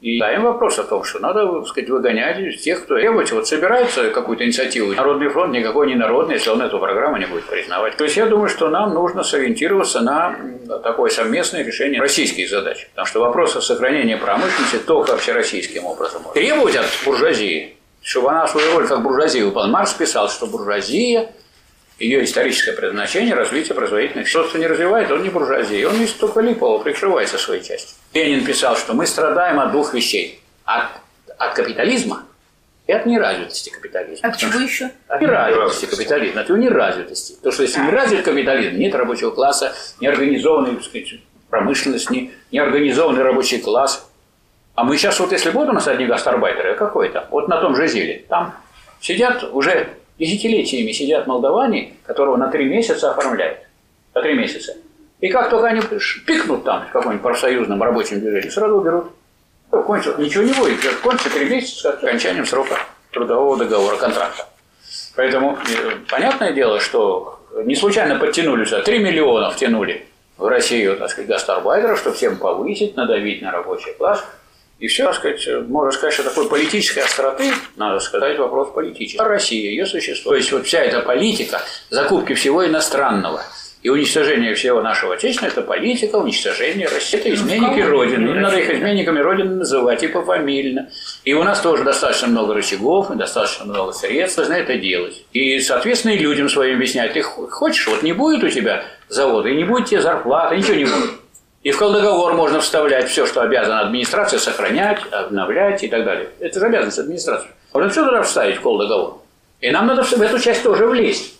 И 0.01 0.17
ставим 0.17 0.45
вопрос 0.45 0.79
о 0.79 0.83
том, 0.83 1.03
что 1.03 1.19
надо, 1.19 1.45
так 1.45 1.67
сказать, 1.67 1.89
выгонять 1.91 2.59
тех, 2.63 2.83
кто 2.83 2.95
требует, 2.95 3.31
вот 3.31 3.47
собирается 3.47 4.09
какую-то 4.09 4.43
инициативу. 4.43 4.93
Народный 4.93 5.29
фронт 5.29 5.53
никакой 5.53 5.85
не 5.87 5.95
народный, 5.95 6.35
если 6.35 6.49
он 6.49 6.59
эту 6.63 6.79
программу 6.79 7.17
не 7.17 7.27
будет 7.27 7.45
признавать. 7.45 7.97
То 7.97 8.05
есть 8.05 8.17
я 8.17 8.25
думаю, 8.25 8.49
что 8.49 8.69
нам 8.69 8.95
нужно 8.95 9.23
сориентироваться 9.23 10.01
на 10.01 10.35
такое 10.83 11.11
совместное 11.11 11.63
решение 11.63 12.01
российских 12.01 12.49
задач. 12.49 12.87
Потому 12.89 13.05
что 13.05 13.19
вопрос 13.19 13.55
о 13.55 13.61
сохранении 13.61 14.15
промышленности 14.15 14.77
только 14.77 15.13
общероссийским 15.13 15.85
образом. 15.85 16.23
Требовать 16.33 16.77
от 16.77 16.87
буржуазии, 17.05 17.77
чтобы 18.01 18.31
она 18.31 18.47
свою 18.47 18.73
роль 18.73 18.87
как 18.87 19.03
буржуазия 19.03 19.45
выполняла. 19.45 19.71
Маркс 19.71 19.93
писал, 19.93 20.29
что 20.29 20.47
буржуазия 20.47 21.29
ее 22.01 22.23
историческое 22.23 22.73
предназначение– 22.73 23.35
развитие 23.35 23.75
производительных. 23.75 24.31
Тот, 24.31 24.49
кто 24.49 24.57
не 24.57 24.67
развивает, 24.67 25.11
он 25.11 25.21
не 25.21 25.29
буржуазия. 25.29 25.87
Он 25.87 26.01
из 26.01 26.11
только 26.13 26.41
липового 26.41 26.81
прикрывается 26.81 27.37
своей 27.37 27.63
частью. 27.63 27.95
Ленин 28.13 28.43
писал, 28.43 28.75
что 28.75 28.93
мы 28.93 29.05
страдаем 29.05 29.59
от 29.59 29.71
двух 29.71 29.93
вещей. 29.93 30.41
От, 30.65 30.87
от 31.37 31.53
капитализма 31.53 32.23
и 32.87 32.91
от 32.91 33.05
неразвитости 33.05 33.69
капитализма. 33.69 34.29
А 34.29 34.35
чего 34.35 34.59
еще? 34.59 34.89
От 35.07 35.21
неразвитости 35.21 35.85
капитализма, 35.85 36.41
от 36.41 36.49
его 36.49 36.57
неразвитости. 36.57 37.33
Потому 37.35 37.53
что 37.53 37.63
если 37.63 37.81
не 37.81 37.91
развит 37.91 38.25
капитализм, 38.25 38.77
нет 38.77 38.95
рабочего 38.95 39.31
класса, 39.31 39.73
неорганизованной 39.99 40.81
сказать, 40.81 41.19
промышленность, 41.49 42.09
не, 42.09 42.31
неорганизованный 42.51 43.21
рабочий 43.21 43.59
класс. 43.59 44.09
А 44.73 44.83
мы 44.83 44.97
сейчас 44.97 45.19
вот, 45.19 45.31
если 45.31 45.51
будут 45.51 45.69
у 45.69 45.73
нас 45.73 45.87
одни 45.87 46.05
гастарбайтеры, 46.05 46.75
какой-то, 46.75 47.27
вот 47.29 47.47
на 47.47 47.61
том 47.61 47.75
же 47.75 47.87
Зиле, 47.87 48.25
там 48.27 48.55
сидят 48.99 49.43
уже 49.43 49.89
Десятилетиями 50.21 50.91
сидят 50.91 51.25
молдаване, 51.25 51.93
которого 52.05 52.37
на 52.37 52.47
три 52.49 52.65
месяца 52.65 53.09
оформляют. 53.09 53.57
На 54.13 54.21
три 54.21 54.35
месяца. 54.35 54.77
И 55.19 55.29
как 55.29 55.49
только 55.49 55.65
они 55.65 55.81
пикнут 56.27 56.63
там 56.63 56.85
в 56.87 56.91
каком-нибудь 56.91 57.23
профсоюзном 57.23 57.81
рабочем 57.81 58.19
движении, 58.19 58.49
сразу 58.49 58.75
уберут. 58.75 59.05
Кончил, 59.71 60.15
ничего 60.19 60.43
не 60.43 60.53
будет. 60.53 60.77
Кончится 61.01 61.31
три 61.31 61.49
месяца 61.49 61.93
с 61.93 62.03
окончанием 62.03 62.45
срока 62.45 62.77
трудового 63.11 63.57
договора, 63.57 63.97
контракта. 63.97 64.45
Поэтому 65.15 65.57
э, 65.57 65.91
понятное 66.07 66.53
дело, 66.53 66.79
что 66.79 67.39
не 67.63 67.75
случайно 67.75 68.19
подтянули 68.19 68.65
сюда, 68.65 68.83
3 68.83 68.99
миллиона 68.99 69.49
втянули 69.49 70.05
в 70.37 70.45
Россию, 70.45 70.97
так 70.97 71.09
сказать, 71.09 71.31
гастарбайтеров, 71.31 71.97
чтобы 71.97 72.15
всем 72.15 72.37
повысить, 72.37 72.95
надавить 72.95 73.41
на 73.41 73.49
рабочий 73.51 73.91
класс– 73.93 74.23
и 74.81 74.87
все, 74.87 75.05
так 75.05 75.15
сказать, 75.15 75.47
можно 75.67 75.91
сказать, 75.91 76.15
что 76.15 76.23
такой 76.23 76.49
политической 76.49 77.03
остроты, 77.03 77.51
надо 77.75 77.99
сказать, 77.99 78.39
вопрос 78.39 78.73
политический. 78.73 79.19
А 79.19 79.25
Россия, 79.25 79.69
ее 79.69 79.85
существо. 79.85 80.31
То 80.31 80.35
есть 80.35 80.51
вот 80.51 80.65
вся 80.65 80.79
эта 80.79 81.01
политика 81.01 81.61
закупки 81.91 82.33
всего 82.33 82.65
иностранного 82.65 83.43
и 83.83 83.89
уничтожение 83.89 84.55
всего 84.55 84.81
нашего 84.81 85.13
отечественного– 85.13 85.51
это 85.53 85.61
политика 85.61 86.15
уничтожения 86.15 86.87
России. 86.87 87.19
Это 87.19 87.31
изменники 87.31 87.79
Родины. 87.79 88.29
Им 88.29 88.41
надо 88.41 88.57
их 88.57 88.71
изменниками 88.71 89.19
Родины 89.19 89.55
называть 89.55 90.01
и 90.01 90.07
пофамильно. 90.07 90.89
И 91.25 91.35
у 91.35 91.43
нас 91.43 91.61
тоже 91.61 91.83
достаточно 91.83 92.27
много 92.27 92.55
рычагов, 92.55 93.11
и 93.11 93.15
достаточно 93.15 93.65
много 93.65 93.91
средств 93.91 94.37
должны 94.37 94.53
это 94.53 94.77
делать. 94.77 95.23
И, 95.31 95.59
соответственно, 95.59 96.13
и 96.13 96.17
людям 96.17 96.49
своим 96.49 96.77
объяснять. 96.77 97.13
Ты 97.13 97.21
хочешь, 97.21 97.87
вот 97.87 98.01
не 98.01 98.13
будет 98.13 98.43
у 98.43 98.49
тебя 98.49 98.83
завода, 99.09 99.49
и 99.49 99.55
не 99.55 99.63
будет 99.63 99.89
тебе 99.89 100.01
зарплаты, 100.01 100.57
ничего 100.57 100.75
не 100.75 100.85
будет. 100.85 101.20
И 101.63 101.71
в 101.71 101.79
договор 101.79 102.33
можно 102.33 102.59
вставлять 102.59 103.07
все, 103.09 103.27
что 103.27 103.41
обязана 103.41 103.81
администрация 103.81 104.39
сохранять, 104.39 104.99
обновлять 105.11 105.83
и 105.83 105.87
так 105.87 106.03
далее. 106.03 106.29
Это 106.39 106.59
же 106.59 106.65
обязанность 106.65 106.99
администрации. 106.99 107.49
Можно 107.71 107.89
все 107.89 108.03
туда 108.03 108.23
вставить 108.23 108.59
в 108.59 108.63
договор. 108.63 109.19
И 109.59 109.69
нам 109.69 109.85
надо 109.85 110.01
в 110.01 110.21
эту 110.21 110.39
часть 110.39 110.63
тоже 110.63 110.87
влезть. 110.87 111.35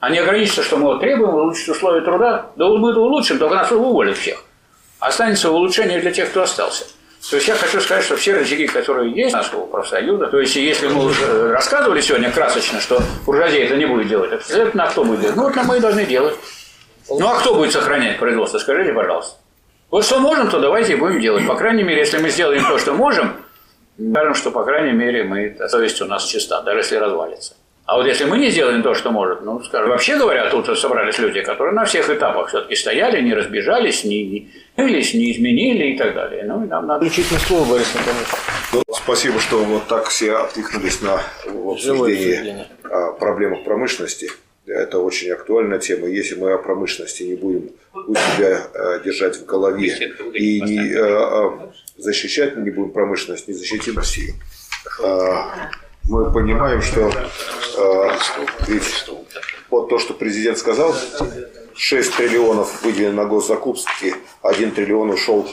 А 0.00 0.10
не 0.10 0.18
ограничиться, 0.18 0.62
что 0.62 0.78
мы 0.78 0.84
вот 0.84 1.00
требуем 1.00 1.34
улучшить 1.34 1.68
условия 1.68 2.00
труда. 2.00 2.46
Да 2.56 2.66
мы 2.68 2.90
это 2.90 3.00
улучшим, 3.00 3.38
только 3.38 3.56
нас 3.56 3.70
уволят 3.70 4.16
всех. 4.16 4.42
Останется 5.00 5.50
улучшение 5.50 6.00
для 6.00 6.12
тех, 6.12 6.30
кто 6.30 6.42
остался. 6.42 6.84
То 7.28 7.36
есть 7.36 7.48
я 7.48 7.54
хочу 7.54 7.80
сказать, 7.80 8.04
что 8.04 8.16
все 8.16 8.34
рычаги, 8.34 8.66
которые 8.68 9.12
есть 9.12 9.34
нашего 9.34 9.66
профсоюза, 9.66 10.28
то 10.28 10.38
есть 10.38 10.54
если 10.54 10.86
мы 10.86 11.04
уже 11.06 11.52
рассказывали 11.52 12.00
сегодня 12.00 12.30
красочно, 12.30 12.80
что 12.80 13.02
буржуазия 13.26 13.64
это 13.64 13.76
не 13.76 13.86
будет 13.86 14.06
делать, 14.08 14.32
обязательно 14.32 14.84
а 14.84 14.86
кто 14.88 15.04
будет 15.04 15.20
делать? 15.20 15.36
Ну 15.36 15.42
вот 15.42 15.56
мы 15.56 15.76
и 15.76 15.80
должны 15.80 16.06
делать. 16.06 16.36
Ну 17.10 17.28
а 17.28 17.34
кто 17.34 17.54
будет 17.54 17.72
сохранять 17.72 18.18
производство? 18.18 18.58
Скажите, 18.58 18.92
пожалуйста. 18.92 19.36
Вот 19.90 20.04
что 20.04 20.20
можем, 20.20 20.50
то 20.50 20.60
давайте 20.60 20.92
и 20.92 20.96
будем 20.96 21.20
делать. 21.20 21.46
По 21.46 21.56
крайней 21.56 21.82
мере, 21.82 22.00
если 22.00 22.18
мы 22.18 22.28
сделаем 22.28 22.62
то, 22.64 22.78
что 22.78 22.92
можем, 22.92 23.32
скажем, 24.10 24.34
что, 24.34 24.50
по 24.50 24.64
крайней 24.64 24.92
мере, 24.92 25.24
мы, 25.24 25.56
совесть 25.68 26.00
у 26.02 26.06
нас 26.06 26.24
чиста, 26.26 26.60
даже 26.62 26.80
если 26.80 26.96
развалится. 26.96 27.54
А 27.86 27.96
вот 27.96 28.04
если 28.06 28.26
мы 28.26 28.36
не 28.36 28.50
сделаем 28.50 28.82
то, 28.82 28.92
что 28.92 29.10
может, 29.10 29.40
ну, 29.40 29.62
скажем, 29.62 29.88
вообще 29.88 30.18
говоря, 30.18 30.50
тут 30.50 30.78
собрались 30.78 31.18
люди, 31.18 31.40
которые 31.40 31.74
на 31.74 31.86
всех 31.86 32.10
этапах 32.10 32.48
все-таки 32.48 32.76
стояли, 32.76 33.22
не 33.22 33.32
разбежались, 33.32 34.04
не, 34.04 34.24
не, 34.26 34.50
не 34.76 35.32
изменили 35.32 35.94
и 35.94 35.96
так 35.96 36.14
далее. 36.14 36.44
Ну, 36.44 36.64
и 36.64 36.68
нам 36.68 36.86
надо... 36.86 37.06
Ключительное 37.06 37.40
слово, 37.40 37.64
Борис 37.64 37.94
Николаевич. 37.94 38.28
Ну, 38.74 38.82
спасибо, 38.94 39.40
что 39.40 39.64
вот 39.64 39.86
так 39.86 40.08
все 40.08 40.36
откликнулись 40.36 41.00
на 41.00 41.22
обсуждение 41.46 42.66
проблемах 43.18 43.64
промышленности. 43.64 44.30
Это 44.68 44.98
очень 44.98 45.30
актуальная 45.30 45.78
тема. 45.78 46.08
Если 46.08 46.34
мы 46.34 46.52
о 46.52 46.58
промышленности 46.58 47.22
не 47.22 47.36
будем 47.36 47.70
у 47.94 48.14
себя 48.14 48.66
э, 48.74 49.00
держать 49.04 49.36
в 49.36 49.46
голове 49.46 50.14
и 50.34 50.60
не 50.60 50.92
э, 50.92 50.98
э, 50.98 51.50
защищать 51.96 52.56
не 52.56 52.70
будем 52.70 52.90
промышленность, 52.90 53.48
не 53.48 53.54
защитим 53.54 53.96
Россию, 53.96 54.34
мы 56.04 56.32
понимаем, 56.32 56.80
что 56.80 57.10
ведь 58.66 59.06
вот 59.70 59.88
то, 59.88 59.98
что 59.98 60.14
президент 60.14 60.58
сказал, 60.58 60.94
6 61.74 62.16
триллионов 62.16 62.82
выделено 62.82 63.22
на 63.22 63.28
госзакупки, 63.28 64.14
1 64.42 64.70
триллион 64.72 65.10
ушел 65.10 65.46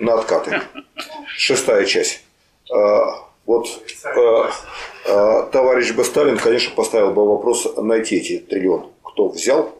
на 0.00 0.14
откаты. 0.14 0.60
Шестая 1.28 1.84
часть. 1.84 2.22
Вот 3.46 3.68
а, 5.08 5.42
товарищ 5.52 5.92
бы 5.92 6.04
Сталин, 6.04 6.36
конечно, 6.36 6.74
поставил 6.74 7.12
бы 7.12 7.26
вопрос 7.26 7.66
найти 7.76 8.16
эти 8.16 8.38
триллион. 8.38 8.90
Кто 9.02 9.28
взял 9.28 9.72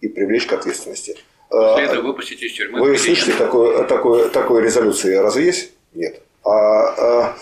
и 0.00 0.08
привлечь 0.08 0.46
к 0.46 0.52
ответственности. 0.54 1.16
После 1.50 1.84
этого 1.84 2.06
выпустить 2.06 2.42
из 2.42 2.54
тюрьмы. 2.54 2.80
Вы 2.80 2.96
слышите 2.96 3.32
такой, 3.32 3.86
такой, 3.86 4.30
такой 4.30 4.62
резолюции? 4.62 5.14
Разве 5.14 5.44
есть? 5.44 5.72
Нет. 5.92 6.22
А, 6.44 7.34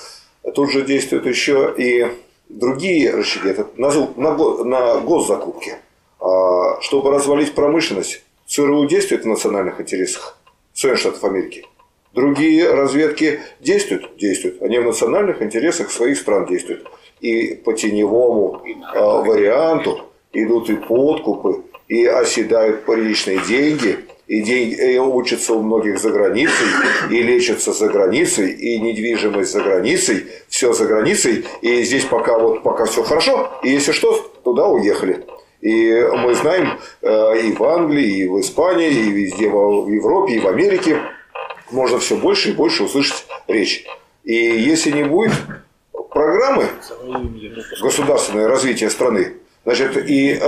а 0.42 0.50
тут 0.52 0.72
же 0.72 0.82
действуют 0.82 1.26
еще 1.26 1.72
и 1.76 2.08
другие 2.48 3.12
рычаги. 3.14 3.50
Это 3.50 3.68
на, 3.76 3.90
на, 4.16 4.64
на 4.64 5.00
госзакупки. 5.00 5.76
А, 6.18 6.80
чтобы 6.80 7.10
развалить 7.10 7.54
промышленность, 7.54 8.24
ЦРУ 8.46 8.86
действует 8.86 9.22
в 9.22 9.28
национальных 9.28 9.80
интересах 9.80 10.36
Соединенных 10.74 11.00
Штатов 11.00 11.24
Америки. 11.24 11.66
Другие 12.12 12.72
разведки 12.72 13.40
действуют, 13.60 14.16
действуют. 14.16 14.62
Они 14.62 14.78
в 14.78 14.84
национальных 14.84 15.42
интересах 15.42 15.90
своих 15.90 16.18
стран 16.18 16.46
действуют 16.46 16.86
и 17.20 17.54
по 17.54 17.72
теневому 17.72 18.62
э, 18.64 18.98
варианту 18.98 20.06
идут 20.32 20.70
и 20.70 20.74
подкупы, 20.74 21.62
и 21.88 22.06
оседают 22.06 22.84
приличные 22.84 23.40
деньги, 23.46 23.98
и, 24.26 24.42
деньги, 24.42 24.94
и 24.94 24.98
учатся 24.98 25.54
у 25.54 25.62
многих 25.62 25.98
за 25.98 26.10
границей, 26.10 26.68
и 27.10 27.22
лечатся 27.22 27.72
за 27.72 27.88
границей, 27.88 28.52
и 28.52 28.80
недвижимость 28.80 29.52
за 29.52 29.60
границей, 29.60 30.26
все 30.48 30.72
за 30.72 30.86
границей, 30.86 31.44
и 31.62 31.82
здесь 31.82 32.04
пока 32.04 32.38
вот 32.38 32.62
пока 32.62 32.84
все 32.86 33.02
хорошо, 33.02 33.50
и 33.64 33.70
если 33.70 33.92
что, 33.92 34.12
туда 34.44 34.68
уехали. 34.68 35.26
И 35.60 35.92
мы 36.16 36.34
знаем 36.34 36.78
э, 37.02 37.40
и 37.42 37.52
в 37.52 37.62
Англии, 37.64 38.22
и 38.22 38.28
в 38.28 38.40
Испании, 38.40 38.88
и 38.88 39.10
везде 39.10 39.48
в 39.48 39.88
Европе, 39.88 40.34
и 40.34 40.38
в 40.38 40.46
Америке 40.46 40.96
можно 41.70 41.98
все 41.98 42.16
больше 42.16 42.50
и 42.50 42.52
больше 42.52 42.84
услышать 42.84 43.26
речь. 43.48 43.84
И 44.24 44.34
если 44.34 44.90
не 44.90 45.04
будет 45.04 45.32
программы 46.10 46.66
государственное 47.80 48.48
развитие 48.48 48.90
страны, 48.90 49.34
значит, 49.64 49.96
и 49.96 50.38
э, 50.40 50.46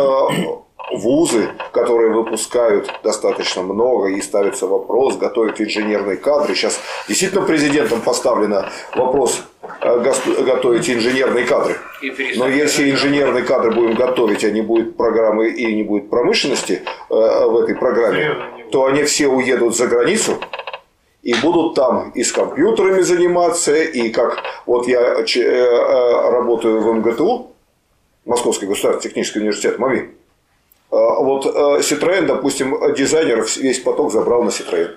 вузы, 0.92 1.48
которые 1.72 2.10
выпускают 2.10 2.90
достаточно 3.02 3.62
много, 3.62 4.08
и 4.08 4.20
ставится 4.20 4.66
вопрос, 4.66 5.16
готовят 5.16 5.60
инженерные 5.60 6.16
кадры. 6.16 6.54
Сейчас 6.54 6.78
действительно 7.08 7.42
президентом 7.42 8.00
поставлен 8.00 8.54
вопрос 8.94 9.42
э, 9.80 10.12
готовить 10.44 10.90
инженерные 10.90 11.44
кадры. 11.44 11.76
Но 12.36 12.48
если 12.48 12.90
инженерные 12.90 13.44
кадры 13.44 13.72
будем 13.72 13.94
готовить, 13.94 14.44
а 14.44 14.50
не 14.50 14.62
будет 14.62 14.96
программы 14.96 15.50
и 15.50 15.74
не 15.74 15.82
будет 15.82 16.10
промышленности 16.10 16.82
э, 16.82 17.14
в 17.14 17.56
этой 17.58 17.74
программе, 17.74 18.36
то 18.70 18.86
они 18.86 19.04
все 19.04 19.28
уедут 19.28 19.76
за 19.76 19.86
границу, 19.86 20.38
и 21.22 21.34
будут 21.34 21.74
там 21.74 22.10
и 22.10 22.24
с 22.24 22.32
компьютерами 22.32 23.02
заниматься, 23.02 23.74
и 23.74 24.10
как 24.10 24.42
вот 24.66 24.88
я 24.88 25.00
э, 25.00 25.24
э, 25.24 26.30
работаю 26.30 26.80
в 26.80 26.92
МГТУ, 26.94 27.52
Московский 28.24 28.66
государственный 28.66 29.10
технический 29.10 29.40
университет, 29.40 29.78
МАМИ. 29.78 30.08
А, 30.90 31.20
Вот 31.20 31.46
э, 31.46 31.80
Citroën, 31.80 32.26
допустим, 32.26 32.76
дизайнеров 32.94 33.56
весь 33.56 33.80
поток 33.80 34.12
забрал 34.12 34.42
на 34.42 34.50
Citroën. 34.50 34.90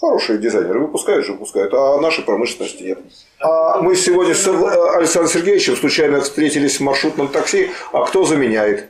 Хорошие 0.00 0.38
дизайнеры, 0.40 0.80
выпускают 0.80 1.24
же, 1.24 1.32
выпускают, 1.32 1.72
а 1.74 2.00
нашей 2.00 2.24
промышленности 2.24 2.82
нет. 2.82 2.98
А 3.38 3.80
мы 3.80 3.94
сегодня 3.94 4.34
с 4.34 4.48
Александром 4.48 5.32
Сергеевичем 5.32 5.76
случайно 5.76 6.20
встретились 6.20 6.78
в 6.78 6.82
маршрутном 6.82 7.28
такси, 7.28 7.70
а 7.92 8.04
кто 8.04 8.24
заменяет? 8.24 8.88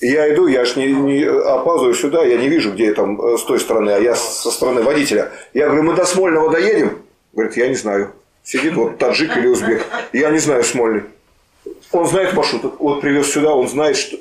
Я 0.00 0.32
иду, 0.32 0.46
я 0.46 0.64
ж 0.64 0.76
не, 0.76 0.92
не 0.92 1.24
опаздываю 1.24 1.94
сюда, 1.94 2.24
я 2.24 2.36
не 2.36 2.48
вижу, 2.48 2.72
где 2.72 2.86
я 2.86 2.94
там 2.94 3.20
э, 3.20 3.36
с 3.36 3.42
той 3.42 3.58
стороны, 3.58 3.90
а 3.90 3.98
я 3.98 4.14
со 4.14 4.50
стороны 4.50 4.82
водителя. 4.82 5.32
Я 5.54 5.66
говорю, 5.66 5.82
мы 5.82 5.94
до 5.94 6.04
Смольного 6.04 6.50
доедем? 6.50 7.02
Говорит, 7.32 7.56
я 7.56 7.68
не 7.68 7.74
знаю. 7.74 8.12
Сидит 8.44 8.74
вот 8.74 8.98
таджик 8.98 9.36
или 9.36 9.48
узбек. 9.48 9.84
Я 10.12 10.30
не 10.30 10.38
знаю 10.38 10.62
Смольный. 10.62 11.02
Он 11.90 12.06
знает 12.06 12.32
маршрут, 12.34 12.74
вот 12.78 13.00
привез 13.00 13.30
сюда, 13.30 13.54
он 13.54 13.68
знает, 13.68 13.96
что... 13.96 14.16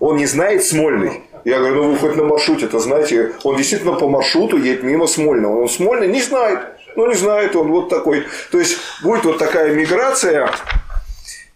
Он 0.00 0.16
не 0.16 0.26
знает 0.26 0.64
Смольный. 0.64 1.22
Я 1.44 1.58
говорю, 1.58 1.74
ну 1.76 1.90
вы 1.90 1.98
хоть 1.98 2.16
на 2.16 2.24
маршруте-то 2.24 2.78
знаете, 2.80 3.32
он 3.44 3.56
действительно 3.56 3.92
по 3.92 4.08
маршруту 4.08 4.56
едет 4.56 4.82
мимо 4.82 5.06
Смольного. 5.06 5.60
Он 5.62 5.68
Смольный 5.68 6.08
не 6.08 6.22
знает. 6.22 6.60
Ну 6.96 7.06
не 7.06 7.14
знает 7.14 7.54
он 7.54 7.70
вот 7.70 7.88
такой. 7.88 8.26
То 8.50 8.58
есть 8.58 8.78
будет 9.02 9.24
вот 9.24 9.38
такая 9.38 9.72
миграция 9.72 10.50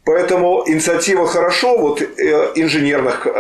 Поэтому 0.04 0.62
инициатива 0.66 1.26
хорошо, 1.26 1.78
вот 1.78 2.02
э, 2.02 2.52
инженерных 2.56 3.26
э, 3.26 3.30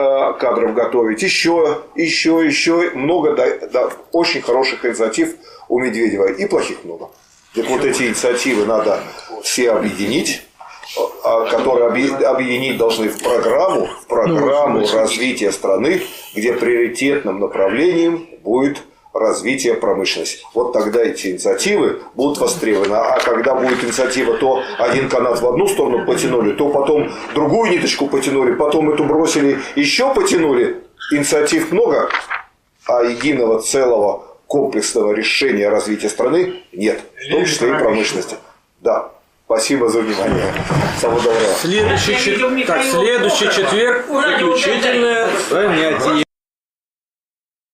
кадров 0.40 0.72
готовить, 0.74 1.22
еще, 1.22 1.82
еще, 1.94 2.42
еще 2.44 2.90
много, 2.94 3.34
да, 3.34 3.46
да, 3.70 3.90
очень 4.12 4.40
хороших 4.40 4.84
инициатив 4.86 5.34
у 5.68 5.78
Медведева 5.78 6.32
и 6.32 6.46
плохих 6.46 6.84
много. 6.84 7.10
Так 7.54 7.66
вот 7.68 7.84
эти 7.84 8.04
инициативы 8.04 8.64
надо 8.64 8.98
все 9.42 9.72
объединить, 9.72 10.42
а, 11.22 11.46
которые 11.50 11.90
объ- 11.90 12.24
объединить 12.24 12.78
должны 12.78 13.08
в 13.08 13.22
программу, 13.22 13.86
в 13.86 14.06
программу 14.06 14.86
развития 14.92 15.52
страны, 15.52 16.02
где 16.34 16.54
приоритетным 16.54 17.40
направлением 17.40 18.26
будет 18.42 18.82
развитие 19.14 19.74
промышленности. 19.74 20.44
Вот 20.52 20.72
тогда 20.72 21.02
эти 21.02 21.28
инициативы 21.28 22.00
будут 22.14 22.38
востребованы. 22.38 22.94
А 22.94 23.18
когда 23.20 23.54
будет 23.54 23.82
инициатива, 23.84 24.36
то 24.36 24.62
один 24.78 25.08
канат 25.08 25.40
в 25.40 25.46
одну 25.46 25.68
сторону 25.68 26.04
потянули, 26.04 26.52
то 26.52 26.68
потом 26.68 27.10
другую 27.34 27.70
ниточку 27.70 28.08
потянули, 28.08 28.54
потом 28.54 28.90
эту 28.90 29.04
бросили, 29.04 29.60
еще 29.76 30.12
потянули. 30.12 30.82
Инициатив 31.12 31.70
много, 31.70 32.08
а 32.86 33.02
единого 33.02 33.62
целого 33.62 34.24
комплексного 34.46 35.12
решения 35.12 35.68
развития 35.68 36.08
страны 36.08 36.62
нет, 36.72 37.00
в 37.28 37.30
том 37.30 37.44
числе 37.44 37.70
и 37.70 37.74
промышленности. 37.74 38.36
Да. 38.80 39.10
Спасибо 39.46 39.88
за 39.88 40.00
внимание. 40.00 40.52
Всего 40.96 41.16
доброго. 41.16 41.54
Следующий, 41.60 42.16
чет- 42.16 42.66
так, 42.66 42.82
следующий 42.82 43.50
четверг 43.50 44.06
заключительное 44.08 46.23